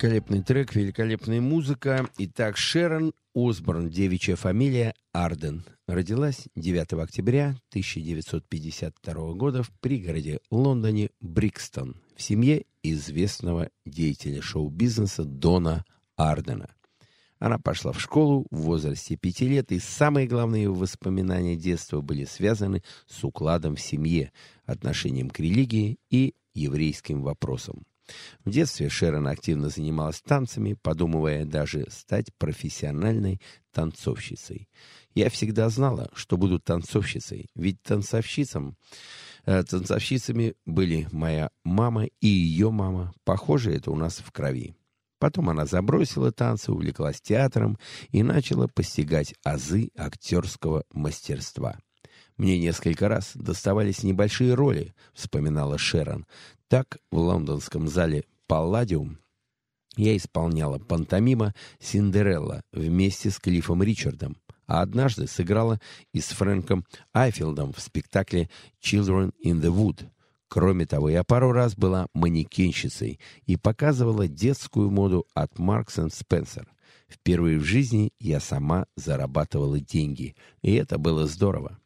Великолепный 0.00 0.42
трек, 0.42 0.74
великолепная 0.74 1.42
музыка. 1.42 2.08
Итак, 2.16 2.56
Шерон 2.56 3.12
Осборн, 3.34 3.90
девичья 3.90 4.34
фамилия 4.34 4.94
Арден. 5.12 5.62
Родилась 5.86 6.48
9 6.56 6.94
октября 6.94 7.48
1952 7.68 9.32
года 9.34 9.62
в 9.62 9.70
пригороде 9.80 10.40
Лондоне 10.50 11.10
Брикстон 11.20 12.00
в 12.16 12.22
семье 12.22 12.64
известного 12.82 13.68
деятеля 13.84 14.40
шоу-бизнеса 14.40 15.24
Дона 15.24 15.84
Ардена. 16.16 16.70
Она 17.38 17.58
пошла 17.58 17.92
в 17.92 18.00
школу 18.00 18.46
в 18.50 18.62
возрасте 18.62 19.16
пяти 19.16 19.46
лет, 19.46 19.70
и 19.70 19.78
самые 19.78 20.26
главные 20.26 20.70
воспоминания 20.70 21.56
детства 21.56 22.00
были 22.00 22.24
связаны 22.24 22.82
с 23.06 23.22
укладом 23.22 23.76
в 23.76 23.80
семье, 23.82 24.32
отношением 24.64 25.28
к 25.28 25.40
религии 25.40 25.98
и 26.08 26.32
еврейским 26.54 27.20
вопросам. 27.20 27.84
В 28.44 28.50
детстве 28.50 28.88
Шерон 28.88 29.26
активно 29.28 29.68
занималась 29.68 30.20
танцами, 30.20 30.74
подумывая 30.74 31.44
даже 31.44 31.86
стать 31.90 32.34
профессиональной 32.38 33.40
танцовщицей. 33.72 34.68
Я 35.14 35.30
всегда 35.30 35.68
знала, 35.68 36.10
что 36.14 36.36
буду 36.36 36.58
танцовщицей, 36.58 37.50
ведь 37.54 37.82
танцовщицам, 37.82 38.76
э, 39.44 39.62
танцовщицами 39.64 40.54
были 40.66 41.08
моя 41.12 41.50
мама 41.64 42.06
и 42.20 42.26
ее 42.26 42.70
мама. 42.70 43.12
Похоже, 43.24 43.72
это 43.72 43.90
у 43.90 43.96
нас 43.96 44.18
в 44.18 44.30
крови. 44.30 44.74
Потом 45.18 45.50
она 45.50 45.66
забросила 45.66 46.32
танцы, 46.32 46.72
увлеклась 46.72 47.20
театром 47.20 47.78
и 48.10 48.22
начала 48.22 48.68
постигать 48.68 49.34
азы 49.44 49.90
актерского 49.96 50.84
мастерства. 50.92 51.78
«Мне 52.38 52.58
несколько 52.58 53.06
раз 53.06 53.32
доставались 53.34 54.02
небольшие 54.02 54.54
роли»,— 54.54 54.94
вспоминала 55.12 55.76
Шерон. 55.76 56.24
Так 56.70 56.98
в 57.10 57.18
лондонском 57.18 57.88
зале 57.88 58.22
«Палладиум» 58.46 59.18
Я 59.96 60.16
исполняла 60.16 60.78
пантомима 60.78 61.52
«Синдерелла» 61.80 62.62
вместе 62.72 63.30
с 63.30 63.40
Клиффом 63.40 63.82
Ричардом, 63.82 64.36
а 64.68 64.80
однажды 64.82 65.26
сыграла 65.26 65.80
и 66.12 66.20
с 66.20 66.26
Фрэнком 66.26 66.86
Айфилдом 67.12 67.72
в 67.72 67.80
спектакле 67.80 68.50
«Children 68.80 69.32
in 69.44 69.60
the 69.60 69.74
Wood». 69.74 70.08
Кроме 70.46 70.86
того, 70.86 71.10
я 71.10 71.24
пару 71.24 71.50
раз 71.50 71.74
была 71.74 72.06
манекенщицей 72.14 73.18
и 73.46 73.56
показывала 73.56 74.28
детскую 74.28 74.92
моду 74.92 75.26
от 75.34 75.54
Marks 75.54 75.96
Spencer. 76.12 76.68
Впервые 77.08 77.58
в 77.58 77.64
жизни 77.64 78.12
я 78.20 78.38
сама 78.38 78.86
зарабатывала 78.94 79.80
деньги, 79.80 80.36
и 80.62 80.74
это 80.74 80.98
было 80.98 81.26
здорово. 81.26 81.80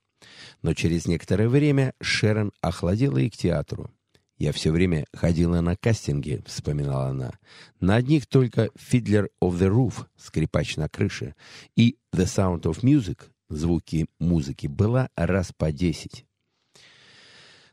Но 0.60 0.74
через 0.74 1.06
некоторое 1.06 1.48
время 1.48 1.94
Шерон 2.02 2.52
охладила 2.60 3.16
и 3.16 3.30
к 3.30 3.36
театру. 3.38 3.90
«Я 4.36 4.52
все 4.52 4.72
время 4.72 5.06
ходила 5.12 5.60
на 5.60 5.76
кастинги»,— 5.76 6.42
вспоминала 6.46 7.08
она. 7.08 7.32
«На 7.80 7.96
одних 7.96 8.26
только 8.26 8.70
«Fiddler 8.76 9.28
of 9.42 9.58
the 9.58 9.68
Roof»— 9.68 10.06
«Скрипач 10.16 10.76
на 10.76 10.88
крыше» 10.88 11.34
и 11.76 11.96
«The 12.12 12.24
Sound 12.24 12.62
of 12.62 12.80
Music»— 12.82 13.20
«Звуки 13.48 14.06
музыки» 14.18 14.66
была 14.66 15.08
раз 15.14 15.52
по 15.56 15.70
десять. 15.70 16.26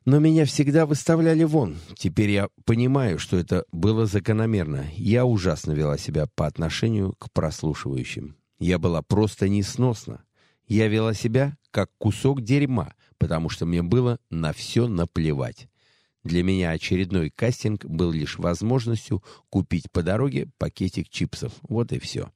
Но 0.04 0.18
меня 0.18 0.46
всегда 0.46 0.88
выставляли 0.88 1.44
вон. 1.44 1.78
Теперь 1.96 2.32
я 2.32 2.50
понимаю, 2.66 3.20
что 3.20 3.38
это 3.38 3.66
было 3.72 4.08
закономерно. 4.08 4.86
Я 4.96 5.26
ужасно 5.26 5.74
вела 5.74 5.98
себя 5.98 6.26
по 6.36 6.48
отношению 6.48 7.14
к 7.20 7.32
прослушивающим. 7.32 8.36
Я 8.60 8.80
была 8.80 9.04
просто 9.04 9.48
несносна. 9.48 10.24
Я 10.68 10.88
вела 10.88 11.14
себя 11.14 11.56
как 11.70 11.92
кусок 12.00 12.42
дерьма, 12.42 12.96
потому 13.20 13.50
что 13.50 13.68
мне 13.68 13.84
было 13.84 14.18
на 14.32 14.54
все 14.54 14.88
наплевать. 14.88 15.68
Для 16.24 16.44
меня 16.44 16.72
очередной 16.72 17.32
кастинг 17.32 17.86
был 17.86 18.12
лишь 18.12 18.38
возможностью 18.38 19.24
купить 19.50 19.92
по 19.92 20.04
дороге 20.04 20.50
пакетик 20.58 21.10
чипсов. 21.10 21.54
Вот 21.64 21.92
и 21.92 22.00
все. 22.00 22.32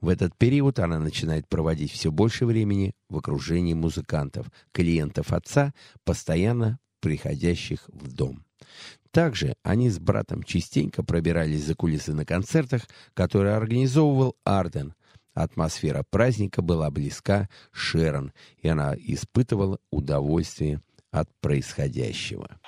В 0.00 0.08
этот 0.08 0.36
период 0.36 0.78
она 0.78 0.98
начинает 0.98 1.48
проводить 1.48 1.92
все 1.92 2.10
больше 2.10 2.46
времени 2.46 2.94
в 3.08 3.16
окружении 3.16 3.74
музыкантов, 3.74 4.50
клиентов 4.72 5.32
отца, 5.32 5.72
постоянно 6.04 6.78
приходящих 7.00 7.88
в 7.88 8.12
дом. 8.12 8.44
Также 9.10 9.54
они 9.62 9.88
с 9.88 9.98
братом 9.98 10.42
частенько 10.42 11.02
пробирались 11.02 11.64
за 11.64 11.74
кулисы 11.74 12.12
на 12.12 12.26
концертах, 12.26 12.82
которые 13.14 13.54
организовывал 13.54 14.36
Арден. 14.44 14.94
Атмосфера 15.32 16.04
праздника 16.08 16.60
была 16.60 16.90
близка 16.90 17.48
Шерон, 17.70 18.32
и 18.58 18.68
она 18.68 18.94
испытывала 18.96 19.78
удовольствие 19.90 20.82
от 21.10 21.30
происходящего. 21.40 22.58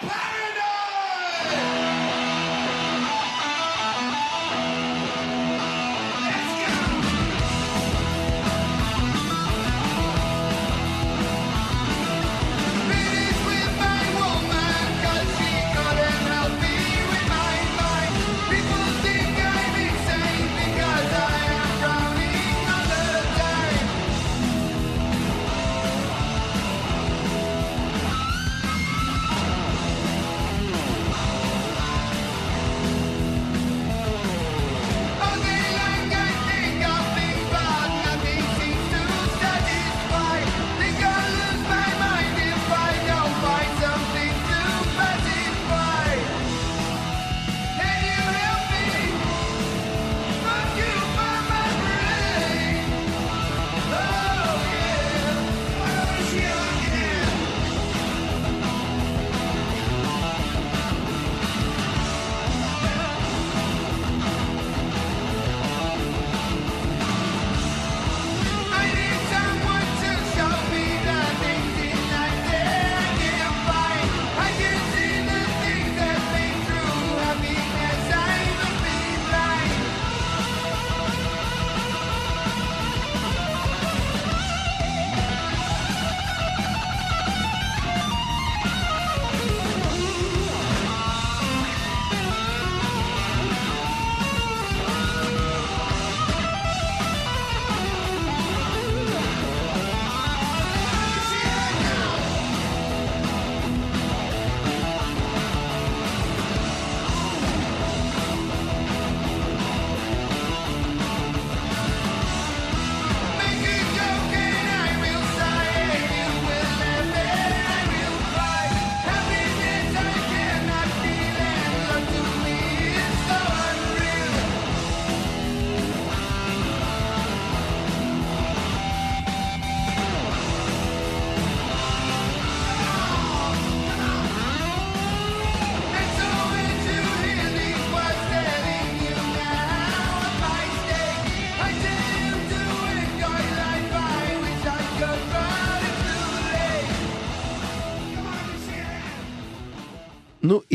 Paris! 0.00 0.39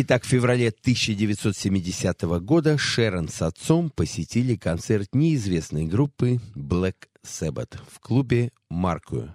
Sharon. 0.06 0.12
Ну, 0.12 0.14
и 0.14 0.20
так 0.20 0.24
в 0.24 0.28
феврале 0.28 0.70
1970 0.70 2.22
года 2.42 2.78
Шерон 2.78 3.28
с 3.28 3.42
отцом 3.42 3.90
посетили 3.90 4.56
концерт 4.56 5.16
неизвестной 5.16 5.86
группы 5.86 6.40
Black 6.56 7.08
Sabbath 7.24 7.80
в 7.90 8.00
клубе 8.00 8.52
«Маркую». 8.70 9.34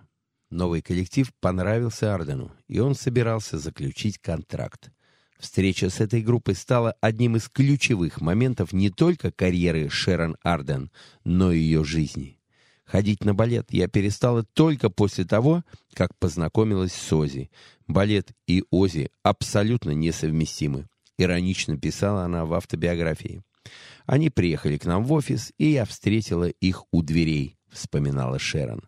Новый 0.50 0.82
коллектив 0.82 1.32
понравился 1.40 2.14
Ардену, 2.14 2.52
и 2.68 2.80
он 2.80 2.94
собирался 2.94 3.58
заключить 3.58 4.18
контракт. 4.18 4.90
Встреча 5.38 5.90
с 5.90 6.00
этой 6.00 6.22
группой 6.22 6.54
стала 6.54 6.94
одним 7.00 7.36
из 7.36 7.48
ключевых 7.48 8.20
моментов 8.20 8.72
не 8.72 8.90
только 8.90 9.32
карьеры 9.32 9.88
Шерон 9.88 10.36
Арден, 10.42 10.90
но 11.24 11.52
и 11.52 11.58
ее 11.58 11.84
жизни. 11.84 12.39
Ходить 12.90 13.24
на 13.24 13.34
балет 13.34 13.68
я 13.70 13.86
перестала 13.86 14.42
только 14.42 14.90
после 14.90 15.24
того, 15.24 15.62
как 15.94 16.10
познакомилась 16.18 16.92
с 16.92 17.12
Ози. 17.12 17.48
Балет 17.86 18.32
и 18.48 18.64
Ози 18.70 19.10
абсолютно 19.22 19.92
несовместимы. 19.92 20.88
Иронично 21.16 21.76
писала 21.78 22.24
она 22.24 22.44
в 22.44 22.52
автобиографии. 22.52 23.42
Они 24.06 24.28
приехали 24.28 24.76
к 24.76 24.86
нам 24.86 25.04
в 25.04 25.12
офис, 25.12 25.52
и 25.56 25.70
я 25.70 25.84
встретила 25.84 26.48
их 26.48 26.82
у 26.90 27.02
дверей, 27.02 27.56
вспоминала 27.70 28.40
Шерон. 28.40 28.82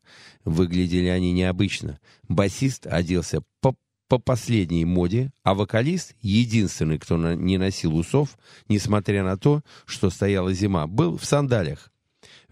Выглядели 0.44 1.07
они 1.07 1.30
необычно. 1.32 2.00
Басист 2.28 2.88
оделся 2.88 3.42
по 3.61 3.76
по 4.09 4.18
последней 4.18 4.84
моде, 4.84 5.32
а 5.42 5.55
вокалист, 5.55 6.14
единственный, 6.20 6.98
кто 6.98 7.16
на- 7.16 7.34
не 7.34 7.57
носил 7.57 7.96
усов, 7.96 8.36
несмотря 8.68 9.24
на 9.24 9.38
то, 9.38 9.62
что 9.86 10.11
стояла 10.11 10.53
зима, 10.53 10.86
был 10.86 11.16
в 11.16 11.24
сандалиях. 11.24 11.91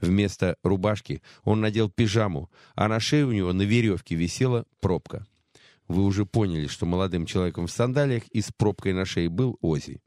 Вместо 0.00 0.56
рубашки 0.62 1.22
он 1.44 1.60
надел 1.60 1.90
пижаму, 1.90 2.50
а 2.74 2.88
на 2.88 3.00
шее 3.00 3.26
у 3.26 3.32
него 3.32 3.52
на 3.52 3.62
веревке 3.62 4.14
висела 4.14 4.64
пробка. 4.80 5.26
вы 5.88 6.04
уже 6.04 6.24
поняли, 6.24 6.68
что 6.68 6.86
молодым 6.86 7.26
человеком 7.26 7.66
в 7.66 7.72
сандалиях 7.72 8.22
и 8.28 8.40
с 8.40 8.52
пробкой 8.52 8.92
на 8.92 9.04
шее 9.04 9.28
был 9.28 9.58
Ози. 9.60 10.00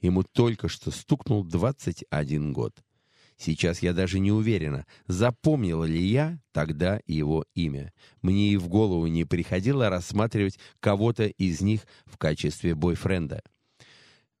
Ему 0.00 0.22
только 0.22 0.68
что 0.68 0.90
стукнул 0.90 1.44
21 1.44 2.52
год. 2.52 2.74
Сейчас 3.36 3.82
я 3.82 3.92
даже 3.92 4.20
не 4.20 4.30
уверена, 4.30 4.86
запомнила 5.08 5.84
ли 5.84 6.00
я 6.00 6.38
тогда 6.52 7.00
его 7.06 7.44
имя. 7.54 7.92
Мне 8.22 8.50
и 8.50 8.56
в 8.56 8.68
голову 8.68 9.06
не 9.08 9.24
приходило 9.24 9.90
рассматривать 9.90 10.58
кого-то 10.78 11.24
из 11.24 11.60
них 11.60 11.80
в 12.04 12.16
качестве 12.16 12.76
бойфренда. 12.76 13.42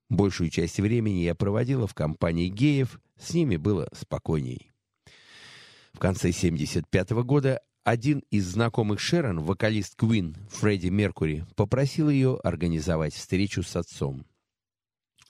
Большую 0.08 0.50
часть 0.50 0.78
времени 0.78 1.22
я 1.22 1.34
проводила 1.34 1.88
в 1.88 1.94
компании 1.94 2.48
геев, 2.48 3.00
с 3.18 3.34
ними 3.34 3.56
было 3.56 3.88
спокойней. 3.92 4.70
В 5.94 6.00
конце 6.00 6.32
75 6.32 7.12
-го 7.12 7.22
года 7.22 7.60
один 7.84 8.24
из 8.30 8.46
знакомых 8.46 8.98
Шерон, 8.98 9.40
вокалист 9.40 9.94
Queen 9.96 10.36
Фредди 10.50 10.88
Меркури, 10.88 11.46
попросил 11.54 12.10
ее 12.10 12.38
организовать 12.42 13.14
встречу 13.14 13.62
с 13.62 13.76
отцом. 13.76 14.26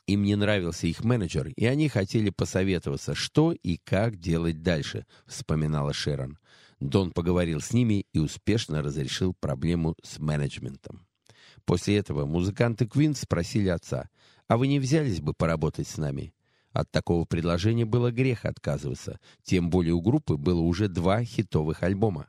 Им 0.07 0.23
не 0.23 0.37
нравился 0.37 0.87
их 0.87 1.05
менеджер, 1.05 1.49
и 1.49 1.67
они 1.67 1.89
хотели 1.89 2.31
посоветоваться, 2.31 3.15
что 3.15 3.53
и 3.53 3.77
как 3.77 4.17
делать 4.17 4.63
дальше, 4.63 5.07
вспоминала 5.27 5.93
Шерон. 5.93 6.39
Дон 6.81 7.13
поговорил 7.13 7.61
с 7.61 7.73
ними 7.73 8.07
и 8.13 8.19
успешно 8.19 8.83
разрешил 8.83 9.35
проблему 9.35 9.95
с 10.03 10.19
менеджментом. 10.19 11.07
После 11.65 11.97
этого 11.97 12.27
музыканты 12.27 12.85
Queen 12.85 13.15
спросили 13.15 13.69
отца, 13.69 14.09
«А 14.49 14.57
вы 14.57 14.67
не 14.67 14.79
взялись 14.79 15.21
бы 15.21 15.35
поработать 15.35 15.89
с 15.89 15.97
нами?» 15.97 16.35
От 16.75 16.91
такого 16.91 17.25
предложения 17.25 17.87
было 17.87 18.13
грех 18.13 18.45
отказываться, 18.45 19.19
тем 19.43 19.71
более 19.71 19.95
у 19.95 20.03
группы 20.03 20.37
было 20.37 20.61
уже 20.61 20.89
два 20.89 21.25
хитовых 21.25 21.83
альбома 21.83 22.27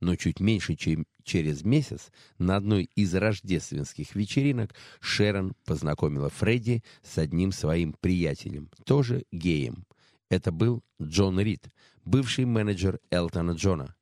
но 0.00 0.16
чуть 0.16 0.40
меньше, 0.40 0.76
чем 0.76 1.06
через 1.24 1.62
месяц, 1.62 2.10
на 2.38 2.56
одной 2.56 2.90
из 2.96 3.14
рождественских 3.14 4.14
вечеринок 4.14 4.74
Шерон 5.00 5.52
познакомила 5.64 6.30
Фредди 6.30 6.82
с 7.02 7.18
одним 7.18 7.52
своим 7.52 7.94
приятелем, 8.00 8.70
тоже 8.84 9.24
геем. 9.30 9.84
Это 10.30 10.52
был 10.52 10.82
Джон 11.00 11.40
Рид, 11.40 11.68
бывший 12.04 12.46
менеджер 12.46 12.98
Элтона 13.10 13.52
Джона. 13.52 13.94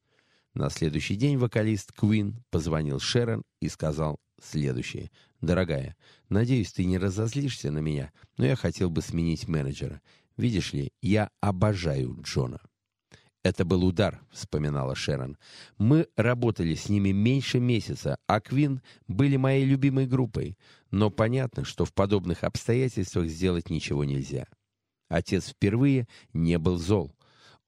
На 0.59 0.71
следующий 0.71 1.15
день 1.15 1.37
вокалист 1.37 1.93
Куин 1.93 2.43
позвонил 2.51 2.99
Шерон 2.99 3.45
и 3.61 3.69
сказал 3.69 4.19
следующее. 4.43 5.13
«Дорогая, 5.41 5.95
надеюсь, 6.31 6.73
ты 6.73 6.85
не 6.85 6.99
разозлишься 6.99 7.71
на 7.71 7.79
меня, 7.79 8.11
но 8.39 8.45
я 8.45 8.57
хотел 8.57 8.91
бы 8.91 9.01
сменить 9.01 9.47
менеджера. 9.47 10.01
Видишь 10.37 10.73
ли, 10.73 10.91
я 11.01 11.31
обожаю 11.41 12.19
Джона». 12.23 12.61
«Это 13.45 13.65
был 13.65 13.85
удар»,— 13.85 14.21
вспоминала 14.33 14.97
Шерон. 14.97 15.39
«Мы 15.79 16.09
работали 16.17 16.75
с 16.75 16.89
ними 16.89 17.13
меньше 17.13 17.61
месяца, 17.61 18.19
а 18.27 18.41
Квин 18.41 18.83
были 19.07 19.37
моей 19.37 19.65
любимой 19.65 20.09
группой. 20.09 20.59
Но 20.91 21.09
понятно, 21.09 21.65
что 21.65 21.85
в 21.85 21.95
подобных 21.95 22.43
обстоятельствах 22.43 23.29
сделать 23.29 23.71
ничего 23.71 24.03
нельзя». 24.03 24.49
Отец 25.09 25.51
впервые 25.51 26.09
не 26.33 26.59
был 26.59 26.79
зол. 26.79 27.15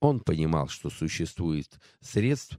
Он 0.00 0.20
понимал, 0.20 0.68
что 0.68 0.90
существует 0.90 1.78
средств, 2.00 2.58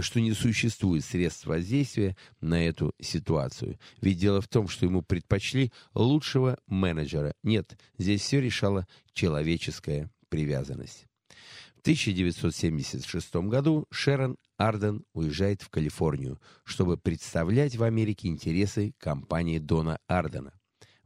что 0.00 0.20
не 0.20 0.32
существует 0.32 1.04
средств 1.04 1.46
воздействия 1.46 2.16
на 2.40 2.66
эту 2.66 2.92
ситуацию. 3.00 3.78
Ведь 4.00 4.18
дело 4.18 4.40
в 4.40 4.48
том, 4.48 4.68
что 4.68 4.84
ему 4.84 5.02
предпочли 5.02 5.72
лучшего 5.94 6.58
менеджера. 6.66 7.34
Нет, 7.42 7.78
здесь 7.96 8.22
все 8.22 8.40
решала 8.40 8.86
человеческая 9.12 10.10
привязанность. 10.28 11.06
1976 11.84 13.34
году 13.34 13.86
Шерон 13.90 14.38
Арден 14.56 15.04
уезжает 15.12 15.60
в 15.60 15.68
Калифорнию, 15.68 16.40
чтобы 16.64 16.96
представлять 16.96 17.76
в 17.76 17.82
Америке 17.82 18.28
интересы 18.28 18.94
компании 18.98 19.58
Дона 19.58 19.98
Ардена. 20.06 20.54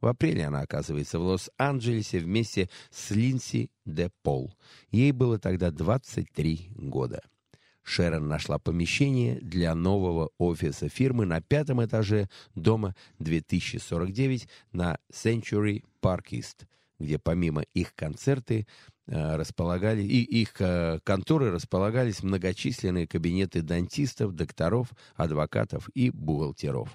В 0.00 0.06
апреле 0.06 0.46
она 0.46 0.60
оказывается 0.60 1.18
в 1.18 1.22
Лос-Анджелесе 1.22 2.18
вместе 2.18 2.68
с 2.90 3.10
Линси 3.10 3.70
де 3.84 4.10
Пол. 4.22 4.54
Ей 4.90 5.12
было 5.12 5.38
тогда 5.38 5.70
23 5.70 6.70
года. 6.76 7.22
Шерон 7.82 8.28
нашла 8.28 8.58
помещение 8.58 9.40
для 9.40 9.74
нового 9.74 10.30
офиса 10.38 10.88
фирмы 10.88 11.24
на 11.24 11.40
пятом 11.40 11.84
этаже 11.84 12.28
дома 12.54 12.94
2049 13.18 14.48
на 14.72 14.98
Century 15.10 15.82
Park 16.02 16.26
East, 16.32 16.66
где 16.98 17.18
помимо 17.18 17.62
их 17.72 17.94
концерты 17.94 18.66
Э, 19.10 19.36
располагали, 19.36 20.02
и 20.02 20.22
их 20.22 20.60
э, 20.60 20.98
конторы 21.02 21.50
располагались 21.50 22.22
многочисленные 22.22 23.06
кабинеты 23.06 23.62
дантистов, 23.62 24.34
докторов, 24.34 24.88
адвокатов 25.16 25.88
и 25.94 26.10
бухгалтеров. 26.10 26.94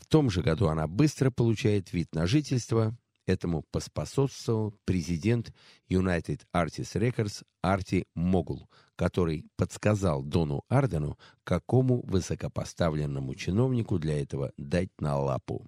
В 0.00 0.06
том 0.06 0.30
же 0.30 0.42
году 0.42 0.68
она 0.68 0.86
быстро 0.86 1.30
получает 1.30 1.92
вид 1.92 2.14
на 2.14 2.26
жительство. 2.26 2.96
Этому 3.26 3.64
поспособствовал 3.70 4.74
президент 4.84 5.52
United 5.88 6.40
Artists 6.52 6.98
Records 6.98 7.44
Арти 7.62 8.06
Могул, 8.14 8.68
который 8.96 9.46
подсказал 9.56 10.22
Дону 10.22 10.62
Ардену, 10.68 11.18
какому 11.44 12.02
высокопоставленному 12.06 13.34
чиновнику 13.34 13.98
для 13.98 14.20
этого 14.20 14.52
дать 14.56 14.90
на 15.00 15.18
лапу. 15.18 15.66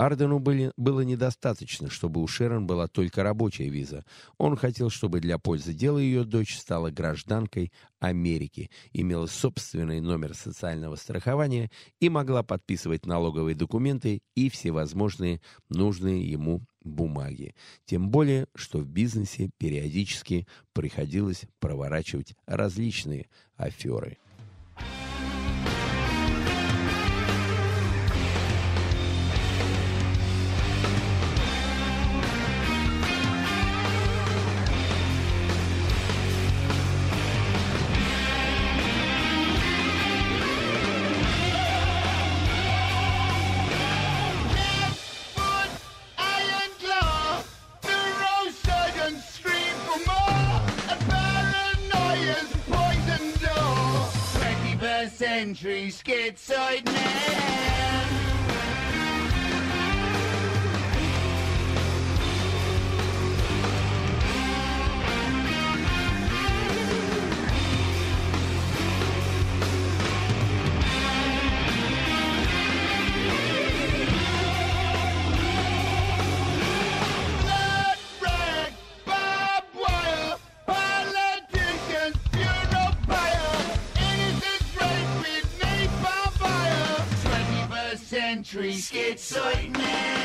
Ардену 0.00 0.38
были, 0.38 0.72
было 0.78 1.02
недостаточно, 1.02 1.90
чтобы 1.90 2.22
у 2.22 2.26
Шерон 2.26 2.66
была 2.66 2.88
только 2.88 3.22
рабочая 3.22 3.68
виза. 3.68 4.06
Он 4.38 4.56
хотел, 4.56 4.88
чтобы 4.88 5.20
для 5.20 5.36
пользы 5.36 5.74
дела 5.74 5.98
ее 5.98 6.24
дочь 6.24 6.56
стала 6.56 6.90
гражданкой 6.90 7.70
Америки, 7.98 8.70
имела 8.94 9.26
собственный 9.26 10.00
номер 10.00 10.34
социального 10.34 10.96
страхования 10.96 11.70
и 12.00 12.08
могла 12.08 12.42
подписывать 12.42 13.04
налоговые 13.04 13.54
документы 13.54 14.22
и 14.34 14.48
всевозможные 14.48 15.42
нужные 15.68 16.26
ему 16.30 16.62
бумаги. 16.82 17.54
Тем 17.84 18.08
более, 18.08 18.46
что 18.54 18.78
в 18.78 18.86
бизнесе 18.86 19.50
периодически 19.58 20.46
приходилось 20.72 21.44
проворачивать 21.58 22.34
различные 22.46 23.28
аферы. 23.54 24.16
country 55.60 55.90
schizoid 55.90 56.86
man. 56.86 57.69
Century 88.50 88.72
schizoid 88.72 89.78
man. 89.78 90.19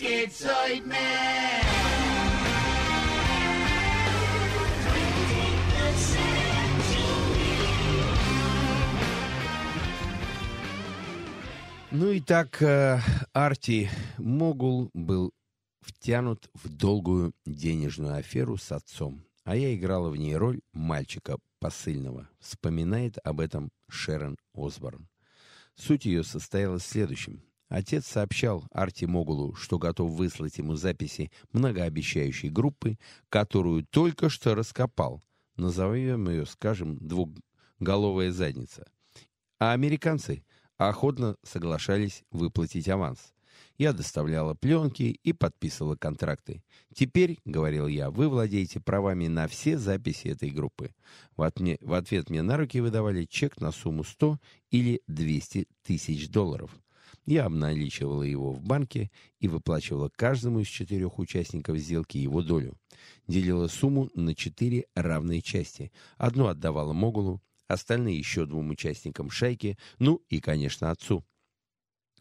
Schizoid 0.00 0.86
man. 0.86 1.60
Ну 11.92 12.12
и 12.12 12.20
так 12.20 12.62
э, 12.62 13.00
Арти 13.32 13.90
Могул 14.16 14.90
был 14.94 15.32
втянут 15.80 16.48
в 16.54 16.68
долгую 16.68 17.32
денежную 17.44 18.14
аферу 18.14 18.56
с 18.56 18.70
отцом, 18.70 19.24
а 19.44 19.56
я 19.56 19.74
играла 19.74 20.08
в 20.08 20.16
ней 20.16 20.36
роль 20.36 20.60
мальчика 20.72 21.36
посыльного. 21.58 22.28
Вспоминает 22.38 23.18
об 23.24 23.40
этом 23.40 23.70
Шерон 23.90 24.36
Осборн. 24.54 25.08
Суть 25.74 26.06
ее 26.06 26.22
состояла 26.22 26.78
в 26.78 26.82
следующем. 26.82 27.42
Отец 27.70 28.04
сообщал 28.08 28.64
Арти 28.72 29.04
Могулу, 29.04 29.54
что 29.54 29.78
готов 29.78 30.10
выслать 30.10 30.58
ему 30.58 30.74
записи 30.74 31.30
многообещающей 31.52 32.50
группы, 32.50 32.98
которую 33.28 33.86
только 33.86 34.28
что 34.28 34.56
раскопал. 34.56 35.22
Назовем 35.54 36.28
ее, 36.28 36.46
скажем, 36.46 36.98
двухголовая 36.98 38.32
задница. 38.32 38.90
А 39.60 39.70
американцы 39.72 40.42
охотно 40.78 41.36
соглашались 41.44 42.24
выплатить 42.32 42.88
аванс. 42.88 43.32
Я 43.78 43.92
доставляла 43.92 44.54
пленки 44.54 45.20
и 45.22 45.32
подписывала 45.32 45.94
контракты. 45.94 46.64
«Теперь,— 46.92 47.38
говорил 47.44 47.86
я,— 47.86 48.10
вы 48.10 48.28
владеете 48.28 48.80
правами 48.80 49.28
на 49.28 49.46
все 49.46 49.78
записи 49.78 50.26
этой 50.26 50.50
группы». 50.50 50.92
В, 51.36 51.42
отме, 51.42 51.78
в 51.80 51.94
ответ 51.94 52.30
мне 52.30 52.42
на 52.42 52.56
руки 52.56 52.80
выдавали 52.80 53.26
чек 53.26 53.60
на 53.60 53.70
сумму 53.70 54.02
100 54.02 54.40
или 54.72 55.02
200 55.06 55.68
тысяч 55.84 56.28
долларов. 56.30 56.72
Я 57.26 57.46
обналичивала 57.46 58.22
его 58.22 58.52
в 58.52 58.62
банке 58.62 59.10
и 59.38 59.48
выплачивала 59.48 60.10
каждому 60.14 60.60
из 60.60 60.66
четырех 60.66 61.18
участников 61.18 61.76
сделки 61.78 62.18
его 62.18 62.42
долю. 62.42 62.76
Делила 63.28 63.68
сумму 63.68 64.10
на 64.14 64.34
четыре 64.34 64.86
равные 64.94 65.42
части. 65.42 65.92
Одну 66.16 66.46
отдавала 66.46 66.92
Могулу, 66.92 67.42
остальные 67.68 68.18
еще 68.18 68.46
двум 68.46 68.70
участникам 68.70 69.30
шайки, 69.30 69.78
ну 69.98 70.22
и, 70.28 70.40
конечно, 70.40 70.90
отцу. 70.90 71.24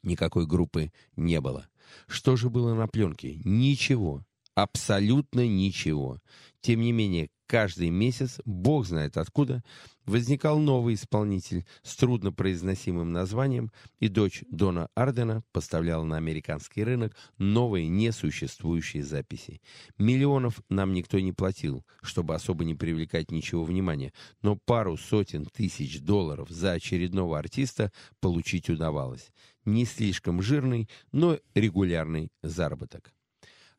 Никакой 0.03 0.45
группы 0.45 0.91
не 1.15 1.41
было. 1.41 1.67
Что 2.07 2.35
же 2.35 2.49
было 2.49 2.73
на 2.73 2.87
пленке? 2.87 3.41
Ничего. 3.43 4.23
Абсолютно 4.55 5.47
ничего. 5.47 6.19
Тем 6.61 6.81
не 6.81 6.91
менее, 6.91 7.29
каждый 7.47 7.89
месяц, 7.89 8.39
бог 8.45 8.85
знает 8.85 9.17
откуда, 9.17 9.63
возникал 10.09 10.59
новый 10.59 10.95
исполнитель 10.95 11.65
с 11.83 11.95
труднопроизносимым 11.95 13.13
названием, 13.13 13.71
и 13.99 14.07
дочь 14.07 14.43
Дона 14.49 14.89
Ардена 14.95 15.43
поставляла 15.51 16.03
на 16.03 16.17
американский 16.17 16.83
рынок 16.83 17.15
новые 17.37 17.87
несуществующие 17.87 19.03
записи. 19.03 19.61
Миллионов 19.97 20.61
нам 20.67 20.93
никто 20.93 21.19
не 21.19 21.31
платил, 21.31 21.85
чтобы 22.01 22.35
особо 22.35 22.65
не 22.65 22.75
привлекать 22.75 23.31
ничего 23.31 23.63
внимания, 23.63 24.11
но 24.41 24.57
пару 24.57 24.97
сотен 24.97 25.45
тысяч 25.45 26.01
долларов 26.01 26.49
за 26.49 26.73
очередного 26.73 27.37
артиста 27.37 27.91
получить 28.19 28.69
удавалось. 28.69 29.31
Не 29.63 29.85
слишком 29.85 30.41
жирный, 30.41 30.89
но 31.11 31.37
регулярный 31.53 32.31
заработок. 32.41 33.13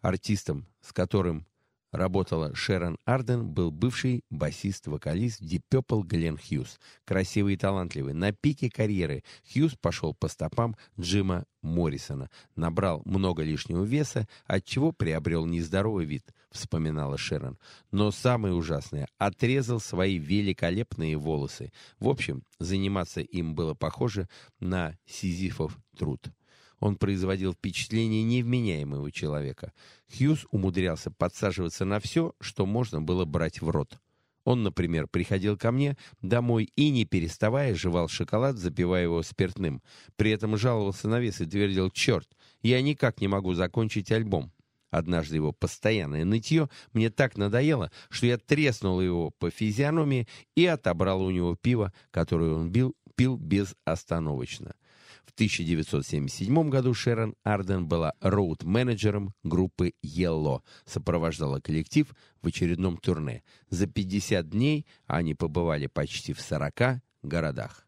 Артистом, 0.00 0.66
с 0.80 0.92
которым 0.92 1.44
работала 1.92 2.54
Шерон 2.54 2.98
Арден, 3.04 3.48
был 3.48 3.70
бывший 3.70 4.24
басист-вокалист 4.30 5.40
Deep 5.40 5.62
Purple 5.70 6.02
Глен 6.04 6.38
Хьюз. 6.38 6.78
Красивый 7.04 7.54
и 7.54 7.56
талантливый. 7.56 8.14
На 8.14 8.32
пике 8.32 8.70
карьеры 8.70 9.24
Хьюз 9.52 9.74
пошел 9.80 10.14
по 10.14 10.28
стопам 10.28 10.76
Джима 10.98 11.44
Моррисона. 11.62 12.30
Набрал 12.56 13.02
много 13.04 13.42
лишнего 13.42 13.84
веса, 13.84 14.26
отчего 14.46 14.92
приобрел 14.92 15.46
нездоровый 15.46 16.06
вид, 16.06 16.24
вспоминала 16.50 17.18
Шерон. 17.18 17.58
Но 17.90 18.10
самое 18.10 18.54
ужасное— 18.54 19.08
отрезал 19.18 19.80
свои 19.80 20.18
великолепные 20.18 21.16
волосы. 21.16 21.72
В 21.98 22.08
общем, 22.08 22.42
заниматься 22.58 23.20
им 23.20 23.54
было 23.54 23.74
похоже 23.74 24.28
на 24.58 24.96
сизифов 25.06 25.78
труд. 25.96 26.30
Он 26.80 26.96
производил 26.96 27.52
впечатление 27.52 28.22
невменяемого 28.22 29.12
человека. 29.12 29.72
Хьюз 30.16 30.46
умудрялся 30.50 31.10
подсаживаться 31.10 31.84
на 31.84 32.00
все, 32.00 32.34
что 32.40 32.66
можно 32.66 33.00
было 33.02 33.26
брать 33.26 33.60
в 33.60 33.68
рот. 33.68 34.00
Он, 34.44 34.62
например, 34.62 35.06
приходил 35.06 35.58
ко 35.58 35.70
мне 35.70 35.98
домой 36.22 36.72
и, 36.74 36.90
не 36.90 37.04
переставая, 37.04 37.74
жевал 37.74 38.08
шоколад, 38.08 38.56
запивая 38.56 39.02
его 39.02 39.22
спиртным. 39.22 39.82
При 40.16 40.30
этом 40.30 40.56
жаловался 40.56 41.08
на 41.08 41.20
вес 41.20 41.42
и 41.42 41.46
твердил 41.46 41.90
«Черт, 41.90 42.28
я 42.62 42.80
никак 42.80 43.20
не 43.20 43.28
могу 43.28 43.52
закончить 43.52 44.10
альбом». 44.10 44.50
Однажды 44.90 45.36
его 45.36 45.52
постоянное 45.52 46.24
нытье 46.24 46.68
мне 46.94 47.10
так 47.10 47.36
надоело, 47.36 47.92
что 48.08 48.26
я 48.26 48.38
треснул 48.38 49.00
его 49.00 49.30
по 49.30 49.50
физиономии 49.50 50.26
и 50.56 50.66
отобрал 50.66 51.22
у 51.22 51.30
него 51.30 51.54
пиво, 51.54 51.92
которое 52.10 52.54
он 52.54 52.72
бил, 52.72 52.96
пил 53.14 53.36
безостановочно. 53.36 54.74
В 55.24 55.32
1977 55.32 56.70
году 56.70 56.94
Шерон 56.94 57.34
Арден 57.44 57.86
была 57.86 58.14
роуд-менеджером 58.20 59.32
группы 59.42 59.92
Yellow, 60.04 60.62
сопровождала 60.84 61.60
коллектив 61.60 62.14
в 62.42 62.46
очередном 62.46 62.96
турне. 62.96 63.42
За 63.68 63.86
50 63.86 64.48
дней 64.48 64.86
они 65.06 65.34
побывали 65.34 65.86
почти 65.86 66.32
в 66.32 66.40
40 66.40 67.00
городах. 67.22 67.86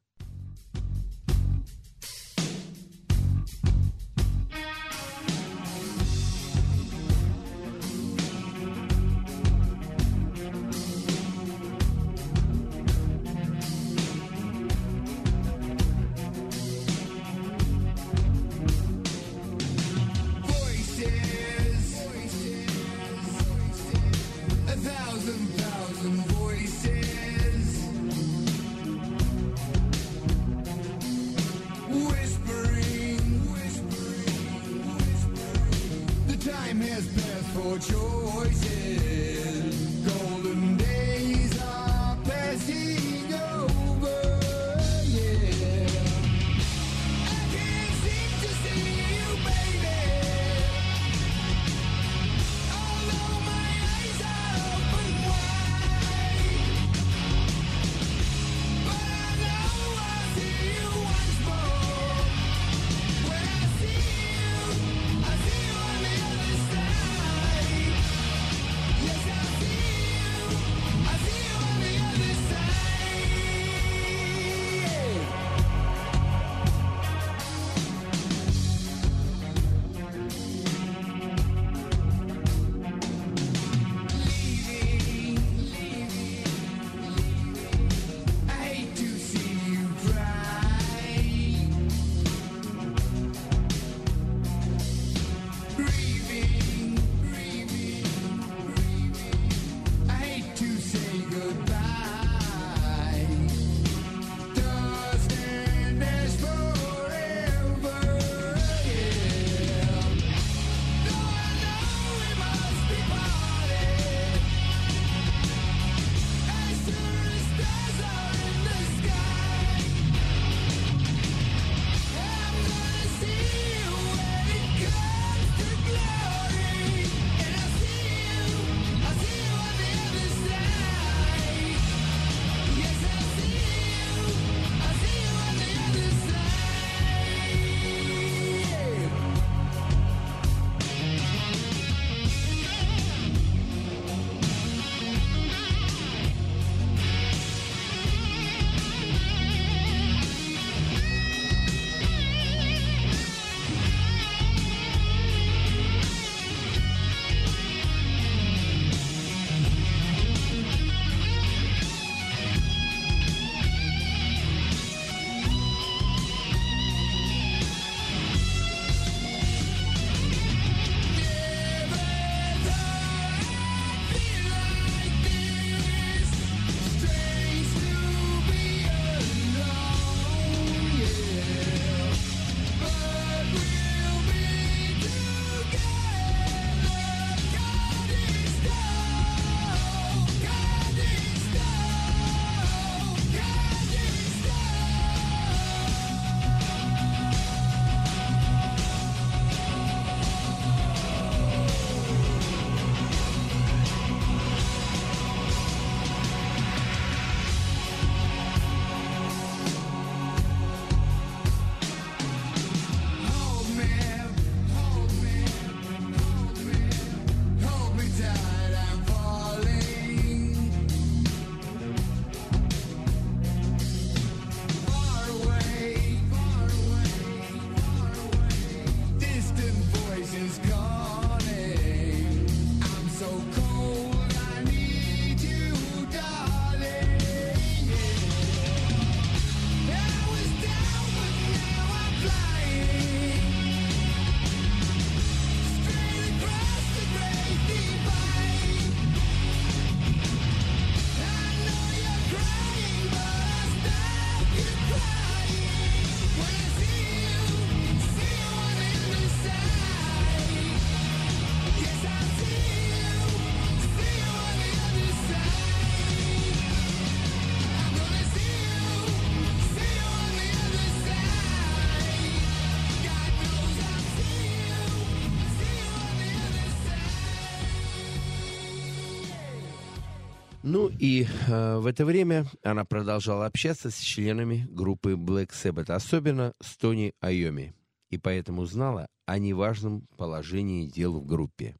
Ну 280.72 280.88
и 280.88 281.26
э, 281.48 281.76
в 281.76 281.86
это 281.86 282.06
время 282.06 282.46
она 282.62 282.86
продолжала 282.86 283.44
общаться 283.44 283.90
с 283.90 283.98
членами 283.98 284.66
группы 284.70 285.12
Black 285.12 285.50
Sabbath, 285.50 285.92
особенно 285.92 286.54
с 286.62 286.78
Тони 286.78 287.12
Айоми, 287.20 287.74
и 288.08 288.16
поэтому 288.16 288.64
знала 288.64 289.08
о 289.26 289.38
неважном 289.38 290.06
положении 290.16 290.86
дел 290.86 291.20
в 291.20 291.26
группе. 291.26 291.76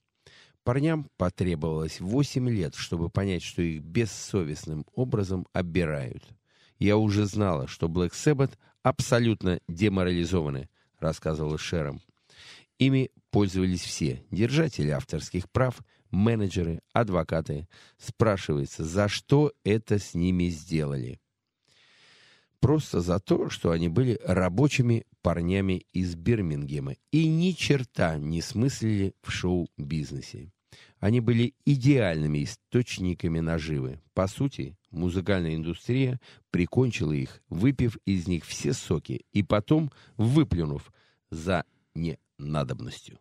Парням 0.62 1.09
потребовалось 1.16 2.01
8 2.01 2.51
лет, 2.51 2.74
чтобы 2.74 3.09
понять, 3.09 3.43
что 3.43 3.62
их 3.62 3.81
бессовестным 3.81 4.85
образом 4.94 5.47
оббирают. 5.55 6.24
Я 6.78 6.98
уже 6.98 7.24
знала, 7.24 7.69
что 7.69 7.86
Black 7.86 8.10
Sabbath 8.10 8.59
абсолютно 8.82 9.60
деморализованы, 9.69 10.69
рассказывала 10.98 11.56
Шером. 11.56 12.02
Ими 12.78 13.10
пользовались 13.31 13.85
все– 13.85 14.23
держатели 14.31 14.90
авторских 14.90 15.51
прав, 15.51 15.78
менеджеры, 16.13 16.81
адвокаты. 16.93 17.67
Спрашивается, 17.99 18.85
за 18.85 19.09
что 19.09 19.53
это 19.65 19.99
с 19.99 20.15
ними 20.15 20.49
сделали? 20.49 21.19
Просто 22.61 23.01
за 23.01 23.19
то, 23.19 23.51
что 23.51 23.73
они 23.73 23.89
были 23.89 24.21
рабочими 24.25 25.05
парнями 25.21 25.85
из 25.93 26.15
Бирмингема 26.15 26.95
и 27.11 27.27
ни 27.27 27.51
черта 27.51 28.19
не 28.19 28.41
смыслили 28.41 29.15
в 29.21 29.33
шоу-бизнесе. 29.33 30.53
Они 31.01 31.19
были 31.19 31.55
идеальными 31.65 32.45
источниками 32.45 33.41
наживы. 33.41 34.01
По 34.15 34.29
сути, 34.29 34.77
музыкальная 34.93 35.57
индустрия 35.57 36.21
прикончила 36.51 37.13
их, 37.13 37.43
выпив 37.49 37.99
из 38.07 38.29
них 38.29 38.45
все 38.45 38.73
соки 38.73 39.25
и 39.33 39.43
потом 39.43 39.91
выплюнув 40.17 40.93
за 41.31 41.65
ненадобностью. 42.44 43.19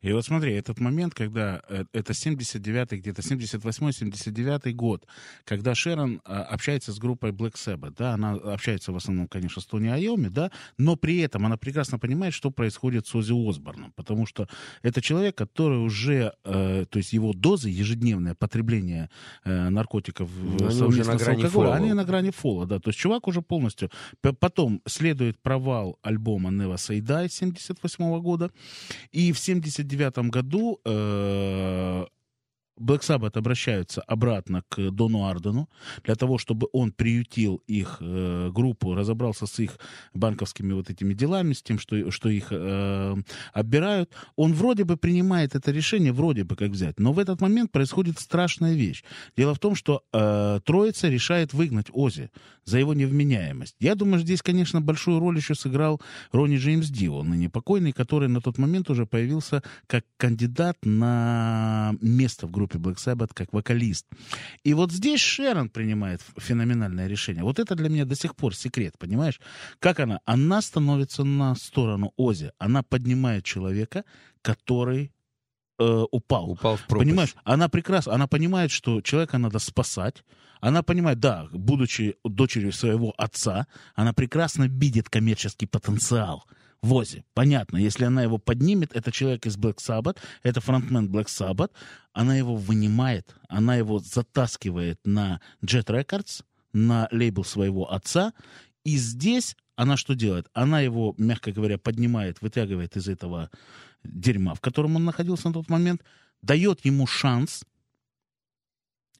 И 0.00 0.12
вот 0.12 0.24
смотри, 0.24 0.52
этот 0.52 0.80
момент, 0.80 1.14
когда 1.14 1.62
э, 1.68 1.84
это 1.92 2.12
79-й, 2.12 2.98
где-то 2.98 3.22
78-79 3.22 4.72
год, 4.72 5.06
когда 5.44 5.74
Шерон 5.74 6.20
а, 6.24 6.42
общается 6.42 6.92
с 6.92 6.98
группой 6.98 7.30
Black 7.30 7.54
Sabbath, 7.54 7.94
да, 7.96 8.14
она 8.14 8.32
общается 8.32 8.92
в 8.92 8.96
основном, 8.96 9.28
конечно, 9.28 9.60
с 9.60 9.66
Тони 9.66 9.88
Айоми, 9.88 10.28
да, 10.28 10.50
но 10.78 10.96
при 10.96 11.18
этом 11.18 11.46
она 11.46 11.56
прекрасно 11.56 11.98
понимает, 11.98 12.34
что 12.34 12.50
происходит 12.50 13.06
с 13.06 13.14
Ози 13.14 13.32
Осборном, 13.32 13.92
потому 13.96 14.26
что 14.26 14.48
это 14.82 15.00
человек, 15.00 15.36
который 15.36 15.78
уже, 15.78 16.32
э, 16.44 16.86
то 16.88 16.98
есть 16.98 17.12
его 17.12 17.32
дозы, 17.32 17.68
ежедневное 17.68 18.34
потребление 18.34 19.10
э, 19.44 19.68
наркотиков 19.68 20.30
Ну, 20.36 20.56
они 20.56 20.66
уже 20.66 20.76
совместно 20.76 21.12
на 21.12 21.18
с 21.18 21.22
грани 21.22 21.42
алкоголем, 21.42 21.68
фола. 21.68 21.74
они 21.74 21.92
на 21.92 22.04
грани 22.04 22.30
фола, 22.30 22.66
да, 22.66 22.78
то 22.78 22.90
есть 22.90 22.98
чувак 22.98 23.28
уже 23.28 23.42
полностью, 23.42 23.90
потом 24.38 24.80
следует 24.86 25.38
провал 25.40 25.98
альбома 26.02 26.50
Never 26.50 26.76
Say 26.76 27.00
Die 27.00 27.28
78 27.28 28.20
года, 28.20 28.50
и 29.12 29.32
в 29.32 29.38
79 29.38 30.30
году 30.30 30.80
э, 30.84 32.06
Black 32.80 33.02
Sabbath 33.02 33.36
обращаются 33.38 34.00
обратно 34.02 34.62
к 34.68 34.90
Дону 34.90 35.26
Ардену 35.26 35.68
для 36.04 36.14
того, 36.14 36.38
чтобы 36.38 36.68
он 36.72 36.92
приютил 36.92 37.62
их 37.66 37.98
э, 38.00 38.50
группу, 38.52 38.94
разобрался 38.94 39.46
с 39.46 39.58
их 39.58 39.78
банковскими 40.14 40.72
вот 40.72 40.90
этими 40.90 41.14
делами, 41.14 41.52
с 41.52 41.62
тем, 41.62 41.78
что, 41.78 42.10
что 42.10 42.28
их 42.28 42.48
э, 42.50 43.16
оббирают. 43.52 44.10
Он 44.36 44.54
вроде 44.54 44.84
бы 44.84 44.96
принимает 44.96 45.54
это 45.54 45.70
решение, 45.70 46.12
вроде 46.12 46.44
бы 46.44 46.56
как 46.56 46.70
взять, 46.70 46.98
но 46.98 47.12
в 47.12 47.18
этот 47.18 47.40
момент 47.40 47.70
происходит 47.70 48.18
страшная 48.18 48.74
вещь. 48.74 49.04
Дело 49.36 49.54
в 49.54 49.58
том, 49.58 49.74
что 49.74 50.02
э, 50.12 50.60
Троица 50.64 51.08
решает 51.08 51.52
выгнать 51.52 51.86
Ози 51.92 52.30
за 52.64 52.78
его 52.78 52.94
невменяемость. 52.94 53.76
Я 53.80 53.94
думаю, 53.94 54.20
здесь, 54.20 54.42
конечно, 54.42 54.80
большую 54.80 55.18
роль 55.18 55.36
еще 55.36 55.54
сыграл 55.54 56.00
Ронни 56.32 56.56
Джеймс 56.56 56.88
Дио, 56.88 57.22
ныне 57.22 57.50
покойный, 57.50 57.92
который 57.92 58.28
на 58.28 58.40
тот 58.40 58.58
момент 58.58 58.90
уже 58.90 59.06
появился 59.06 59.62
как 59.86 60.04
кандидат 60.16 60.78
на 60.84 61.94
место 62.00 62.46
в 62.46 62.50
группе 62.50 62.69
Black 62.78 62.96
Sabbath, 62.96 63.30
как 63.34 63.52
вокалист. 63.52 64.06
И 64.64 64.74
вот 64.74 64.92
здесь 64.92 65.20
Шерон 65.20 65.68
принимает 65.68 66.20
феноменальное 66.38 67.06
решение. 67.06 67.44
Вот 67.44 67.58
это 67.58 67.74
для 67.74 67.88
меня 67.88 68.04
до 68.04 68.14
сих 68.14 68.36
пор 68.36 68.54
секрет, 68.54 68.96
понимаешь? 68.98 69.40
Как 69.78 70.00
она? 70.00 70.20
Она 70.24 70.62
становится 70.62 71.24
на 71.24 71.54
сторону 71.54 72.12
Ози. 72.16 72.52
Она 72.58 72.82
поднимает 72.82 73.44
человека, 73.44 74.04
который 74.42 75.12
э, 75.78 76.04
упал. 76.10 76.50
Упал 76.50 76.76
в 76.76 76.86
пропасть. 76.86 77.08
Понимаешь, 77.08 77.34
она 77.44 77.68
прекрасно, 77.68 78.14
она 78.14 78.26
понимает, 78.26 78.70
что 78.70 79.00
человека 79.00 79.38
надо 79.38 79.58
спасать. 79.58 80.24
Она 80.60 80.82
понимает, 80.82 81.20
да, 81.20 81.48
будучи 81.52 82.16
дочерью 82.22 82.72
своего 82.72 83.14
отца, 83.16 83.66
она 83.94 84.12
прекрасно 84.12 84.64
видит 84.64 85.08
коммерческий 85.08 85.66
потенциал 85.66 86.44
в 86.82 86.94
Ози. 86.94 87.24
Понятно, 87.34 87.76
если 87.76 88.04
она 88.04 88.22
его 88.22 88.38
поднимет, 88.38 88.94
это 88.94 89.12
человек 89.12 89.46
из 89.46 89.56
Black 89.56 89.76
Sabbath, 89.76 90.18
это 90.42 90.60
фронтмен 90.60 91.08
Black 91.08 91.26
Sabbath, 91.26 91.70
она 92.12 92.36
его 92.36 92.56
вынимает, 92.56 93.34
она 93.48 93.76
его 93.76 93.98
затаскивает 93.98 94.98
на 95.04 95.40
Jet 95.62 95.86
Records, 95.86 96.42
на 96.72 97.08
лейбл 97.10 97.44
своего 97.44 97.92
отца, 97.92 98.32
и 98.84 98.96
здесь 98.96 99.56
она 99.80 99.96
что 99.96 100.14
делает? 100.14 100.46
Она 100.52 100.80
его, 100.80 101.14
мягко 101.16 101.52
говоря, 101.52 101.78
поднимает, 101.78 102.42
вытягивает 102.42 102.98
из 102.98 103.08
этого 103.08 103.50
дерьма, 104.04 104.54
в 104.54 104.60
котором 104.60 104.96
он 104.96 105.06
находился 105.06 105.48
на 105.48 105.54
тот 105.54 105.70
момент, 105.70 106.02
дает 106.42 106.84
ему 106.84 107.06
шанс 107.06 107.64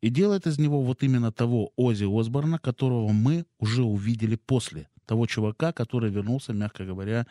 и 0.02 0.10
делает 0.10 0.46
из 0.46 0.58
него 0.58 0.82
вот 0.82 1.02
именно 1.02 1.32
того 1.32 1.72
Ози 1.76 2.04
Осборна, 2.04 2.58
которого 2.58 3.08
мы 3.08 3.46
уже 3.58 3.82
увидели 3.82 4.36
после. 4.36 4.89
Того 5.10 5.26
чувака, 5.26 5.72
который 5.72 6.08
вернулся, 6.08 6.52
мягко 6.52 6.84
говоря, 6.84 7.26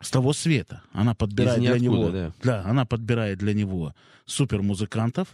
с 0.00 0.10
того 0.12 0.32
света. 0.32 0.80
Она 0.92 1.12
подбирает 1.16 1.60
для 1.60 1.78
него... 1.80 2.08
да. 2.10 2.32
Да, 2.44 2.62
она 2.64 2.84
подбирает 2.84 3.38
для 3.38 3.52
него 3.52 3.96
супермузыкантов, 4.26 5.26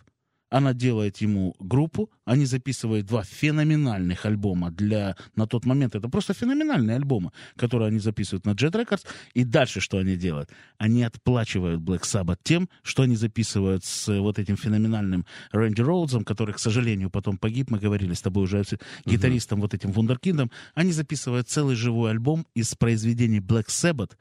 она 0.48 0.72
делает 0.72 1.18
ему 1.18 1.54
группу, 1.58 2.08
они 2.30 2.46
записывают 2.46 3.06
два 3.06 3.24
феноменальных 3.24 4.24
альбома 4.24 4.70
для... 4.70 5.16
На 5.34 5.46
тот 5.46 5.66
момент 5.66 5.96
это 5.96 6.08
просто 6.08 6.32
феноменальные 6.32 6.94
альбомы, 6.96 7.32
которые 7.56 7.88
они 7.88 7.98
записывают 7.98 8.46
на 8.46 8.50
Jet 8.50 8.70
Records. 8.70 9.04
И 9.34 9.42
дальше 9.42 9.80
что 9.80 9.98
они 9.98 10.16
делают? 10.16 10.48
Они 10.78 11.02
отплачивают 11.02 11.80
Black 11.80 12.02
Sabbath 12.02 12.38
тем, 12.44 12.68
что 12.84 13.02
они 13.02 13.16
записывают 13.16 13.84
с 13.84 14.20
вот 14.20 14.38
этим 14.38 14.56
феноменальным 14.56 15.26
Рэнди 15.50 15.82
Роудзом, 15.82 16.24
который, 16.24 16.54
к 16.54 16.60
сожалению, 16.60 17.10
потом 17.10 17.36
погиб, 17.36 17.68
мы 17.68 17.80
говорили 17.80 18.14
с 18.14 18.22
тобой 18.22 18.44
уже, 18.44 18.62
гитаристом 19.06 19.60
вот 19.60 19.74
этим 19.74 19.90
вундеркиндом. 19.90 20.52
Они 20.74 20.92
записывают 20.92 21.48
целый 21.48 21.74
живой 21.74 22.12
альбом 22.12 22.46
из 22.54 22.76
произведений 22.76 23.40
Black 23.40 23.66
Sabbath, 23.66 24.12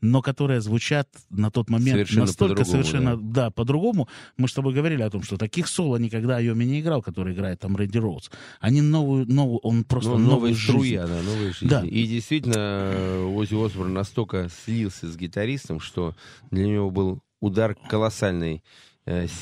но 0.00 0.22
которые 0.22 0.62
звучат 0.62 1.06
на 1.28 1.50
тот 1.50 1.68
момент 1.68 1.96
Совершенно 1.96 2.26
настолько 2.26 2.64
совершенно 2.64 3.18
да, 3.18 3.50
по-другому. 3.50 4.08
Мы 4.38 4.48
с 4.48 4.54
тобой 4.54 4.72
говорили 4.72 5.02
о 5.02 5.10
том, 5.10 5.22
что 5.22 5.36
таких 5.36 5.68
соло 5.68 5.98
никогда 5.98 6.38
Айоми 6.38 6.64
не 6.64 6.80
играл, 6.80 7.02
который 7.02 7.34
играет 7.34 7.57
там 7.58 7.76
Рэнди 7.76 7.98
Роудс. 7.98 8.30
Они 8.60 8.80
новую, 8.80 9.26
новую, 9.30 9.58
он 9.58 9.84
просто 9.84 10.10
Ну, 10.12 10.18
новую 10.18 10.34
новая 10.34 10.54
жизнь. 10.54 10.62
струя, 10.62 11.06
да, 11.06 11.22
новая 11.22 11.52
жизнь. 11.52 11.68
Да. 11.68 11.84
И 11.84 12.06
действительно, 12.06 12.54
э, 12.56 13.24
Оззи 13.24 13.64
Осборн 13.66 13.92
настолько 13.92 14.48
слился 14.64 15.06
с 15.10 15.16
гитаристом, 15.16 15.80
что 15.80 16.14
для 16.50 16.66
него 16.66 16.90
был 16.90 17.20
удар 17.40 17.74
колоссальной 17.88 18.56
э, 18.56 18.60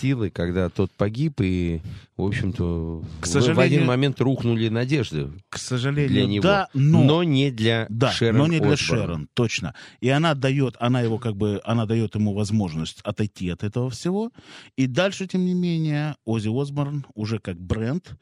силы, 0.01 0.31
когда 0.31 0.69
тот 0.69 0.91
погиб, 0.93 1.41
и, 1.41 1.81
в 2.17 2.23
общем-то, 2.23 3.03
К 3.21 3.25
в- 3.25 3.29
в 3.29 3.33
сожалению- 3.33 3.65
один 3.79 3.87
момент 3.87 4.21
рухнули 4.21 4.69
надежды 4.69 5.31
К 5.49 5.59
сожалению, 5.59 6.09
для 6.11 6.27
него. 6.27 6.43
да, 6.43 6.69
но... 6.75 7.23
не 7.25 7.51
для 7.51 7.87
Да, 7.89 8.11
Шерон 8.13 8.39
но 8.39 8.47
не 8.47 8.61
для 8.61 8.73
Осборн. 8.73 9.01
Шерон, 9.03 9.29
точно. 9.35 9.75
И 10.01 10.09
она 10.09 10.35
дает, 10.35 10.77
она 10.79 11.01
его 11.01 11.19
как 11.19 11.37
бы, 11.37 11.61
она 11.65 11.87
дает 11.87 12.15
ему 12.15 12.33
возможность 12.35 13.01
отойти 13.03 13.49
от 13.51 13.65
этого 13.65 13.91
всего. 13.91 14.31
И 14.77 14.87
дальше, 14.87 15.27
тем 15.27 15.45
не 15.45 15.55
менее, 15.55 16.17
Ози 16.25 16.49
Осборн 16.49 17.05
уже 17.15 17.39
как 17.39 17.61
бренд, 17.61 18.13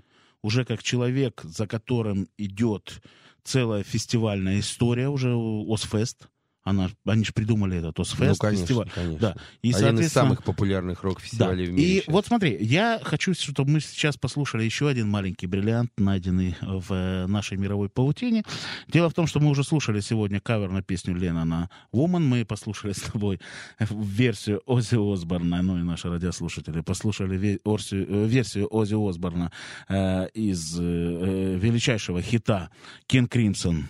уже 0.43 0.65
как 0.65 0.83
человек, 0.83 1.41
за 1.45 1.66
которым 1.66 2.29
идет 2.39 3.01
целая 3.45 3.83
фестивальная 3.83 4.61
история, 4.61 5.09
уже 5.09 5.35
Озфест. 5.35 6.29
Она, 6.65 6.89
они 7.05 7.24
же 7.24 7.32
придумали 7.35 7.77
этот 7.77 8.01
Озфест. 8.01 8.20
Ну, 8.20 8.35
конечно, 8.36 8.66
фестиваль. 8.66 8.91
конечно. 8.95 9.19
Да. 9.19 9.36
И, 9.62 9.69
Один 9.69 9.70
из 9.70 9.78
соответственно, 9.81 10.09
самых 10.24 10.45
популярных 10.45 11.03
да. 11.03 11.09
рок-фестивалей 11.09 11.66
в 11.66 11.73
мире. 11.73 11.85
И 11.89 11.95
сейчас. 12.01 12.09
вот 12.15 12.27
смотри, 12.27 12.57
я 12.61 13.01
хочу, 13.03 13.35
чтобы 13.35 13.70
мы 13.70 13.81
сейчас 13.81 14.16
послушали 14.16 14.65
еще 14.65 14.89
один 14.89 15.09
маленький 15.11 15.47
бриллиант, 15.47 15.93
найденный 15.99 16.57
в 16.62 16.86
э, 16.91 17.27
нашей 17.27 17.59
мировой 17.59 17.91
паутине. 17.91 18.45
Дело 18.89 19.11
в 19.11 19.15
том, 19.15 19.27
что 19.27 19.41
мы 19.41 19.51
уже 19.51 19.62
слушали 19.62 20.01
сегодня 20.01 20.41
кавер 20.41 20.70
на 20.70 20.82
песню 20.82 21.15
Леннона 21.15 21.69
«Woman». 21.93 22.20
Мы 22.20 22.47
послушали 22.47 22.93
с 22.93 23.01
тобой 23.03 23.41
версию 23.78 24.62
Ози 24.65 24.97
Осборна, 24.97 25.61
ну 25.61 25.78
и 25.78 25.82
наши 25.82 26.09
радиослушатели 26.09 26.81
послушали 26.81 27.39
ве- 27.39 27.61
орсию- 27.65 28.07
э, 28.09 28.27
версию 28.27 28.69
Ози 28.70 28.95
Осборна 28.95 29.53
э, 29.89 30.28
из 30.32 30.78
э, 30.81 30.82
э, 30.82 31.59
величайшего 31.59 32.23
хита 32.23 32.70
«King 33.06 33.27
Crimson» 33.28 33.86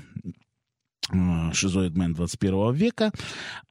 Schizoid 1.53 1.97
Man 1.97 2.15
21 2.15 2.73
века. 2.73 3.13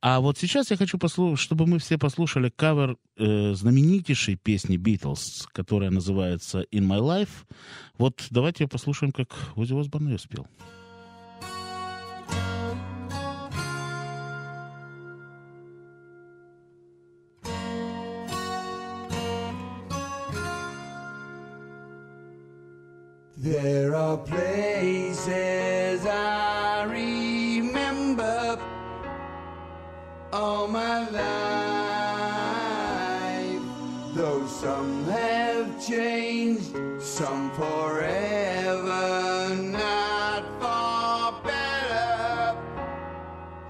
А 0.01 0.19
вот 0.19 0.37
сейчас 0.37 0.71
я 0.71 0.77
хочу, 0.77 0.97
послу- 0.97 1.35
чтобы 1.35 1.65
мы 1.65 1.79
все 1.79 1.97
послушали 1.97 2.51
кавер 2.55 2.97
э, 3.17 3.53
знаменитейшей 3.53 4.35
песни 4.35 4.77
Битлз, 4.77 5.47
которая 5.51 5.89
называется 5.89 6.65
«In 6.71 6.87
My 6.87 6.99
Life». 6.99 7.45
Вот 7.97 8.25
давайте 8.29 8.67
послушаем, 8.67 9.11
как 9.11 9.29
Ози 9.55 9.73
Осборн 9.73 10.09
ее 10.09 10.19
спел. 10.19 10.47
There 23.35 23.93
are 23.95 24.17
places 24.17 24.52
changed, 35.87 36.75
some 37.01 37.51
forever, 37.51 39.55
not 39.55 40.43
for 40.61 41.33
better. 41.45 42.57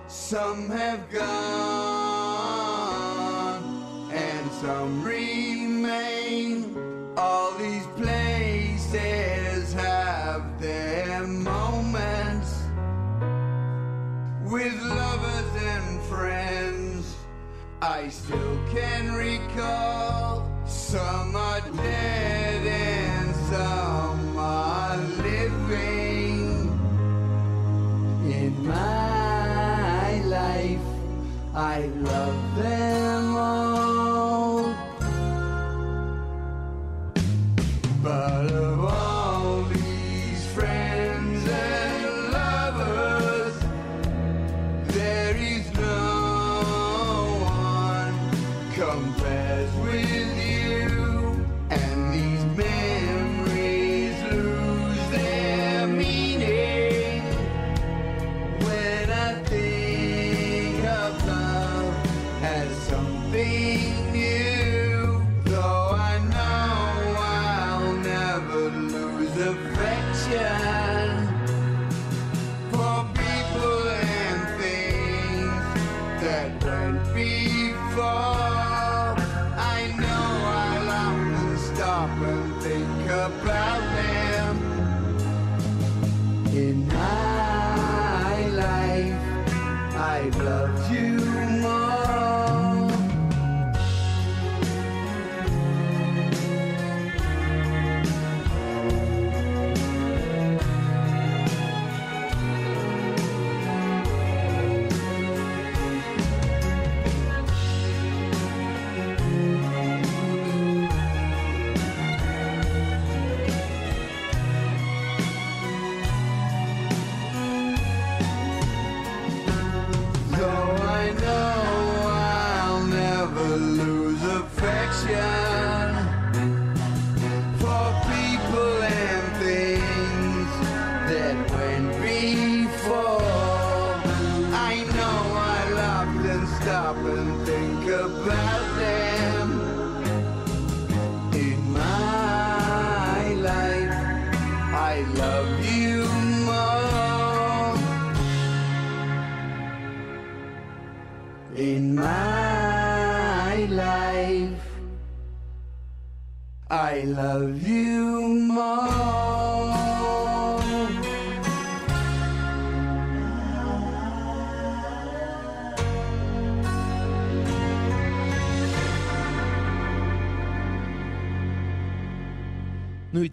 Some 0.08 0.70
have 0.70 1.10
gone 1.10 1.24
and 4.12 4.52
some 4.52 5.04
remain. 5.04 6.78
All 7.18 7.52
these 7.58 7.88
places 7.98 9.74
have 9.74 10.62
their 10.62 11.26
moments 11.26 12.62
with 14.44 14.80
lovers 14.82 15.56
and 15.64 16.00
friends. 16.04 17.16
I 17.82 18.10
still 18.10 18.60
can 18.72 19.14
recall 19.14 20.48
some 20.66 21.23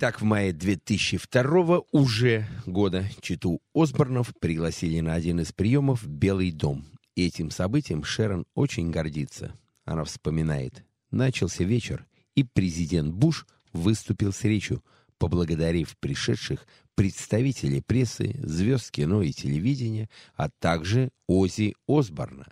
Ну 0.01 0.07
и 0.07 0.09
так 0.09 0.23
в 0.23 0.25
мае 0.25 0.55
2002 0.55 1.83
уже 1.93 2.49
года 2.65 3.05
Читу 3.21 3.61
Осборнов 3.75 4.33
пригласили 4.41 5.01
на 5.01 5.13
один 5.13 5.41
из 5.41 5.53
приемов 5.53 6.07
Белый 6.07 6.53
дом. 6.53 6.87
И 7.17 7.27
этим 7.27 7.51
событием 7.51 8.03
Шерон 8.03 8.47
очень 8.55 8.91
гордится. 8.91 9.53
Она 9.85 10.05
вспоминает. 10.05 10.85
Начался 11.11 11.65
вечер, 11.65 12.07
и 12.35 12.45
президент 12.45 13.13
Буш 13.13 13.47
выступил 13.75 14.33
с 14.33 14.43
речью, 14.45 14.83
поблагодарив 15.19 15.95
пришедших 15.99 16.67
представителей 16.95 17.83
прессы, 17.83 18.35
звезд 18.43 18.91
кино 18.91 19.21
и 19.21 19.33
телевидения, 19.33 20.09
а 20.35 20.49
также 20.61 21.11
Ози 21.27 21.75
Осборна. 21.87 22.47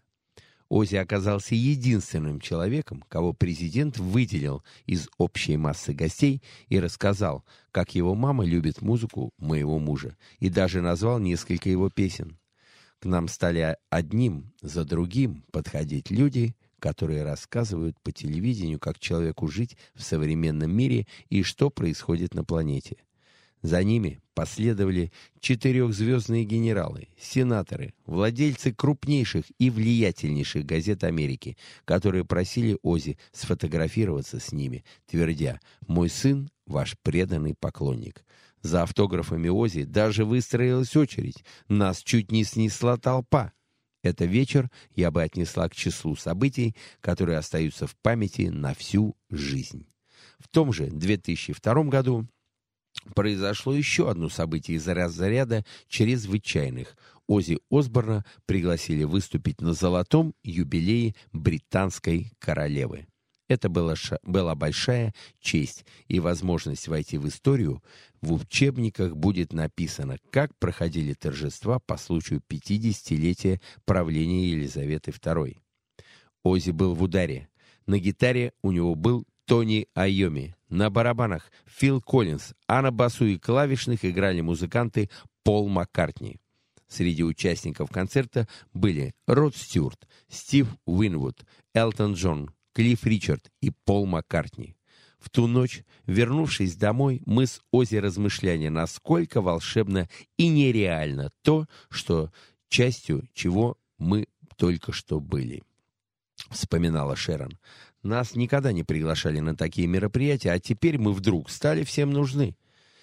Ози 0.68 0.96
оказался 0.96 1.54
единственным 1.54 2.40
человеком, 2.40 3.02
кого 3.08 3.32
президент 3.32 3.96
выделил 3.96 4.62
из 4.84 5.08
общей 5.16 5.56
массы 5.56 5.94
гостей 5.94 6.42
и 6.68 6.78
рассказал, 6.78 7.44
как 7.72 7.94
его 7.94 8.14
мама 8.14 8.44
любит 8.44 8.82
музыку 8.82 9.32
моего 9.38 9.78
мужа, 9.78 10.16
и 10.40 10.50
даже 10.50 10.82
назвал 10.82 11.18
несколько 11.18 11.70
его 11.70 11.88
песен. 11.88 12.38
К 13.00 13.06
нам 13.06 13.28
стали 13.28 13.76
одним 13.88 14.52
за 14.60 14.84
другим 14.84 15.44
подходить 15.52 16.10
люди, 16.10 16.54
которые 16.80 17.24
рассказывают 17.24 17.98
по 18.02 18.12
телевидению, 18.12 18.78
как 18.78 18.98
человеку 18.98 19.48
жить 19.48 19.76
в 19.94 20.02
современном 20.02 20.70
мире 20.70 21.06
и 21.30 21.42
что 21.42 21.70
происходит 21.70 22.34
на 22.34 22.44
планете. 22.44 22.96
За 23.62 23.82
ними 23.82 24.20
последовали 24.34 25.12
четырехзвездные 25.40 26.44
генералы, 26.44 27.08
сенаторы, 27.18 27.92
владельцы 28.06 28.72
крупнейших 28.72 29.46
и 29.58 29.68
влиятельнейших 29.68 30.64
газет 30.64 31.02
Америки, 31.02 31.56
которые 31.84 32.24
просили 32.24 32.78
Ози 32.82 33.18
сфотографироваться 33.32 34.38
с 34.38 34.52
ними, 34.52 34.84
твердя 35.06 35.60
«Мой 35.88 36.08
сын– 36.08 36.50
ваш 36.66 36.96
преданный 37.02 37.54
поклонник». 37.58 38.24
За 38.62 38.82
автографами 38.82 39.48
Ози 39.48 39.84
даже 39.84 40.24
выстроилась 40.24 40.96
очередь, 40.96 41.44
нас 41.68 42.02
чуть 42.02 42.30
не 42.30 42.44
снесла 42.44 42.96
толпа. 42.96 43.52
Это 44.02 44.24
вечер 44.24 44.70
я 44.94 45.10
бы 45.10 45.22
отнесла 45.22 45.68
к 45.68 45.74
числу 45.74 46.14
событий, 46.14 46.76
которые 47.00 47.38
остаются 47.38 47.86
в 47.86 47.96
памяти 47.96 48.42
на 48.42 48.74
всю 48.74 49.16
жизнь. 49.30 49.86
В 50.38 50.48
том 50.48 50.72
же 50.72 50.86
2002 50.86 51.84
году 51.84 52.28
произошло 53.14 53.74
еще 53.74 54.10
одно 54.10 54.28
событие 54.28 54.76
из 54.76 54.86
разряда 54.86 55.64
чрезвычайных. 55.88 56.96
Ози 57.26 57.58
Осборна 57.70 58.24
пригласили 58.46 59.04
выступить 59.04 59.60
на 59.60 59.74
золотом 59.74 60.34
юбилее 60.42 61.14
британской 61.32 62.32
королевы. 62.38 63.06
Это 63.48 63.70
была, 63.70 63.94
была 64.22 64.54
большая 64.54 65.14
честь 65.40 65.86
и 66.06 66.20
возможность 66.20 66.86
войти 66.86 67.16
в 67.16 67.26
историю. 67.26 67.82
В 68.20 68.34
учебниках 68.34 69.16
будет 69.16 69.52
написано, 69.52 70.18
как 70.30 70.56
проходили 70.58 71.14
торжества 71.14 71.78
по 71.78 71.96
случаю 71.96 72.42
50-летия 72.46 73.60
правления 73.86 74.48
Елизаветы 74.50 75.12
II. 75.12 75.56
Ози 76.42 76.70
был 76.70 76.94
в 76.94 77.02
ударе. 77.02 77.48
На 77.86 77.98
гитаре 77.98 78.52
у 78.62 78.70
него 78.70 78.94
был 78.94 79.24
Тони 79.46 79.88
Айоми, 79.94 80.54
На 80.68 80.90
барабанах 80.90 81.50
Фил 81.66 82.00
Коллинз, 82.00 82.52
а 82.66 82.82
на 82.82 82.90
басу 82.90 83.24
и 83.24 83.38
клавишных 83.38 84.04
играли 84.04 84.40
музыканты 84.40 85.08
Пол 85.42 85.68
Маккартни. 85.68 86.38
Среди 86.88 87.22
участников 87.22 87.90
концерта 87.90 88.48
были 88.72 89.14
Род 89.26 89.56
Стюарт, 89.56 90.06
Стив 90.28 90.68
Уинвуд, 90.86 91.44
Элтон 91.74 92.14
Джон, 92.14 92.50
Клифф 92.72 93.04
Ричард 93.04 93.50
и 93.60 93.70
Пол 93.70 94.06
Маккартни. 94.06 94.74
В 95.18 95.30
ту 95.30 95.46
ночь, 95.46 95.82
вернувшись 96.06 96.76
домой, 96.76 97.22
мы 97.26 97.46
с 97.46 97.60
Ози 97.72 97.96
размышляли, 97.96 98.68
насколько 98.68 99.40
волшебно 99.40 100.08
и 100.36 100.48
нереально 100.48 101.30
то, 101.42 101.66
что 101.90 102.30
частью 102.68 103.28
чего 103.34 103.76
мы 103.98 104.26
только 104.56 104.92
что 104.92 105.20
были. 105.20 105.62
Вспоминала 106.50 107.16
Шерон. 107.16 107.58
Нас 108.08 108.34
никогда 108.34 108.72
не 108.72 108.84
приглашали 108.84 109.38
на 109.40 109.54
такие 109.54 109.86
мероприятия, 109.86 110.52
а 110.52 110.58
теперь 110.58 110.96
мы 110.96 111.12
вдруг 111.12 111.50
стали 111.50 111.84
всем 111.84 112.10
нужны. 112.10 112.56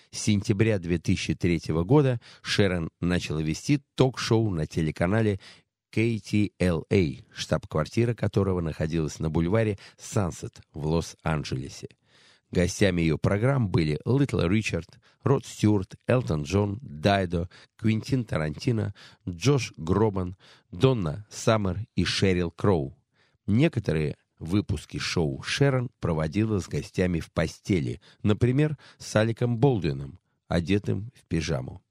С 0.09 0.17
сентября 0.21 0.79
2003 0.79 1.61
года 1.83 2.19
Шерон 2.41 2.89
начала 2.99 3.37
вести 3.37 3.83
ток-шоу 3.93 4.49
на 4.49 4.65
телеканале 4.65 5.39
KTLA, 5.93 7.23
штаб-квартира 7.35 8.15
которого 8.15 8.61
находилась 8.61 9.19
на 9.19 9.29
бульваре 9.29 9.77
Сансет 9.95 10.59
в 10.73 10.87
Лос-Анджелесе. 10.87 11.89
Гостями 12.49 13.01
ее 13.01 13.19
программ 13.19 13.69
были 13.69 13.99
Литл 14.05 14.41
Ричард, 14.41 14.89
Род 15.21 15.45
Стюарт, 15.45 15.97
Элтон 16.07 16.43
Джон, 16.45 16.79
Дайдо, 16.81 17.47
Квинтин 17.77 18.25
Тарантино, 18.25 18.95
Джош 19.29 19.71
Гробан, 19.77 20.35
Донна 20.71 21.27
Саммер 21.29 21.85
и 21.95 22.05
Шерил 22.05 22.49
Кроу. 22.49 22.97
Некоторые 23.45 24.15
выпуски 24.39 24.97
шоу 24.97 25.41
Шерон 25.43 25.89
проводила 25.99 26.59
с 26.59 26.67
гостями 26.67 27.19
в 27.19 27.31
постели, 27.31 28.01
например, 28.23 28.77
с 28.97 29.15
Аликом 29.15 29.57
Болдуином, 29.57 30.19
одетым 30.47 31.11
в 31.15 31.25
пижаму. 31.27 31.81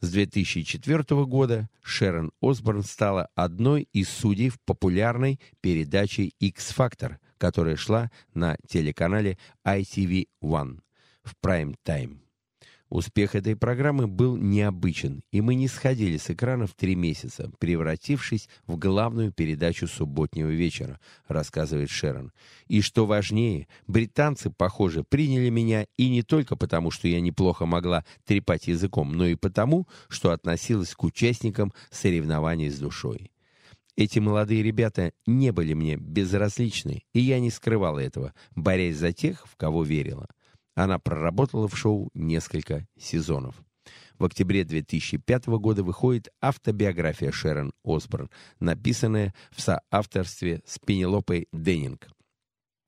С 0.00 0.12
2004 0.12 1.02
года 1.24 1.68
Шерон 1.82 2.30
Осборн 2.40 2.84
стала 2.84 3.28
одной 3.34 3.88
из 3.92 4.08
судей 4.08 4.48
в 4.48 4.60
популярной 4.60 5.40
передаче 5.60 6.30
X-Factor, 6.38 7.16
которая 7.36 7.76
шла 7.76 8.10
на 8.32 8.56
телеканале 8.68 9.38
ITV1 9.64 10.80
в 11.24 11.36
прайм-тайм. 11.40 12.27
Успех 12.88 13.34
этой 13.34 13.54
программы 13.54 14.06
был 14.06 14.36
необычен, 14.36 15.22
и 15.30 15.42
мы 15.42 15.54
не 15.54 15.68
сходили 15.68 16.16
с 16.16 16.30
экранов 16.30 16.72
три 16.74 16.94
месяца, 16.94 17.50
превратившись 17.58 18.48
в 18.66 18.78
главную 18.78 19.30
передачу 19.30 19.86
субботнего 19.86 20.48
вечера, 20.48 20.98
рассказывает 21.26 21.90
Шерон. 21.90 22.32
И 22.66 22.80
что 22.80 23.04
важнее, 23.04 23.68
британцы, 23.86 24.50
похоже, 24.50 25.04
приняли 25.04 25.50
меня 25.50 25.86
и 25.98 26.08
не 26.08 26.22
только 26.22 26.56
потому, 26.56 26.90
что 26.90 27.08
я 27.08 27.20
неплохо 27.20 27.66
могла 27.66 28.06
трепать 28.24 28.68
языком, 28.68 29.12
но 29.12 29.26
и 29.26 29.34
потому, 29.34 29.86
что 30.08 30.30
относилась 30.30 30.94
к 30.94 31.04
участникам 31.04 31.74
соревнований 31.90 32.70
с 32.70 32.78
душой. 32.78 33.30
Эти 33.96 34.18
молодые 34.18 34.62
ребята 34.62 35.12
не 35.26 35.50
были 35.50 35.74
мне 35.74 35.96
безразличны, 35.96 37.02
и 37.12 37.20
я 37.20 37.38
не 37.40 37.50
скрывала 37.50 37.98
этого, 37.98 38.32
борясь 38.54 38.96
за 38.96 39.12
тех, 39.12 39.44
в 39.46 39.56
кого 39.56 39.82
верила. 39.82 40.28
Она 40.78 41.00
проработала 41.00 41.66
в 41.66 41.76
шоу 41.76 42.08
несколько 42.14 42.86
сезонов. 42.96 43.56
В 44.16 44.24
октябре 44.24 44.62
2005 44.62 45.46
года 45.58 45.82
выходит 45.82 46.28
автобиография 46.40 47.32
Шерон 47.32 47.72
Осборн, 47.82 48.30
написанная 48.60 49.34
в 49.50 49.60
соавторстве 49.60 50.62
с 50.64 50.78
Пенелопой 50.78 51.48
Деннинг. 51.52 52.08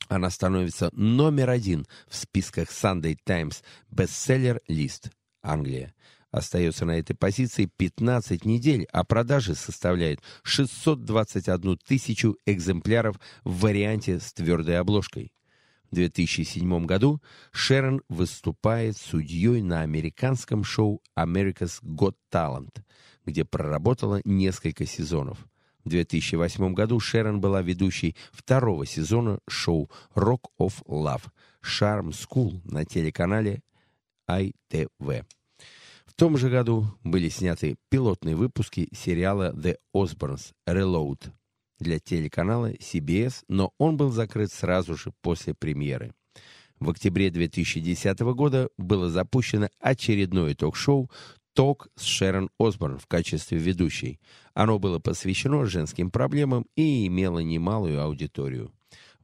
Она 0.07 0.31
становится 0.31 0.91
номер 0.93 1.51
один 1.51 1.85
в 2.07 2.15
списках 2.15 2.69
Sunday 2.69 3.17
Times 3.25 3.65
бестселлер 3.91 4.61
лист 4.69 5.11
Англия. 5.43 5.93
Остается 6.31 6.85
на 6.85 6.97
этой 6.97 7.17
позиции 7.17 7.69
15 7.77 8.45
недель, 8.45 8.87
а 8.93 9.03
продажи 9.03 9.57
составляют 9.57 10.21
621 10.45 11.77
тысячу 11.79 12.37
экземпляров 12.47 13.19
в 13.43 13.62
варианте 13.62 14.21
с 14.21 14.33
твердой 14.33 14.79
обложкой. 14.79 15.33
В 15.91 15.97
2007 15.97 16.87
году 16.87 17.21
Шерон 17.51 18.03
выступает 18.09 18.97
судьей 18.97 19.61
на 19.61 19.81
американском 19.81 20.62
шоу 20.62 21.03
«America's 21.19 21.83
Got 21.83 22.15
Talent», 22.33 22.83
где 23.27 23.45
проработала 23.45 24.21
несколько 24.25 24.87
сезонов. 24.87 25.39
В 25.85 25.89
2008 25.89 26.75
году 26.75 27.01
Шерон 27.01 27.41
была 27.41 27.62
ведущей 27.62 28.15
второго 28.31 28.87
сезона 28.87 29.41
шоу 29.49 29.91
«Rock 30.15 30.45
of 30.61 30.75
Love» 30.87 31.23
«Charm 31.62 32.11
School» 32.11 32.61
на 32.65 32.85
телеканале 32.85 33.62
ITV. 34.31 35.25
В 36.07 36.15
том 36.15 36.37
же 36.37 36.51
году 36.51 36.87
были 37.03 37.29
сняты 37.29 37.77
пилотные 37.89 38.37
выпуски 38.37 38.89
сериала 38.93 39.53
«The 39.57 39.77
Osbournes 39.93 40.53
Reload», 40.69 41.33
для 41.81 41.98
телеканала 41.98 42.73
CBS, 42.74 43.43
но 43.48 43.73
он 43.78 43.97
был 43.97 44.11
закрыт 44.11 44.52
сразу 44.52 44.97
же 44.97 45.12
после 45.23 45.55
премьеры. 45.55 46.12
В 46.78 46.89
октябре 46.90 47.31
2010 47.31 48.20
года 48.20 48.69
было 48.78 49.11
запущено 49.11 49.69
очередное 49.81 50.55
ток-шоу 50.55 51.11
«Ток» 51.52 51.89
с 51.97 52.05
Шерон 52.05 52.48
Осборн 52.59 52.98
в 52.98 53.07
качестве 53.07 53.59
ведущей. 53.59 54.20
Оно 54.55 54.78
было 54.78 54.98
посвящено 54.98 55.66
женским 55.66 56.11
проблемам 56.11 56.66
и 56.77 57.07
имело 57.07 57.40
немалую 57.40 58.01
аудиторию. 58.01 58.73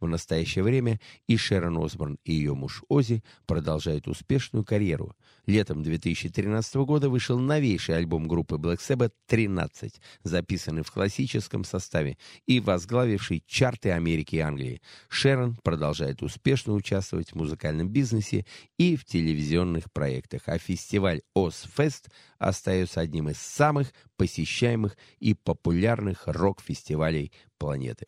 В 0.00 0.06
настоящее 0.06 0.62
время 0.62 1.00
и 1.26 1.36
Шерон 1.36 1.82
Осборн, 1.82 2.18
и 2.24 2.32
ее 2.32 2.54
муж 2.54 2.82
Ози 2.88 3.22
продолжают 3.46 4.08
успешную 4.08 4.64
карьеру. 4.64 5.14
Летом 5.46 5.82
2013 5.82 6.74
года 6.76 7.08
вышел 7.08 7.38
новейший 7.38 7.96
альбом 7.96 8.28
группы 8.28 8.56
Black 8.56 8.78
Sabbath 8.78 9.12
«13», 9.28 9.94
записанный 10.22 10.82
в 10.82 10.90
классическом 10.90 11.64
составе 11.64 12.18
и 12.46 12.60
возглавивший 12.60 13.42
чарты 13.46 13.90
Америки 13.90 14.36
и 14.36 14.40
Англии. 14.40 14.82
Шерон 15.08 15.56
продолжает 15.62 16.22
успешно 16.22 16.74
участвовать 16.74 17.30
в 17.30 17.36
музыкальном 17.36 17.88
бизнесе 17.88 18.44
и 18.76 18.96
в 18.96 19.04
телевизионных 19.04 19.90
проектах, 19.92 20.42
а 20.46 20.58
фестиваль 20.58 21.22
«Озфест» 21.34 22.10
остается 22.38 23.00
одним 23.00 23.30
из 23.30 23.38
самых 23.38 23.92
посещаемых 24.16 24.96
и 25.20 25.34
популярных 25.34 26.24
рок-фестивалей 26.26 27.32
планеты. 27.58 28.06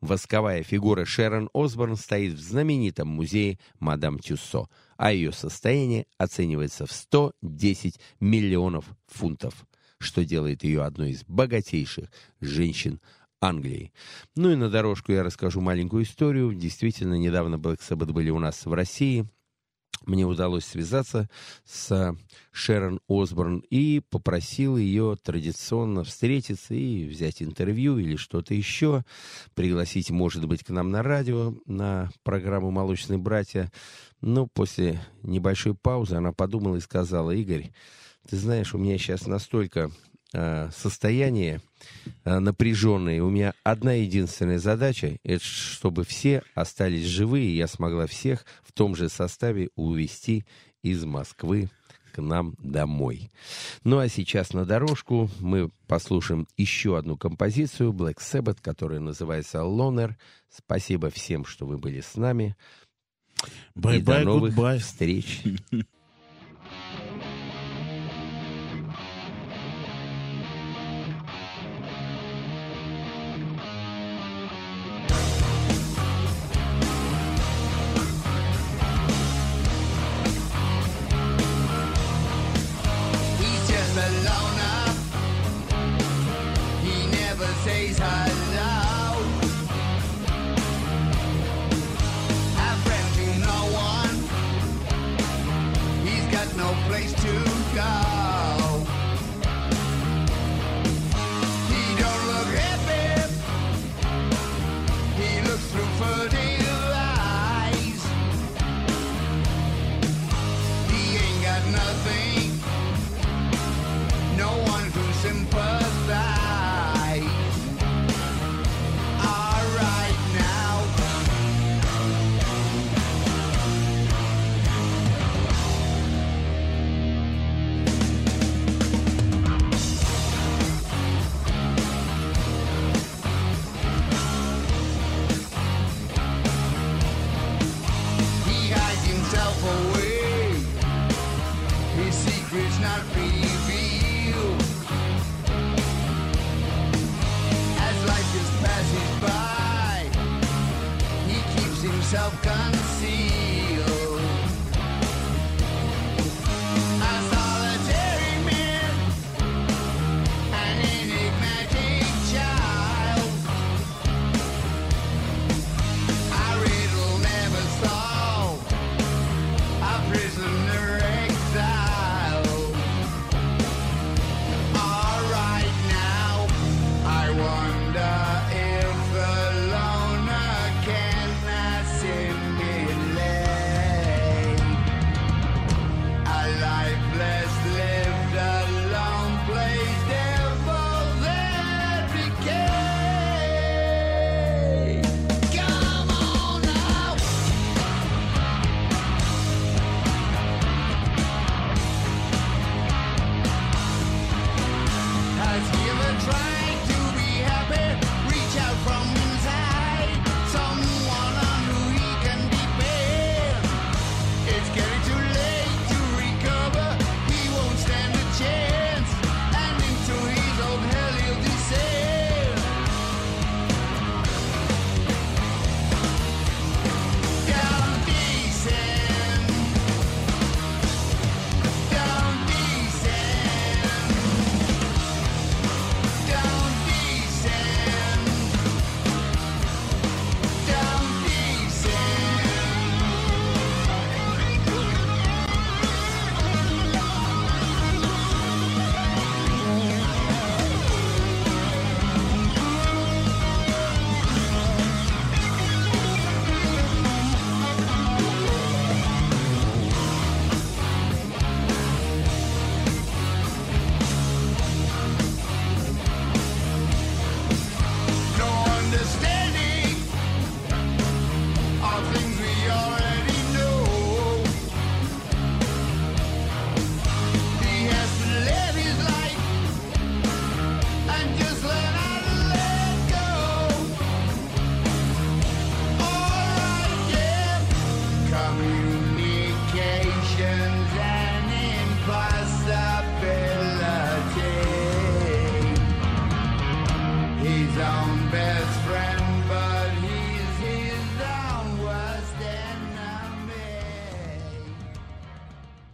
Восковая 0.00 0.62
фигура 0.62 1.04
Шерон 1.04 1.50
Осборн 1.52 1.96
стоит 1.96 2.32
в 2.32 2.40
знаменитом 2.40 3.08
музее 3.08 3.58
Мадам 3.80 4.18
Тюссо, 4.18 4.68
а 4.96 5.12
ее 5.12 5.30
состояние 5.30 6.06
оценивается 6.16 6.86
в 6.86 6.92
110 6.92 8.00
миллионов 8.18 8.86
фунтов, 9.06 9.66
что 9.98 10.24
делает 10.24 10.64
ее 10.64 10.84
одной 10.84 11.10
из 11.10 11.24
богатейших 11.24 12.10
женщин 12.40 13.00
Англии. 13.42 13.92
Ну 14.36 14.50
и 14.50 14.56
на 14.56 14.70
дорожку 14.70 15.12
я 15.12 15.22
расскажу 15.22 15.60
маленькую 15.60 16.04
историю. 16.04 16.54
Действительно, 16.54 17.14
недавно 17.14 17.56
Black 17.56 17.80
Sabbath 17.80 18.12
были 18.12 18.30
у 18.30 18.38
нас 18.38 18.64
в 18.64 18.72
России– 18.72 19.26
мне 20.06 20.24
удалось 20.24 20.64
связаться 20.64 21.28
с 21.64 22.16
Шерон 22.52 23.00
Осборн 23.08 23.58
и 23.70 24.00
попросил 24.10 24.76
ее 24.76 25.16
традиционно 25.22 26.04
встретиться 26.04 26.74
и 26.74 27.06
взять 27.06 27.42
интервью 27.42 27.98
или 27.98 28.16
что-то 28.16 28.54
еще, 28.54 29.04
пригласить, 29.54 30.10
может 30.10 30.46
быть, 30.46 30.64
к 30.64 30.70
нам 30.70 30.90
на 30.90 31.02
радио, 31.02 31.54
на 31.66 32.10
программу 32.22 32.70
«Молочные 32.70 33.18
братья». 33.18 33.70
Но 34.20 34.46
после 34.46 35.00
небольшой 35.22 35.74
паузы 35.74 36.16
она 36.16 36.32
подумала 36.32 36.76
и 36.76 36.80
сказала, 36.80 37.30
«Игорь, 37.30 37.72
ты 38.28 38.36
знаешь, 38.36 38.74
у 38.74 38.78
меня 38.78 38.98
сейчас 38.98 39.26
настолько 39.26 39.90
э, 39.90 40.09
состояние 40.32 41.60
э, 42.24 42.38
напряженное. 42.38 43.22
У 43.22 43.30
меня 43.30 43.54
одна 43.64 43.94
единственная 43.94 44.58
задача, 44.58 45.18
это 45.24 45.44
чтобы 45.44 46.04
все 46.04 46.42
остались 46.54 47.06
живы, 47.06 47.40
и 47.40 47.56
я 47.56 47.66
смогла 47.66 48.06
всех 48.06 48.44
в 48.62 48.72
том 48.72 48.94
же 48.94 49.08
составе 49.08 49.70
увезти 49.74 50.44
из 50.82 51.04
Москвы 51.04 51.68
к 52.12 52.20
нам 52.20 52.54
домой. 52.58 53.30
Ну 53.84 53.98
а 53.98 54.08
сейчас 54.08 54.52
на 54.52 54.64
дорожку 54.64 55.30
мы 55.40 55.70
послушаем 55.86 56.46
еще 56.56 56.98
одну 56.98 57.16
композицию 57.16 57.92
Black 57.92 58.18
Sabbath, 58.18 58.58
которая 58.60 59.00
называется 59.00 59.58
Loner. 59.58 60.14
Спасибо 60.48 61.10
всем, 61.10 61.44
что 61.44 61.66
вы 61.66 61.78
были 61.78 62.00
с 62.00 62.16
нами. 62.16 62.56
Bye 63.74 63.98
и 63.98 64.02
до 64.02 64.20
новых 64.20 64.54
goodbye. 64.54 64.78
встреч. 64.78 65.42